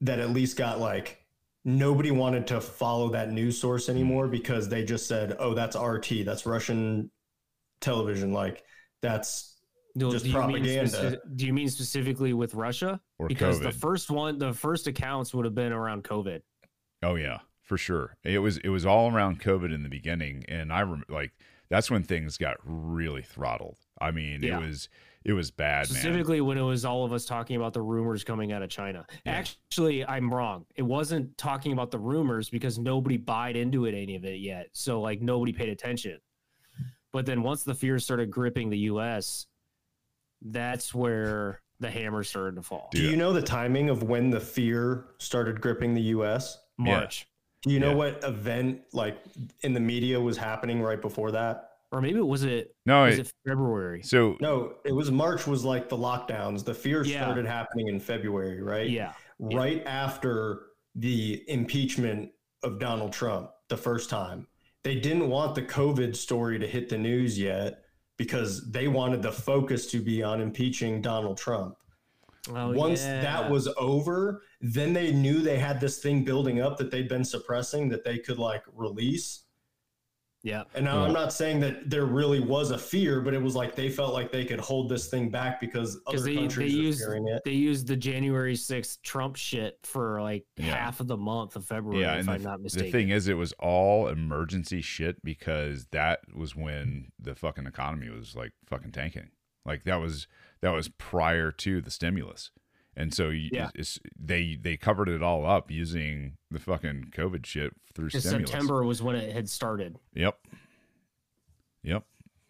[0.00, 1.26] that at least got like
[1.64, 6.24] nobody wanted to follow that news source anymore because they just said, oh, that's RT,
[6.24, 7.10] that's Russian
[7.82, 8.32] television.
[8.32, 8.64] Like
[9.02, 9.60] that's
[9.94, 10.90] No, Just do you mean propaganda.
[10.90, 13.00] speci- do you mean specifically with Russia?
[13.18, 13.62] or because COVID.
[13.64, 16.40] the first one, the first accounts would have been around COVID.
[17.02, 18.16] oh yeah, for sure.
[18.24, 21.32] It was it was all around COVID in the beginning, and I rem- like
[21.68, 23.78] that's when things got really throttled.
[24.00, 24.58] I mean, Yeah.
[24.58, 24.88] it was
[25.24, 26.00] it was bad, man.
[26.00, 29.06] Specifically, when it was all of us talking about the rumors coming out of China.
[29.24, 29.32] Yeah.
[29.34, 30.66] Actually, I'm wrong.
[30.74, 34.66] It wasn't talking about the rumors because nobody bought into it any of it yet.
[34.72, 36.18] So like nobody paid attention.
[37.12, 39.46] But then once the fears started gripping the U.S.,
[40.40, 42.88] that's where the hammer started to fall.
[42.92, 46.58] do you know the timing of when the fear started gripping the US?
[46.78, 47.26] March,
[47.62, 47.94] Do you know Yeah.
[47.96, 49.18] what event like
[49.62, 51.68] in the media was happening right before that?
[51.92, 54.02] or maybe it was it no, was it, it February?
[54.02, 56.64] so No, it was March was like the lockdowns.
[56.64, 57.20] The fear Yeah.
[57.22, 58.88] started happening in February, right?
[58.88, 62.30] Yeah, Right after the impeachment
[62.62, 64.46] of Donald Trump the first time.
[64.84, 67.84] They didn't want the COVID story to hit the news yet
[68.16, 71.76] because they wanted the focus to be on impeaching Donald Trump.
[72.50, 73.20] oh, Once yeah.
[73.22, 77.24] that was over, then they knew they had this thing building up that they'd been
[77.24, 79.44] suppressing that they could like release.
[80.42, 80.64] Yeah.
[80.74, 81.06] And now Yeah.
[81.06, 84.12] I'm not saying that there really was a fear, but it was like they felt
[84.12, 86.98] like they could hold this thing back because other because they, they countries are used
[87.00, 87.42] fearing it.
[87.44, 90.74] they used the January 6th Trump shit for like Yeah.
[90.76, 93.28] half of the month of February, yeah, if and I'm the, not the thing is,
[93.28, 98.92] it was all emergency shit because that was when the fucking economy was like fucking
[98.92, 99.28] tanking.
[99.64, 100.26] Like that was
[100.60, 102.50] that was prior to the stimulus,
[102.96, 103.70] and so you, Yeah.
[103.74, 108.50] it's, they they covered it all up using the fucking COVID shit through stimulus.
[108.50, 109.98] September was when it had started.
[110.14, 110.38] Yep.
[111.82, 112.04] Yep.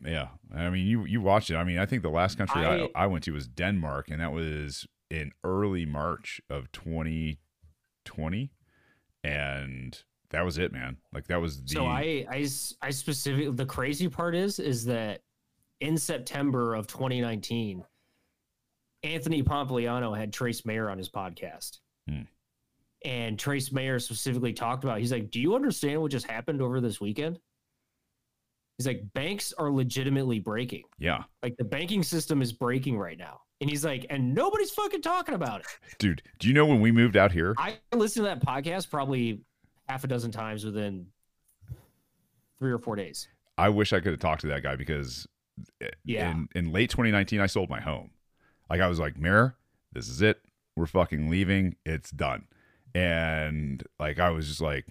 [0.05, 0.29] Yeah.
[0.55, 1.57] I mean, you you watched it.
[1.57, 4.21] I mean, I think the last country I, I- I, went to was Denmark, and
[4.21, 8.51] that was in early March of 2020.
[9.25, 10.97] and that was it, man.
[11.13, 12.49] Like that was the So I, I,
[12.81, 15.21] I specifically the crazy part is is that
[15.81, 17.85] in September of 2019,
[19.03, 21.79] Anthony Pompliano had Trace Mayer on his podcast.
[22.09, 22.23] Hmm.
[23.05, 26.81] And Trace Mayer specifically talked about, he's like, Do you understand what just happened over
[26.81, 27.39] this weekend?
[28.79, 30.85] He's like, banks are legitimately breaking.
[30.99, 33.41] yeah, Like the banking system is breaking right now.
[33.61, 35.67] And he's like, and nobody's fucking talking about it.
[35.99, 36.23] dude.
[36.41, 37.55] Do you know when we moved out here?
[37.59, 39.43] I listened to that podcast probably
[39.89, 41.07] half a dozen times within
[42.59, 43.29] three or four days.
[43.59, 45.27] I wish I could have talked to that guy because
[46.05, 46.31] Yeah.
[46.33, 48.11] in, in late 2019, I sold my home.
[48.73, 49.55] Like I was like, Mirror,
[49.93, 50.41] this is it.
[50.77, 51.77] We're fucking leaving.
[51.85, 52.47] It's done.
[52.95, 54.87] And like I was just like,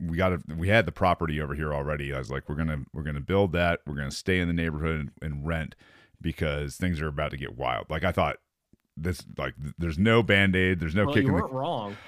[0.00, 0.54] we got to.
[0.56, 2.14] We had the property over here already.
[2.14, 3.80] I was like, we're gonna we're gonna build that.
[3.86, 5.74] We're gonna stay in the neighborhood and, and rent
[6.18, 7.90] because things are about to get wild.
[7.90, 8.38] Like I thought.
[8.98, 10.80] This like there's no band aid.
[10.80, 11.98] There's no well, you kicking the weren't wrong.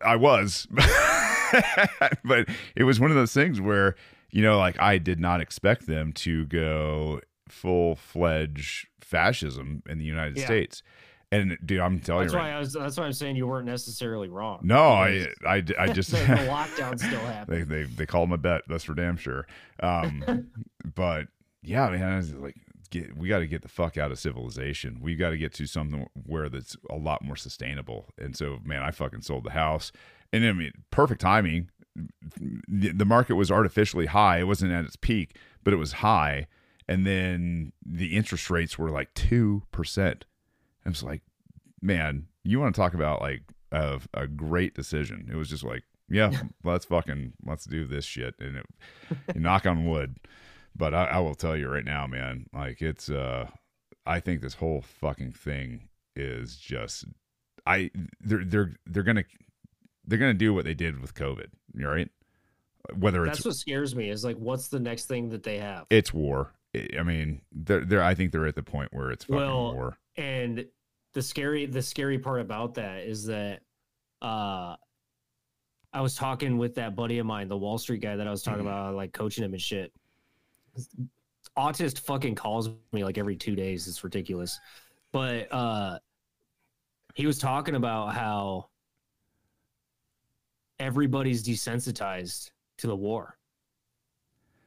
[0.00, 0.68] I was,
[2.24, 3.96] but it was one of those things where
[4.30, 10.04] you know, like I did not expect them to go full fledged fascism in the
[10.04, 10.44] United Yeah.
[10.46, 10.82] States.
[11.30, 12.72] And dude, I'm telling That's you, why I was.
[12.72, 14.60] That's why I'm saying you weren't necessarily wrong.
[14.62, 17.68] no, I, I, I just the, the lockdown still happened.
[17.68, 18.62] they they they called my bet.
[18.66, 19.46] That's for damn sure.
[19.82, 20.48] Um,
[20.94, 21.26] but
[21.62, 22.56] yeah, man, I was like,
[22.90, 25.00] get, we got to get the fuck out of civilization.
[25.02, 28.06] We got to get to something where that's a lot more sustainable.
[28.16, 29.92] And so, man, I fucking sold the house,
[30.32, 31.68] and I mean, perfect timing.
[32.68, 34.38] The, the market was artificially high.
[34.38, 36.46] It wasn't at its peak, but it was high.
[36.88, 40.24] And then the interest rates were like two percent.
[40.86, 41.22] I was like,
[41.82, 45.28] man, you want to talk about like a, a great decision?
[45.30, 46.32] It was just like, yeah,
[46.64, 50.16] let's fucking let's do this shit, and it, knock on wood.
[50.74, 53.48] But I, I will tell you right now, man, like it's uh,
[54.06, 57.04] I think this whole fucking thing is just
[57.66, 57.90] I
[58.20, 59.24] they're they're they're gonna
[60.06, 62.08] they're gonna do what they did with COVID, right?
[62.96, 64.08] Whether it's That's what scares me.
[64.08, 65.86] Is like, what's the next thing that they have?
[65.90, 66.54] it's war.
[66.74, 69.98] I mean, they're, they're I think they're at the point where it's fucking Well, war.
[70.16, 70.66] And
[71.14, 73.60] the scary, the scary part about that is that,
[74.22, 74.76] uh,
[75.92, 78.42] I was talking with that buddy of mine, the Wall Street guy that I was
[78.42, 78.68] talking Mm-hmm.
[78.68, 79.92] about, like coaching him and shit.
[81.56, 83.88] Autist fucking calls me like every two days.
[83.88, 84.60] It's ridiculous.
[85.12, 85.98] But uh
[87.14, 88.68] he was talking about how
[90.78, 93.37] everybody's desensitized to the war.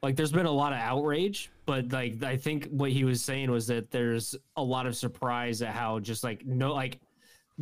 [0.03, 3.51] Like there's been a lot of outrage, but like I think what he was saying
[3.51, 6.99] was that there's a lot of surprise at how just like no like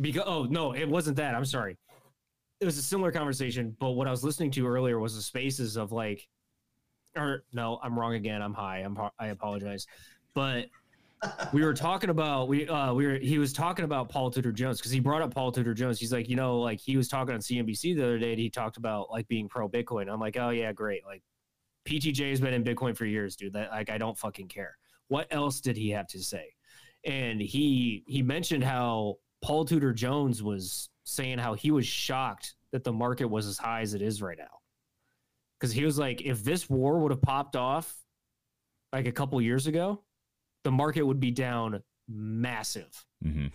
[0.00, 1.34] because oh no, it wasn't that.
[1.34, 1.76] I'm sorry.
[2.60, 5.76] It was a similar conversation, but what I was listening to earlier was the spaces
[5.76, 6.26] of like
[7.16, 8.40] or no, I'm wrong again.
[8.40, 8.78] I'm high.
[8.78, 9.86] I'm I apologize.
[10.34, 10.66] But
[11.52, 14.78] we were talking about we uh we were he was talking about Paul Tudor Jones
[14.78, 16.00] because he brought up Paul Tudor Jones.
[16.00, 18.30] He's like, you know, like he was talking on CNBC the other day.
[18.30, 20.10] And he talked about like being pro Bitcoin.
[20.10, 21.04] I'm like, oh yeah, great.
[21.04, 21.22] Like
[21.86, 23.52] PTJ has been in Bitcoin for years, dude.
[23.52, 24.76] That like I don't fucking care.
[25.08, 26.46] What else did he have to say?
[27.04, 32.84] And he he mentioned how Paul Tudor Jones was saying how he was shocked that
[32.84, 34.44] the market was as high as it is right now.
[35.58, 37.94] Because he was like, if this war would have popped off
[38.92, 40.02] like a couple years ago,
[40.64, 43.04] the market would be down massive.
[43.22, 43.46] hmm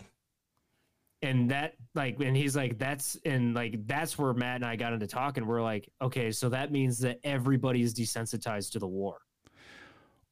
[1.25, 4.93] And that like and he's like, that's and like that's where Matt and I got
[4.93, 5.47] into talking.
[5.47, 9.17] We're like, okay, so that means that everybody is desensitized to the war.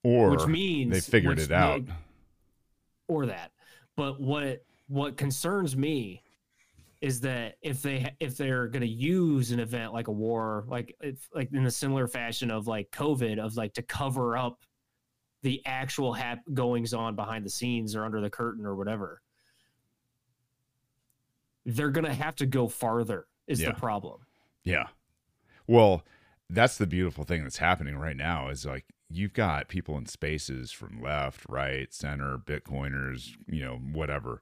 [0.04, 1.82] Or which means they figured it out.
[3.08, 3.52] or that.
[3.98, 6.22] But what what concerns me
[7.02, 10.96] is that if they if they're going to use an event like a war, like
[11.02, 14.64] if like in a similar fashion of like COVID, of like to cover up
[15.42, 19.23] the actual hap- goings on behind the scenes or under the curtain or whatever,
[21.66, 23.28] they're going to have to go farther.
[23.48, 23.70] Is Yeah.
[23.72, 24.22] the problem?
[24.64, 24.88] Yeah.
[25.68, 26.04] Well,
[26.50, 30.72] that's the beautiful thing that's happening right now is like you've got people in spaces
[30.72, 34.42] from left, right, center, Bitcoiners, you know, whatever.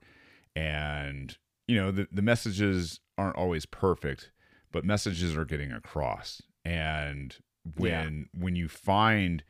[0.55, 1.37] And,
[1.67, 4.31] you know, the, the messages aren't always perfect,
[4.71, 6.41] but messages are getting across.
[6.65, 7.35] And
[7.77, 9.43] when when you find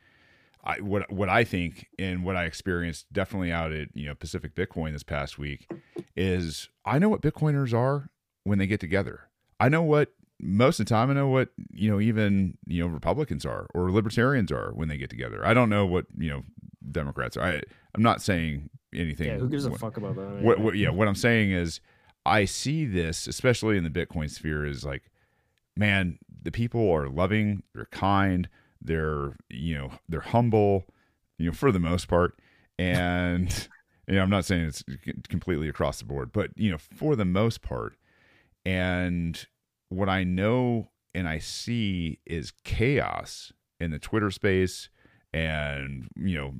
[0.64, 4.54] I, what what I think and what I experienced definitely out at you know Pacific
[4.54, 5.68] Bitcoin this past week
[6.16, 8.10] is I know what Bitcoiners are
[8.44, 9.28] when they get together.
[9.58, 12.88] I know what most of the time I know what you know even you know
[12.88, 15.44] Republicans are or libertarians are when they get together.
[15.44, 16.42] I don't know what you know
[16.90, 17.44] Democrats are.
[17.44, 17.62] I
[17.94, 19.28] I'm not saying anything.
[19.28, 20.42] Yeah, who gives a fuck about that?
[20.42, 21.80] what, what yeah what i'm saying is
[22.26, 25.10] i see this especially in the bitcoin sphere is like
[25.76, 28.48] man the people are loving they're kind
[28.84, 30.84] they're you know they're humble
[31.38, 32.38] you know for the most part
[32.78, 33.68] and
[34.08, 34.84] you know i'm not saying it's
[35.28, 37.96] completely across the board but you know for the most part
[38.64, 39.46] and
[39.88, 44.88] what I know and I see is chaos in the Twitter space
[45.32, 46.52] and you know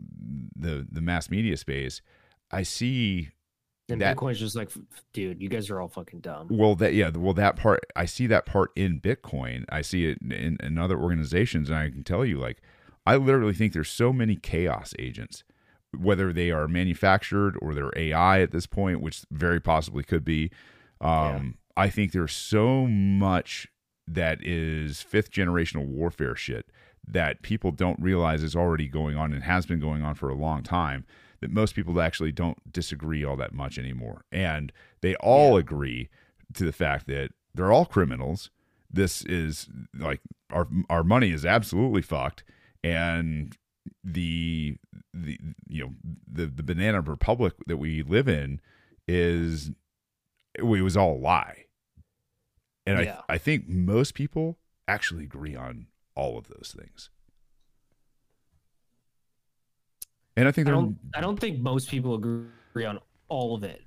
[0.56, 2.02] the the mass media space.
[2.50, 3.30] I see
[3.88, 4.70] And That- Bitcoin's just like,
[5.12, 6.48] dude, you guys are all fucking dumb.
[6.50, 9.64] well that yeah well that part I see that part in Bitcoin.
[9.68, 12.59] I see it in, in other organizations, and I can tell you like
[13.04, 15.42] I literally think there's so many chaos agents,
[15.96, 20.50] whether they are manufactured or they're AI at this point, which very possibly could be.
[21.00, 23.66] Um, I think there's so much
[24.06, 26.66] that is fifth generational warfare shit
[27.06, 30.34] that people don't realize is already going on and has been going on for a
[30.36, 31.04] long time
[31.43, 34.24] that most people actually don't disagree all that much anymore.
[34.32, 36.09] And they all agree
[36.55, 38.51] to the fact that they're all criminals.
[38.90, 40.20] This is like
[40.51, 42.44] our our money is absolutely fucked
[42.85, 43.56] and
[44.05, 44.77] the
[45.12, 45.39] the
[45.69, 45.93] you know
[46.31, 48.60] the the banana republic that we live in
[49.09, 49.70] is
[50.55, 51.64] it was all a lie.
[52.86, 53.23] And Yeah.
[53.28, 57.10] I I think most people actually agree on all of those things.
[60.36, 62.98] And I think I don't I don't think most people agree on
[63.28, 63.82] all of it.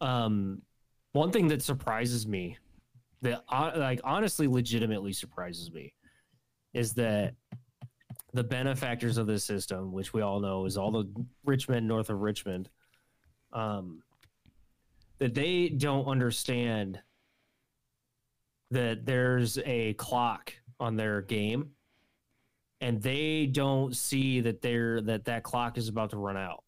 [0.00, 0.62] Um
[1.12, 2.56] one thing that surprises me
[3.22, 5.92] that uh, like honestly legitimately surprises me
[6.74, 7.34] is that
[8.34, 11.06] the benefactors of this system, which we all know is all the
[11.44, 12.68] rich men north of Richmond,
[13.52, 14.02] um,
[15.18, 17.00] that they don't understand
[18.70, 21.70] that there's a clock on their game
[22.80, 26.62] and they don't see that they're that that clock is about to run out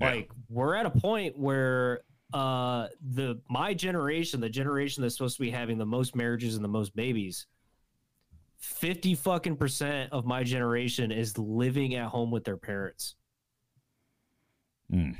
[0.00, 0.10] Yeah.
[0.14, 2.00] like we're at a point where
[2.32, 6.64] uh the my generation the generation that's supposed to be having the most marriages and
[6.64, 7.46] the most babies
[8.58, 13.14] 50 fucking percent of my generation is living at home with their parents
[14.92, 15.16] Mm.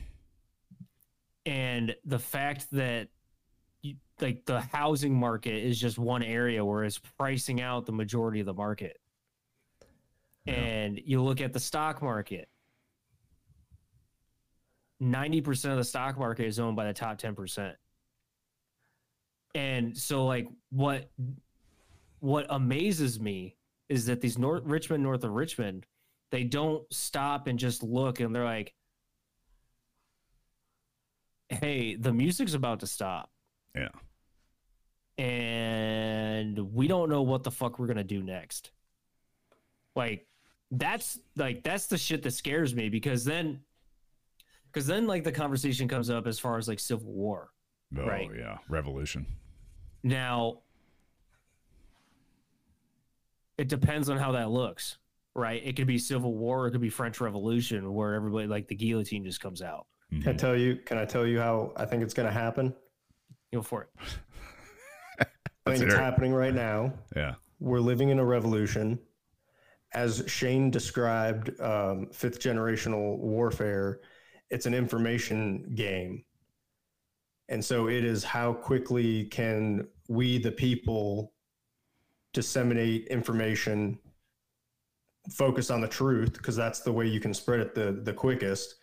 [1.46, 3.08] and the fact that
[3.82, 8.40] you, like the housing market is just one area where it's pricing out the majority
[8.40, 8.97] of the market.
[10.48, 12.48] And you look at the stock market
[15.02, 17.74] 90% of the stock market is owned by the top 10%
[19.54, 21.10] and so like what
[22.20, 23.56] what amazes me
[23.88, 25.86] is that these north richmond north of richmond
[26.30, 28.74] they don't stop and just look and they're like
[31.48, 33.30] hey the music's about to stop.
[33.74, 33.88] Yeah.
[35.22, 38.70] and we don't know what the fuck we're gonna do next.
[39.94, 40.26] Like
[40.70, 43.60] that's like that's the shit that scares me because then
[44.70, 47.50] because then like the conversation comes up as far as like civil war
[47.96, 48.28] Oh Right.
[48.36, 49.24] yeah, revolution.
[50.02, 50.58] now
[53.56, 54.98] it depends on how that looks
[55.34, 58.74] right it could be civil war it could be french revolution where everybody like the
[58.74, 60.22] guillotine just comes out Mhm.
[60.22, 60.76] Can I tell you?
[60.76, 62.74] Can I tell you how I think it's going to happen?
[63.52, 63.88] go for it
[65.20, 65.24] I
[65.66, 66.94] Let's think it's happening right now.
[67.14, 67.34] Yeah.
[67.60, 68.98] We're living in a revolution.
[69.94, 74.00] As Shane described, um, fifth generational warfare,
[74.50, 76.24] it's an information game.
[77.48, 81.32] And so it is how quickly can we, the people,
[82.34, 83.98] disseminate information,
[85.30, 88.74] focus on the truth, because that's the way you can spread it the, the quickest.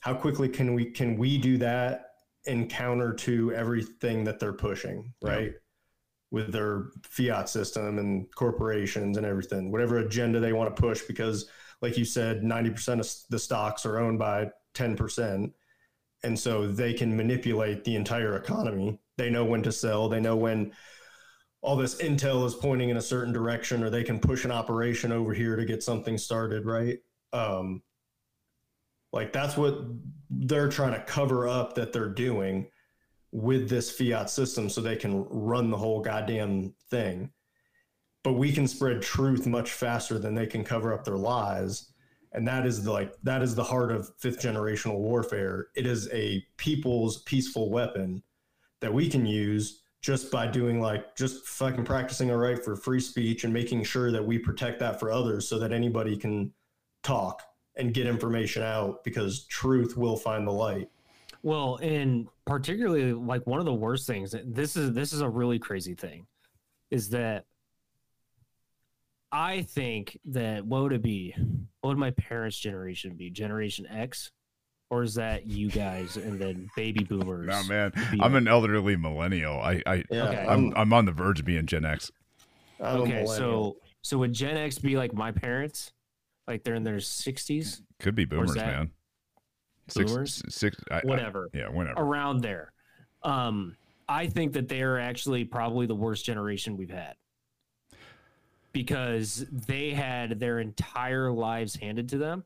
[0.00, 2.06] How quickly can we can we do that
[2.44, 5.52] in counter to everything that they're pushing, right?
[6.30, 11.48] With their fiat system and corporations and everything, whatever agenda they want to push, because
[11.80, 15.52] like you said, 90% of the stocks are owned by 10%.
[16.24, 18.98] And so they can manipulate the entire economy.
[19.16, 20.72] They know when to sell, they know when
[21.60, 25.12] all this intel is pointing in a certain direction, or they can push an operation
[25.12, 26.98] over here to get something started, right?
[27.32, 27.82] Um,
[29.12, 29.78] like that's what
[30.30, 32.68] they're trying to cover up that they're doing
[33.32, 37.30] with this fiat system so they can run the whole goddamn thing.
[38.24, 41.92] But we can spread truth much faster than they can cover up their lies.
[42.32, 45.68] And that is the, like that is the heart of fifth generational warfare.
[45.74, 48.22] It is a people's peaceful weapon
[48.80, 53.00] that we can use just by doing like just fucking practicing our right for free
[53.00, 56.52] speech and making sure that we protect that for others so that anybody can
[57.02, 57.42] talk
[57.76, 60.88] and get information out because truth will find the light.
[61.42, 64.34] Well, and particularly like one of the worst things.
[64.44, 66.26] This is this is a really crazy thing,
[66.90, 67.44] is that
[69.30, 71.34] I think that what would it be?
[71.80, 73.30] What would my parents' generation be?
[73.30, 74.30] Generation X,
[74.90, 77.46] or is that you guys and then baby boomers?
[77.46, 79.60] No man, I'm an elderly millennial.
[79.60, 80.46] I, I Yeah, Okay.
[80.48, 82.10] I'm I'm on the verge of being Gen X.
[82.80, 85.92] I'm okay, so so would Gen X be like my parents?
[86.46, 88.90] Like they're in their sixties, Could be boomers, that man.
[89.88, 90.42] Six, boomers?
[90.48, 91.48] six, I, I- whatever.
[91.52, 92.00] yeah, whatever.
[92.00, 92.72] around there.
[93.22, 93.76] Um,
[94.08, 97.14] I think that they are actually probably the worst generation we've had
[98.72, 102.44] because they had their entire lives handed to them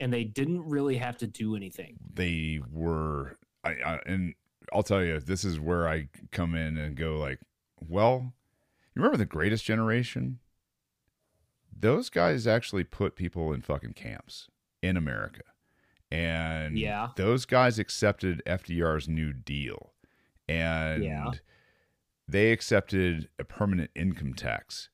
[0.00, 1.96] and they didn't really have to do anything.
[2.12, 4.34] They were, I, I and
[4.72, 7.40] I'll tell you, this is where I come in and go like,
[7.80, 8.32] well,
[8.94, 10.40] you remember the Greatest Generation?
[11.78, 14.48] Those guys actually put people in fucking camps
[14.82, 15.42] in America.
[16.10, 17.08] And Yeah.
[17.16, 19.92] those guys accepted FDR's New Deal.
[20.48, 21.30] And Yeah.
[22.28, 24.88] they accepted a permanent income tax.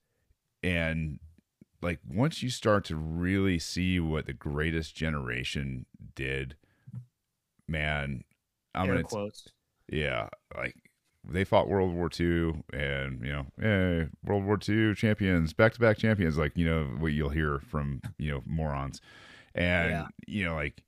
[0.62, 1.18] And
[1.82, 6.56] like once you start to really see what the greatest generation did,
[7.68, 8.24] man,
[8.74, 9.48] I'm Air gonna quotes.
[9.88, 10.76] yeah, like
[11.24, 15.80] they fought World War II, and you know, hey, World War II champions, back to
[15.80, 19.00] back champions, like you know what you'll hear from you know morons,
[19.54, 20.06] and Yeah.
[20.26, 20.82] you know like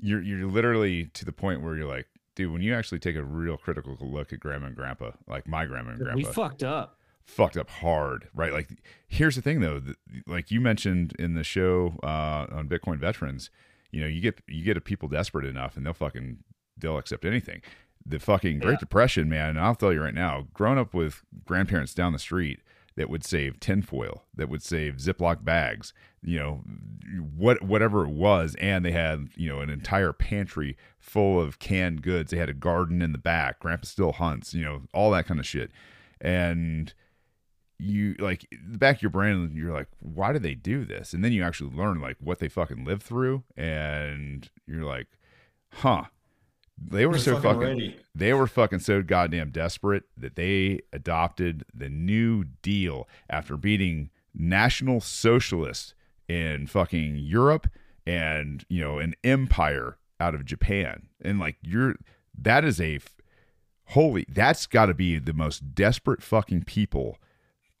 [0.00, 3.22] you're you're literally to the point where you're like, dude, when you actually take a
[3.22, 6.98] real critical look at grandma and grandpa, like my grandma and grandpa, We fucked up.
[7.24, 8.52] fucked up hard, right?
[8.52, 8.68] Like,
[9.06, 9.82] here's the thing though,
[10.26, 13.50] like you mentioned in the show uh, on Bitcoin veterans,
[13.90, 16.38] you know, you get you get a people desperate enough, and they'll fucking
[16.76, 17.60] they'll accept anything.
[18.06, 18.78] The fucking Great Yeah.
[18.80, 19.50] Depression, man.
[19.50, 22.60] And I'll tell you right now, growing up with grandparents down the street
[22.98, 26.64] that would save tinfoil, that would save Ziploc bags, you know,
[27.36, 32.02] what whatever it was, and they had you know an entire pantry full of canned
[32.02, 32.30] goods.
[32.30, 33.60] They had a garden in the back.
[33.60, 35.70] Grandpa still hunts, you know, all that kind of shit,
[36.20, 36.92] and
[37.78, 41.24] you like the back of your brain you're like why do they do this and
[41.24, 45.06] then you actually learn like what they fucking lived through and you're like
[45.74, 46.02] huh
[46.80, 51.64] they were They're so fucking fucking they were fucking so goddamn desperate that they adopted
[51.74, 55.94] the new deal after beating national socialists
[56.28, 57.68] in fucking Europe
[58.06, 61.96] and you know an empire out of Japan and like you're
[62.36, 63.00] that is a
[63.86, 67.18] holy that's got to be the most desperate fucking people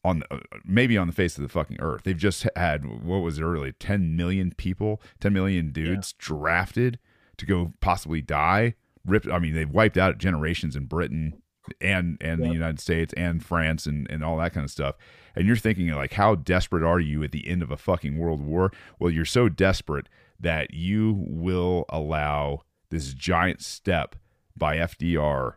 [0.04, 2.02] on the, maybe on the face of the fucking earth.
[2.04, 6.98] They've just had what was it earlier, 10 million people, 10 million dudes drafted
[7.36, 8.74] to go possibly die.
[9.08, 9.28] Ripped.
[9.28, 11.42] I mean, they've wiped out generations in Britain
[11.80, 14.96] and and the United States and France and and all that kind of stuff.
[15.34, 18.42] And you're thinking like, how desperate are you at the end of a fucking world
[18.42, 18.72] war?
[18.98, 20.08] Well, you're so desperate
[20.40, 24.16] that you will allow this giant step
[24.56, 25.54] by FDR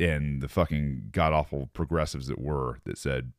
[0.00, 3.32] and the fucking god awful progressives that were that said,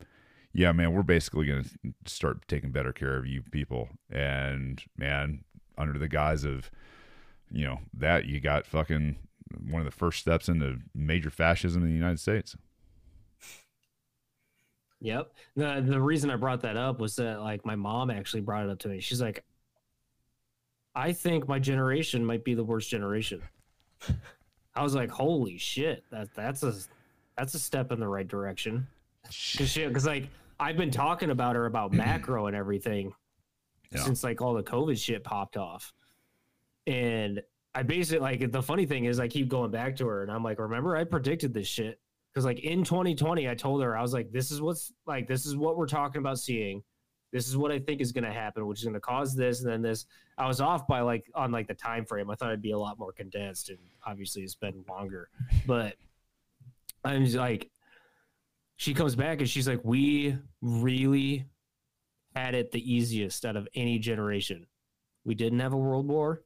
[0.52, 1.70] yeah, man, we're basically going to
[2.06, 3.88] start taking better care of you people.
[4.10, 5.44] And man,
[5.78, 6.70] under the guise of,
[7.50, 9.16] you know, that you got fucking
[9.68, 12.56] one of the first steps into major fascism in the United States.
[15.00, 15.32] Yep.
[15.56, 18.70] The the reason I brought that up was that like my mom actually brought it
[18.70, 19.00] up to me.
[19.00, 19.44] She's like,
[20.94, 23.42] I think my generation might be the worst generation.
[24.74, 26.74] I was like, holy shit, that that's a
[27.36, 28.86] that's a step in the right direction.
[29.24, 30.28] Cause she, cause like
[30.58, 33.12] I've been talking about her about macro and everything
[33.92, 34.02] Yeah.
[34.04, 35.94] since like all the COVID shit popped off.
[36.86, 37.42] And
[37.74, 40.42] I basically like the funny thing is I keep going back to her and I'm
[40.42, 42.00] like, remember I predicted this shit.
[42.34, 45.46] Cause like in 2020, I told her, I was like, this is what's like, this
[45.46, 46.82] is what we're talking about seeing.
[47.32, 49.82] This is what I think is gonna happen, which is gonna cause this and then
[49.82, 50.06] this.
[50.38, 52.30] I was off by like on like the time frame.
[52.30, 55.28] I thought it'd be a lot more condensed and obviously it's been longer.
[55.66, 55.96] But
[57.04, 57.70] I'm just like
[58.76, 61.46] she comes back and she's like, We really
[62.34, 64.66] had it the easiest out of any generation.
[65.24, 66.42] We didn't have a world war,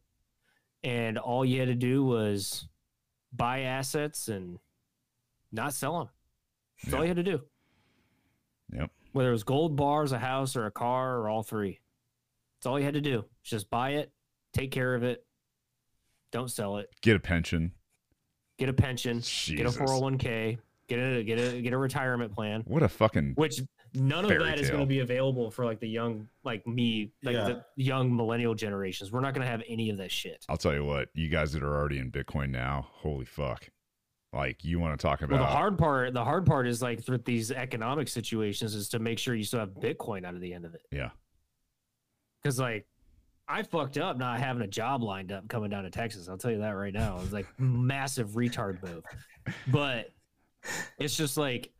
[0.84, 2.68] and all you had to do was
[3.32, 4.58] buy assets and
[5.50, 6.08] not sell them.
[6.84, 7.40] That's all you had to do.
[8.72, 8.90] Yep.
[9.12, 11.80] Whether it was gold bars, a house, or a car, or all three.
[12.58, 13.24] That's all you had to do.
[13.42, 14.12] Just buy it,
[14.52, 15.24] take care of it,
[16.32, 17.72] don't sell it, Get a pension.
[18.58, 20.58] get a pension, get a 401k,
[20.88, 22.62] get a get a get a retirement plan.
[22.66, 23.60] What a fucking which
[23.94, 27.12] none of Fairy that is going to be available for like the young like me
[27.22, 27.44] like Yeah.
[27.44, 29.12] the young millennial generations.
[29.12, 30.44] We're not going to have any of that shit.
[30.48, 33.68] I'll tell you what, you guys that are already in Bitcoin now, holy fuck.
[34.32, 37.04] Like you want to talk about well the hard part the hard part is like
[37.04, 40.52] through these economic situations is to make sure you still have bitcoin out of the
[40.52, 40.82] end of it.
[40.90, 41.10] Yeah.
[42.42, 42.86] because like
[43.46, 46.28] i fucked up not having a job lined up coming down to texas.
[46.28, 47.16] I'll tell you that right now.
[47.18, 49.04] It was like massive retard move.
[49.68, 50.10] But
[50.98, 51.70] it's just like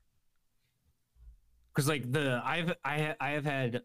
[1.74, 3.82] because like the i've i i have had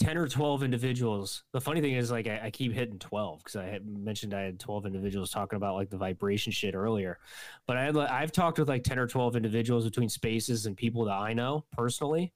[0.00, 1.44] 10 or 12 individuals.
[1.52, 4.40] The funny thing is like i, I keep hitting 12 because i had mentioned i
[4.40, 7.18] had 12 individuals talking about like the vibration shit earlier.
[7.66, 10.76] But i had like i've talked with like 10 or 12 individuals between spaces and
[10.76, 12.32] people that i know personally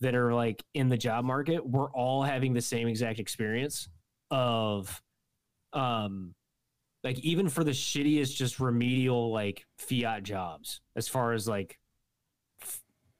[0.00, 1.66] that are like in the job market.
[1.66, 3.88] We're all having the same exact experience
[4.30, 5.02] of
[5.72, 6.34] um
[7.04, 11.78] like even for the shittiest just remedial like fiat jobs as far as like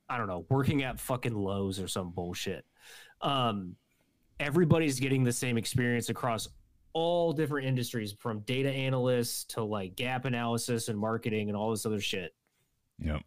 [0.09, 2.65] i don't know working at fucking lowe's or some bullshit
[3.23, 3.75] um
[4.41, 6.49] everybody's getting the same experience across
[6.95, 11.85] all different industries from data analysts to like gap analysis and marketing and all this
[11.87, 12.35] other shit
[13.01, 13.23] Yep.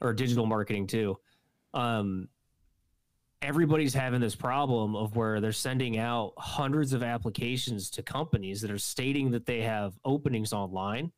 [0.00, 1.16] or digital marketing too.
[1.74, 2.28] Um,
[3.42, 8.70] everybody's having this problem of where they're sending out hundreds of applications to companies that
[8.70, 11.12] are stating that they have openings online,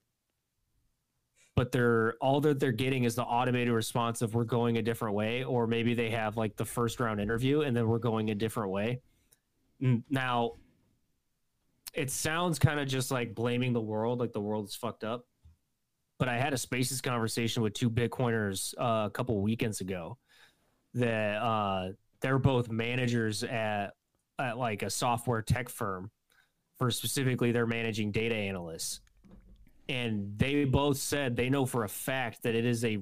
[1.59, 5.15] but they're all that they're getting is the automated response of we're going a different
[5.15, 8.35] way, or maybe they have like the first round interview and then we're going a
[8.35, 9.01] different way.
[10.09, 10.53] Now,
[11.95, 15.27] it sounds kind of just like blaming the world, like the world's fucked up
[16.19, 20.19] but I had a spaces conversation with two Bitcoiners uh, a couple weekends ago
[20.95, 23.93] that uh, they're both managers at,
[24.39, 26.11] at like a software tech firm
[26.77, 29.01] for specifically they're managing data analysts.
[29.89, 32.99] And they both said they know for a fact that it is a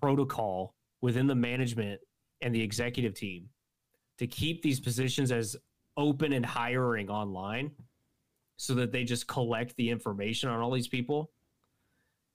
[0.00, 2.00] protocol within the management
[2.40, 3.48] and the executive team
[4.18, 5.56] to keep these positions as
[5.96, 7.70] open and hiring online
[8.56, 11.30] so that they just collect the information on all these people.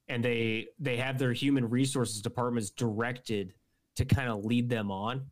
[0.08, 3.54] And they they have their human resources departments directed
[3.96, 5.28] to kind of lead them on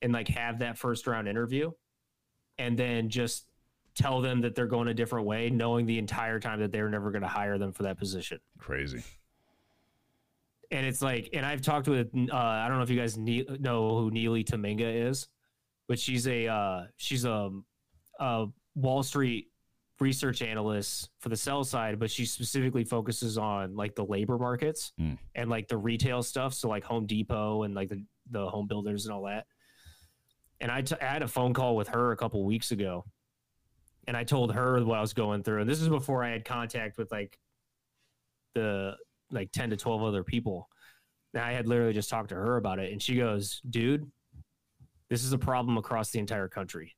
[0.00, 1.72] and like have that first round interview.
[2.58, 3.47] And then just
[3.98, 7.10] tell them that they're going a different way knowing the entire time that they're never
[7.10, 9.02] going to hire them for that position Crazy.
[10.70, 13.44] and it's like and i've talked with uh, i don't know if you guys ne-
[13.58, 15.28] know who Neely Tamminga is
[15.88, 17.50] but she's a uh, she's a,
[18.20, 19.48] a wall street
[20.00, 24.92] research analyst for the sell side but she specifically focuses on like the labor markets
[25.00, 25.18] Mm.
[25.34, 29.06] and like the retail stuff so like home depot and like the, the home builders
[29.06, 29.46] and all that
[30.60, 33.04] and I, t- I had a phone call with her a couple weeks ago
[34.08, 36.44] and i told her what i was going through and this is before i had
[36.44, 37.38] contact with like
[38.54, 38.96] the
[39.30, 40.68] like 10 to 12 other people.
[41.34, 44.10] And i had literally just talked to her about it and she goes dude
[45.10, 46.96] this is a problem across the entire country.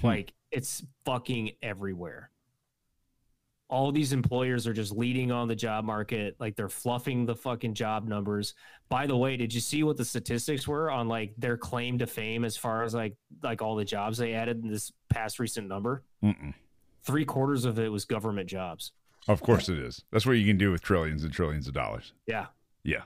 [0.00, 0.06] Hmm.
[0.06, 2.30] like it's fucking everywhere
[3.74, 7.74] all these employers are just leading on the job market like they're fluffing the fucking
[7.74, 8.54] job numbers
[8.88, 12.06] by the way did you see what the statistics were on like their claim to
[12.06, 15.66] fame as far as like like all the jobs they added in this past recent
[15.66, 16.54] number Mm-mm.
[17.02, 18.92] three quarters of it was government jobs
[19.26, 20.04] Of course it is.
[20.12, 22.12] That's what you can do with trillions and trillions of dollars.
[22.28, 22.46] yeah
[22.84, 23.02] Yeah.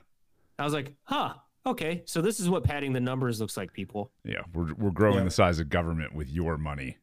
[0.59, 1.33] i was like huh
[1.65, 4.43] okay so this is what padding the numbers looks like people Yeah.
[4.53, 5.23] We're, we're growing Yeah.
[5.25, 6.97] the size of government with your money.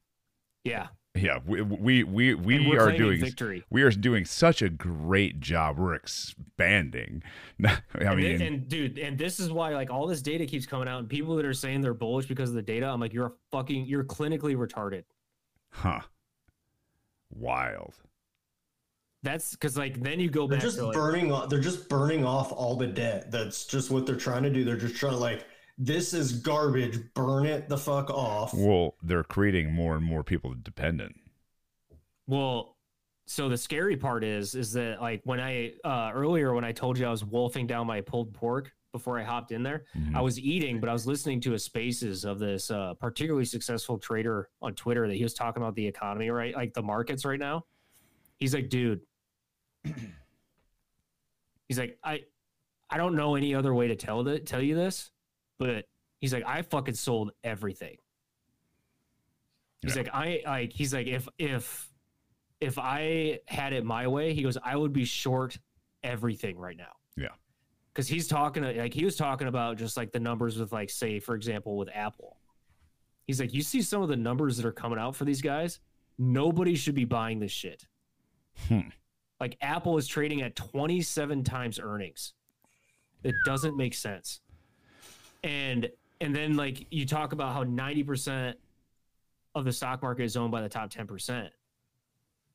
[0.65, 0.87] yeah
[1.17, 1.39] Yeah.
[1.47, 5.79] We, we, we, we we're doing, victory we are doing such a great job.
[5.79, 7.23] We're expanding.
[7.65, 10.67] I and, mean, thi- and dude, and this is why like all this data keeps
[10.67, 13.13] coming out, and people that are saying they're bullish because of the data, I'm like,
[13.13, 15.05] you're a fucking, you're clinically retarded.
[15.71, 16.01] huh.
[17.35, 17.95] Wild.
[19.23, 21.49] That's because like then you go They're back just to like, burning off.
[21.49, 23.31] They're just burning off all the debt.
[23.31, 24.63] That's just what they're trying to do.
[24.65, 25.45] They're just trying to like
[25.79, 26.99] this is garbage.
[27.15, 28.55] Burn it the fuck off.
[28.55, 31.17] Well, they're creating more and more people dependent.
[32.27, 32.75] well,
[33.29, 36.97] so the scary part is, is that like when I uh earlier when I told
[36.97, 40.15] you I was wolfing down my pulled pork before I hopped in there, Mhm.
[40.15, 43.99] I was eating, but I was listening to a spaces of this uh, particularly successful
[43.99, 46.55] trader on Twitter that he was talking about the economy, right?
[46.55, 47.67] Like the markets right now.
[48.39, 49.01] He's like, dude,
[51.69, 52.23] he's like, I,
[52.89, 55.11] I don't know any other way to tell that tell you this,
[55.59, 55.87] but
[56.21, 57.97] he's like, I fucking sold everything.
[59.83, 60.03] He's Yeah.
[60.03, 61.89] like, I like, he's like, if if
[62.61, 65.59] if I had it my way, he goes, I would be short
[66.03, 67.29] everything right now Yeah.
[67.93, 71.19] because he's talking like he was talking about just like the numbers with like say
[71.19, 72.37] for example with apple
[73.27, 75.81] he's like you see some of the numbers that are coming out for these guys
[76.17, 77.87] nobody should be buying this shit
[78.69, 78.91] Hmm.
[79.41, 82.33] like apple is trading at 27 times earnings
[83.25, 84.41] it doesn't make sense
[85.47, 85.89] and
[86.21, 88.55] and then like you talk about how 90%
[89.55, 91.49] of the stock market is owned by the top 10%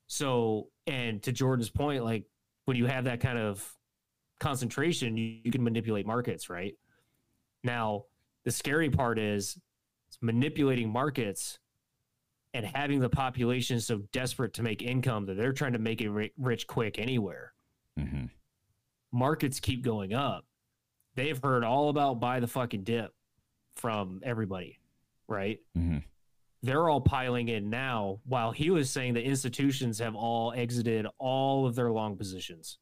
[0.07, 2.25] so and to jordan's point like
[2.65, 3.77] when you have that kind of
[4.41, 6.75] concentration, you, you can manipulate markets, right?
[7.63, 8.05] Now,
[8.43, 9.57] the scary part is
[10.19, 11.59] manipulating markets
[12.53, 16.31] and having the population so desperate to make income that they're trying to make it
[16.37, 17.53] rich quick anywhere.
[17.97, 18.25] hmm
[19.13, 20.45] Markets keep going up.
[21.15, 23.13] They've heard all about buy the fucking dip
[23.75, 24.79] from everybody,
[25.27, 25.59] right?
[25.75, 25.97] hmm
[26.63, 31.65] They're all piling in now, while he was saying that institutions have all exited all
[31.65, 32.77] of their long positions.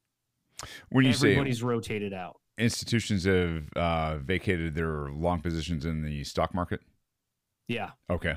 [0.90, 2.38] When you say Everybody's rotated out.
[2.58, 6.80] institutions have uh, vacated their long positions in the stock market,
[7.68, 7.90] Yeah.
[8.10, 8.36] okay.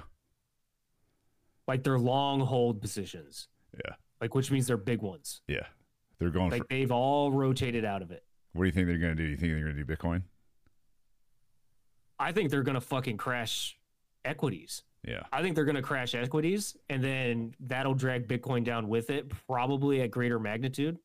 [1.67, 3.47] like their long hold positions.
[3.73, 3.95] Yeah.
[4.21, 5.41] like which means they're big ones.
[5.47, 5.65] Yeah,
[6.19, 6.67] they're going Like for.
[6.69, 8.23] they've all rotated out of it.
[8.53, 9.29] What do you think they're going to do?
[9.29, 10.23] You think they're going to do Bitcoin?
[12.19, 13.77] I think they're gonna fucking crash
[14.23, 14.83] equities.
[15.05, 19.29] Yeah, I think they're gonna crash equities, and then that'll drag Bitcoin down with it,
[19.47, 20.99] probably at greater magnitude.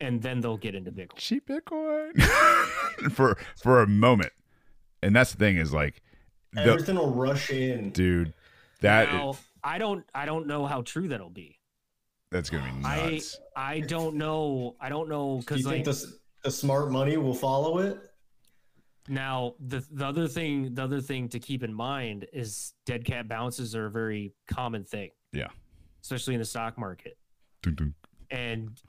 [0.00, 1.16] And then they'll get into Bitcoin.
[1.16, 2.18] cheap Bitcoin
[3.12, 4.32] for for a moment,
[5.02, 6.00] and that's the thing is like,
[6.54, 7.90] the, Everything will rush in.
[7.90, 8.32] dude,
[8.80, 11.59] that now, I don't I don't know how true that'll be.
[12.30, 13.38] That's going to be I nuts.
[13.56, 14.76] I I don't know.
[14.80, 16.12] I don't know Do you because think like the,
[16.44, 17.98] the smart money will follow it?
[19.08, 23.26] now the the other thing the other thing to keep in mind is dead cat
[23.26, 25.10] bounces are a very common thing.
[25.32, 25.48] Yeah.
[26.02, 27.16] Especially in the stock market.
[27.62, 27.94] Dun, dun.
[28.30, 28.80] and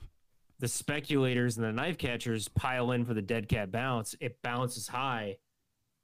[0.59, 4.15] the speculators and the knife catchers pile in for the dead cat bounce.
[4.21, 5.37] It bounces high,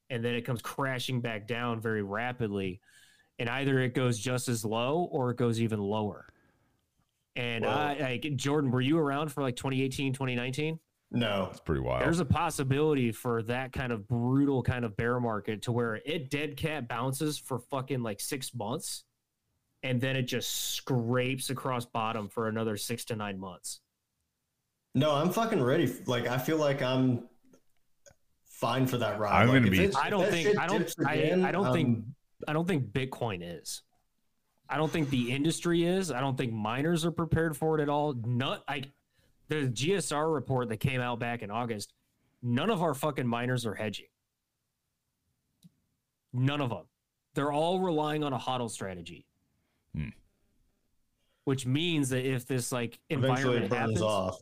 [0.09, 2.81] and then it comes crashing back down very rapidly,
[3.38, 6.26] and either it goes just as low or it goes even lower.
[7.38, 7.72] And Whoa.
[7.72, 10.80] I like Jordan, were you around for like 2018, 2019?
[11.11, 11.47] No.
[11.51, 12.01] It's pretty wild.
[12.03, 16.31] There's a possibility for that kind of brutal kind of bear market to where it
[16.31, 19.05] dead cat bounces for fucking like six months,
[19.84, 23.81] and then it just scrapes across bottom for another six to nine months.
[24.95, 25.93] No, I'm fucking ready.
[26.07, 27.30] Like I feel like I'm
[28.49, 29.43] fine for that ride.
[29.43, 31.88] I'm Like, gonna be- it- I don't think- I don't- dips I- I don't think-
[31.99, 32.15] um,
[32.47, 33.84] I don't think Bitcoin is.
[34.69, 36.11] I don't think the industry is.
[36.11, 38.14] I don't think miners are prepared for it at all.
[38.14, 38.91] Not like
[39.48, 41.94] the GSR report that came out back in August.
[42.44, 44.07] None of our fucking miners are hedging.
[46.34, 46.85] None of them.
[47.34, 49.26] They're all relying on a hodl strategy.
[49.95, 50.10] Hmm.
[51.45, 54.41] Which means that if this like environment it happens, off.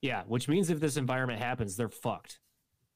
[0.00, 2.40] yeah, which means if this environment happens, they're fucked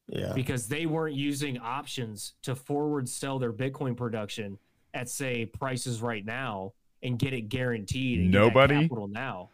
[0.09, 0.33] Yeah.
[0.35, 4.59] because they weren't using options to forward sell their Bitcoin production
[4.97, 8.21] at say prices right now and get it guaranteed.
[8.21, 8.81] And get Nobody?
[8.83, 9.51] capital now.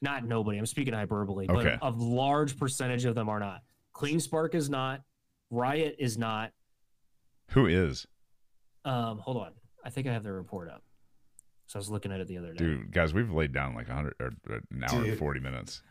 [0.00, 0.58] Not nobody.
[0.58, 1.76] I'm speaking hyperbole, Okay.
[1.80, 3.62] but a large percentage of them are not.
[3.94, 5.02] CleanSpark is not.
[5.50, 6.52] Riot is not.
[7.50, 8.06] Who is?
[8.84, 9.52] Um, hold on.
[9.84, 10.82] I think I have the report up.
[11.66, 12.64] So I was looking at it the other day.
[12.64, 15.82] Dude, guys, we've laid down like 100 or or an hour and 40 minutes.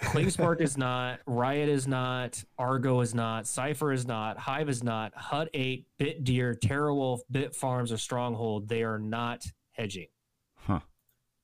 [0.00, 1.20] CleanSpark is not.
[1.26, 2.42] Riot is not.
[2.58, 3.46] Argo is not.
[3.46, 4.38] Cipher is not.
[4.38, 5.12] Hive is not.
[5.14, 10.08] Hut 8, Bit Deer, TeraWulf, Bit Farms, or Stronghold, they are not hedging.
[10.56, 10.80] Huh.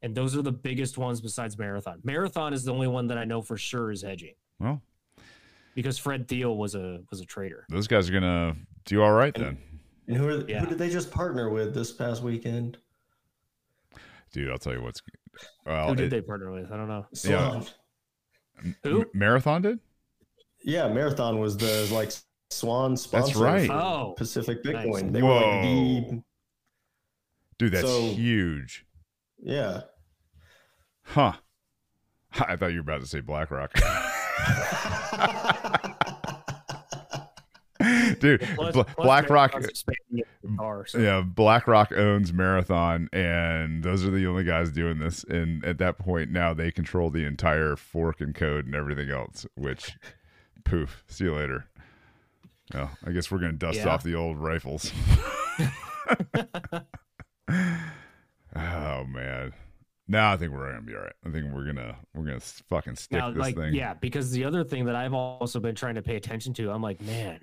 [0.03, 2.01] And those are the biggest ones besides Marathon.
[2.05, 4.83] Marathon is the only one that I know for sure is hedging Well,
[5.75, 7.65] because Fred Thiel was a was a trader.
[7.71, 9.59] those guys are going to do all right then.
[10.07, 10.61] And who are Yeah.
[10.61, 12.77] who did they just partner with this past weekend?
[14.33, 15.01] Dude, I'll tell you what's
[15.65, 16.71] well, Who did it- they partner with?
[16.71, 17.07] I don't know.
[17.15, 17.65] Swan.
[18.83, 19.03] Who?
[19.03, 19.79] M- Marathon did?
[20.63, 22.13] Yeah, Marathon was the like
[22.51, 23.27] Swan sponsor.
[23.27, 23.71] That's right.
[23.71, 24.75] Oh, Pacific nice.
[24.87, 25.13] Bitcoin.
[25.13, 26.23] They were like the
[27.59, 28.85] Dude, that's So- huge.
[29.43, 29.83] yeah.
[31.05, 31.33] Huh.
[32.41, 33.73] I thought you were about to say BlackRock.
[38.21, 43.83] Dude, Plus- Bla- plus BlackRock Marathon's expanding its guitar, so- yeah, BlackRock owns Marathon, and
[43.83, 45.25] those are the only guys doing this.
[45.25, 49.47] And at that point, now they control the entire fork and code and everything else.
[49.55, 49.97] Which,
[50.65, 51.67] poof, see you later.
[52.75, 53.89] Well, I guess we're gonna dust Yeah.
[53.89, 54.93] off the old rifles.
[58.57, 59.53] oh man,
[60.09, 61.13] now I think we're gonna be all right.
[61.25, 63.75] I think we're gonna we're gonna fucking stick now, this like, thing.
[63.75, 66.83] yeah, because the other thing that I've also been trying to pay attention to, I'm
[66.83, 67.41] like, man,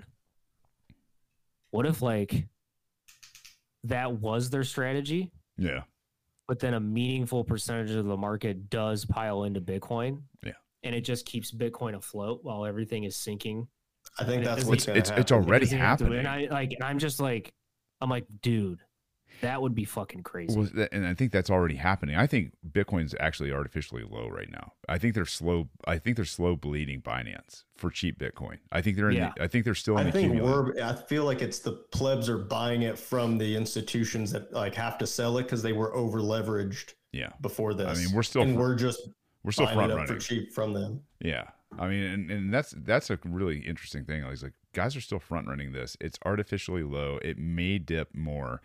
[1.73, 2.47] what if like
[3.85, 5.81] that was their strategy, yeah,
[6.47, 10.21] but then a meaningful percentage of the market does pile into Bitcoin?
[10.45, 10.51] Yeah.
[10.83, 13.67] And it just keeps Bitcoin afloat while everything is sinking.
[14.19, 16.19] I think And that's doesn't- what's It's- it's- it's already It doesn't have to- happening.
[16.19, 17.53] And I like, and I'm just like,
[18.01, 18.79] I'm like, dude,
[19.41, 20.57] that would be fucking crazy.
[20.57, 22.15] Well, and I think that's already happening.
[22.15, 24.73] I think Bitcoin's actually artificially low right now.
[24.87, 25.69] I think they're slow.
[25.85, 28.59] I think they're slow bleeding Binance for cheap Bitcoin.
[28.71, 29.17] I think they're in.
[29.17, 29.33] Yeah.
[29.35, 30.81] The, I think they're still in I the think we're.
[30.81, 34.97] I feel like it's the plebs are buying it from the institutions that like have
[34.99, 37.87] to sell it because they were over leveraged Yeah, before this.
[37.97, 39.01] I mean, we're still and fr- we're just
[39.43, 40.19] we're still front it up for running.
[40.21, 41.01] cheap from them.
[41.19, 41.45] Yeah,
[41.77, 44.23] I mean, and, and that's that's a really interesting thing.
[44.23, 45.97] Like, it's like guys are still front running this.
[45.99, 47.19] It's artificially low.
[47.21, 48.61] It may dip more,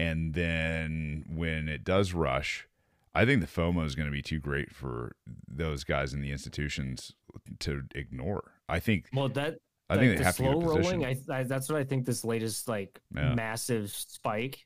[0.00, 2.66] and then when it does rush,
[3.14, 5.16] I think the FOMO is going to be too great for
[5.48, 7.12] those guys in the institutions
[7.60, 8.52] to ignore.
[8.68, 9.58] I think well, that
[9.88, 11.04] I think like, to get slow rolling.
[11.04, 12.06] I, I that's what I think.
[12.06, 13.34] This latest like Yeah.
[13.34, 14.64] massive spike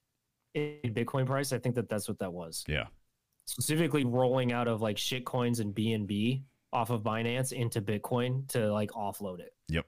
[0.55, 1.52] in Bitcoin price.
[1.52, 2.65] I think that that's what that was.
[2.69, 2.86] Yeah.
[3.47, 6.43] Specifically, rolling out of like shit coins and BNB
[6.73, 9.55] off of Binance into Bitcoin to like offload it.
[9.69, 9.86] Yep.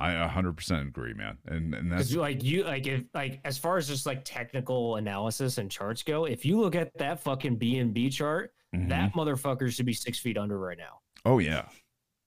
[0.00, 1.38] I 100% agree, man.
[1.46, 5.58] And and that's like you like if like as far as just like technical analysis
[5.58, 8.88] and charts go, if you look at that fucking BNB chart, Mhm.
[8.90, 11.00] that motherfucker should be six feet under right now.
[11.24, 11.68] oh yeah,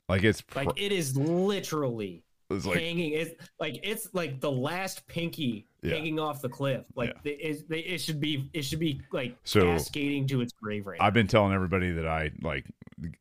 [0.10, 2.24] like it's pr- Like it is literally
[2.56, 3.14] it's like hanging.
[3.14, 5.96] It's like it's like the last pinky Yeah.
[5.96, 6.84] hanging off the cliff.
[6.96, 10.86] Like it, it, it should be it should be like So- cascading to its grave
[10.88, 11.00] right.
[11.02, 12.66] I've been telling everybody that I like,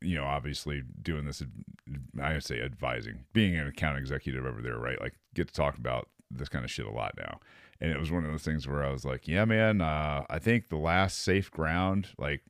[0.01, 1.43] you know, obviously doing this.
[2.23, 5.01] I would say advising, being an account executive over there, right?
[5.01, 7.41] Like, get to talk about this kind of shit a lot now.
[7.81, 10.39] And it was one of those things where I was like, yeah, man, uh, I
[10.39, 12.43] think the last safe ground, like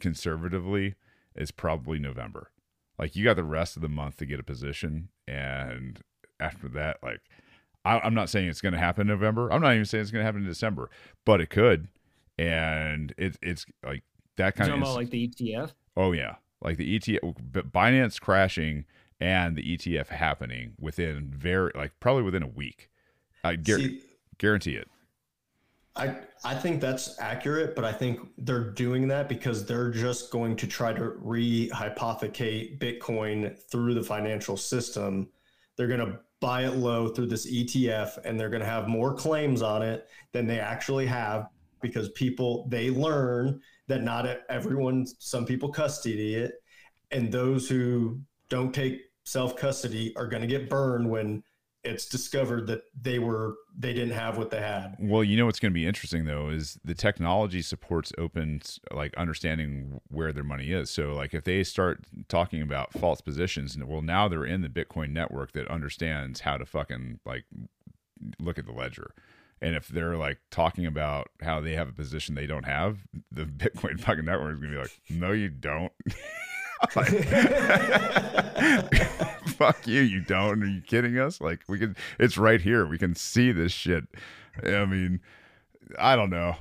[0.00, 0.94] conservatively,
[1.34, 2.50] is probably November.
[2.98, 6.00] Like, you got the rest of the month to get a position, and
[6.40, 7.20] after that, like,
[7.84, 9.52] I, I'm not saying it's going to happen in November.
[9.52, 10.90] I'm not even saying it's going to happen in December,
[11.24, 11.88] but it could.
[12.38, 14.02] And it, it's like
[14.36, 15.72] that You kind of about like the ETF.
[15.96, 18.84] Oh yeah, like the ETF, oh, but Binance crashing
[19.20, 22.90] and the ETF happening within very like probably within a week.
[23.42, 24.00] I guar- See,
[24.38, 24.88] guarantee it.
[25.94, 30.56] I I think that's accurate, but I think they're doing that because they're just going
[30.56, 35.28] to try to re-hypothecate Bitcoin through the financial system.
[35.76, 39.14] They're going to buy it low through this ETF, and they're going to have more
[39.14, 41.48] claims on it than they actually have
[41.80, 46.54] because people they learn that not everyone, some people custody it,
[47.10, 51.42] and those who don't take self custody are going to get burned when
[51.86, 54.96] it's discovered that they were they didn't have what they had.
[54.98, 58.60] Well, you know what's going to be interesting though is the technology supports open
[58.90, 60.90] like understanding where their money is.
[60.90, 65.10] So like if they start talking about false positions, well now they're in the Bitcoin
[65.10, 67.44] network that understands how to fucking like
[68.38, 69.12] look at the ledger.
[69.62, 72.98] And if they're like talking about how they have a position they don't have,
[73.30, 75.92] the Bitcoin fucking network is gonna be like, no, you don't.
[79.56, 80.62] Fuck you, you don't.
[80.62, 81.40] Are you kidding us?
[81.40, 82.86] Like we can it's right here.
[82.86, 84.04] We can see this shit.
[84.62, 85.20] I mean,
[85.98, 86.56] I don't know.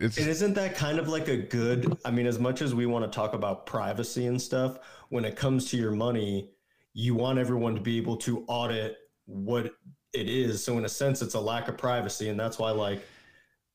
[0.00, 1.96] It's And isn't that kind of like a good?
[2.04, 4.78] I mean, as much as we want to talk about privacy and stuff,
[5.08, 6.50] when it comes to your money,
[6.92, 9.72] you want everyone to be able to audit what
[10.12, 10.64] it is.
[10.64, 13.02] So in a sense, it's a lack of privacy, and that's why like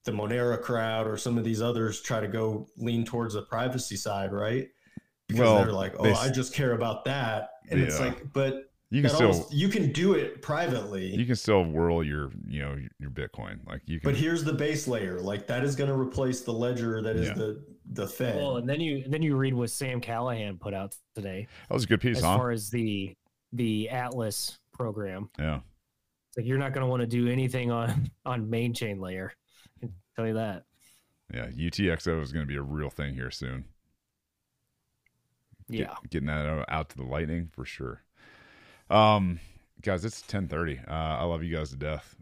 [0.06, 3.96] the Monero crowd or some of these others try to go lean towards the privacy
[3.96, 4.68] side, right?
[5.28, 8.70] Because Well, they're like, oh, they- I just care about that, and it's like, but
[8.90, 11.08] you can still almost, you can do it privately.
[11.16, 13.66] you can still whirl your you know your Bitcoin.
[13.66, 16.52] Like you can but here's the base layer, like that is going to replace the
[16.54, 17.34] ledger that is Yeah.
[17.34, 18.36] the the Fed.
[18.36, 21.74] Well, and then you and then you read what Sam Callahan put out today that
[21.74, 22.38] was a good piece, as huh?
[22.38, 23.16] far as the
[23.52, 25.30] the Atlas program.
[25.40, 25.62] yeah.
[26.30, 29.32] It's like you're not going to want to do anything on on main chain layer.
[29.78, 30.66] I can tell you that.
[31.34, 31.48] Yeah.
[31.48, 33.66] UTXO is gonna be a real thing here soon.
[35.72, 35.96] Get- Yeah.
[36.10, 38.04] getting that out- out to the lightning for sure.
[38.90, 39.40] Um,
[39.82, 40.80] guys, it's ten thirty.
[40.88, 42.16] Uh, I love you guys to death.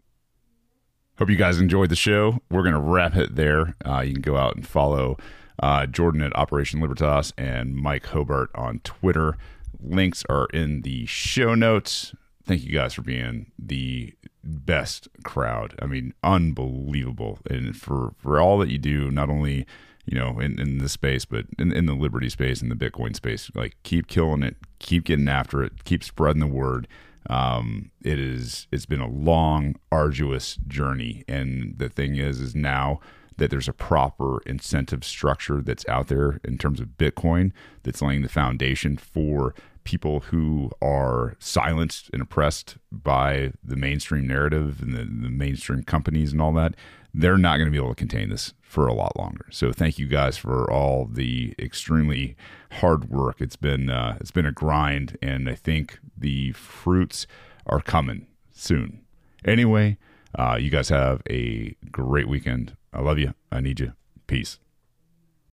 [1.18, 2.40] Hope you guys enjoyed the show.
[2.50, 3.74] We're gonna wrap it there.
[3.84, 5.16] Uh, you can go out and follow
[5.62, 9.36] uh, Jordan at Operation Libertas and Mike Hobart on Twitter.
[9.80, 12.14] Links are in the show notes.
[12.44, 15.74] Thank you guys for being the best crowd.
[15.80, 19.66] I mean, unbelievable, and for for all that you do, not only
[20.04, 23.14] you know in, in this space, but in, in the Liberty space, in the Bitcoin
[23.14, 23.50] space.
[23.54, 26.88] Like, keep killing it, keep getting after it, keep spreading the word.
[27.30, 33.00] Um, it is it's been a long, arduous journey, and the thing is, is now
[33.38, 37.52] that there's a proper incentive structure that's out there in terms of Bitcoin
[37.82, 39.54] that's laying the foundation for
[39.84, 46.32] people who are silenced and oppressed by the mainstream narrative and the, the mainstream companies
[46.32, 46.74] and all that.
[47.14, 49.46] They're not going to be able to contain this for a lot longer.
[49.50, 52.36] So thank you guys for all the extremely
[52.72, 53.40] hard work.
[53.40, 57.26] It's been uh, it's been a grind, and I think the fruits
[57.66, 59.02] are coming soon.
[59.44, 59.98] Anyway,
[60.38, 62.76] uh, you guys have a great weekend.
[62.92, 63.34] I love you.
[63.50, 63.92] I need you.
[64.26, 64.58] Peace.